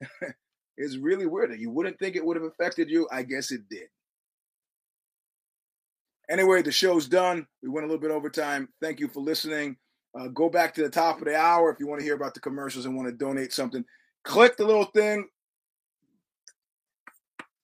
it's 0.76 0.96
really 0.96 1.26
weird. 1.26 1.58
You 1.58 1.70
wouldn't 1.70 1.98
think 1.98 2.16
it 2.16 2.24
would 2.24 2.36
have 2.36 2.46
affected 2.46 2.90
you. 2.90 3.08
I 3.10 3.22
guess 3.22 3.50
it 3.50 3.68
did. 3.68 3.88
Anyway, 6.28 6.62
the 6.62 6.72
show's 6.72 7.06
done. 7.08 7.46
We 7.62 7.68
went 7.68 7.84
a 7.84 7.88
little 7.88 8.00
bit 8.00 8.10
over 8.10 8.28
time. 8.28 8.68
Thank 8.80 9.00
you 9.00 9.08
for 9.08 9.20
listening. 9.20 9.76
Uh, 10.18 10.28
go 10.28 10.48
back 10.48 10.74
to 10.74 10.82
the 10.82 10.88
top 10.88 11.18
of 11.18 11.24
the 11.24 11.36
hour 11.36 11.70
if 11.70 11.78
you 11.78 11.86
want 11.86 12.00
to 12.00 12.04
hear 12.04 12.14
about 12.14 12.34
the 12.34 12.40
commercials 12.40 12.86
and 12.86 12.96
want 12.96 13.08
to 13.08 13.14
donate 13.14 13.52
something. 13.52 13.84
Click 14.24 14.56
the 14.56 14.64
little 14.64 14.86
thing, 14.86 15.28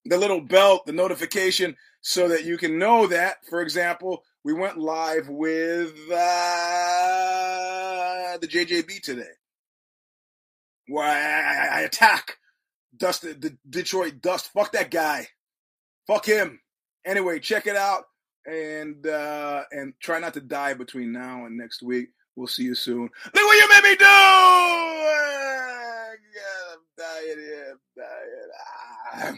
the 0.04 0.16
little 0.16 0.40
bell, 0.40 0.82
the 0.86 0.92
notification, 0.92 1.76
so 2.02 2.28
that 2.28 2.44
you 2.44 2.56
can 2.56 2.78
know 2.78 3.06
that. 3.06 3.38
For 3.48 3.62
example, 3.62 4.22
we 4.44 4.52
went 4.52 4.78
live 4.78 5.28
with 5.28 5.94
uh, 6.10 6.16
the 8.38 8.48
JJB 8.48 9.00
today, 9.02 9.30
where 10.88 11.06
I, 11.06 11.76
I, 11.76 11.78
I 11.78 11.82
attack 11.82 12.38
Dust, 12.96 13.22
the 13.22 13.56
Detroit 13.68 14.20
Dust. 14.20 14.50
Fuck 14.52 14.72
that 14.72 14.90
guy. 14.90 15.28
Fuck 16.06 16.26
him. 16.26 16.60
Anyway, 17.04 17.38
check 17.38 17.66
it 17.66 17.76
out 17.76 18.04
and 18.46 19.06
uh, 19.06 19.62
and 19.70 19.94
try 20.00 20.18
not 20.18 20.34
to 20.34 20.40
die 20.40 20.74
between 20.74 21.12
now 21.12 21.46
and 21.46 21.56
next 21.56 21.82
week. 21.82 22.08
We'll 22.34 22.48
see 22.48 22.64
you 22.64 22.74
soon. 22.74 23.02
Look 23.02 23.34
what 23.34 23.56
you 23.56 23.68
made 23.68 23.84
me 23.90 23.96
do! 23.96 24.04
God, 26.34 26.72
I'm 26.72 26.80
dying 26.96 27.38
here. 27.38 27.72
I'm 27.72 27.78
dying. 27.96 28.50
Ah. 29.14 29.34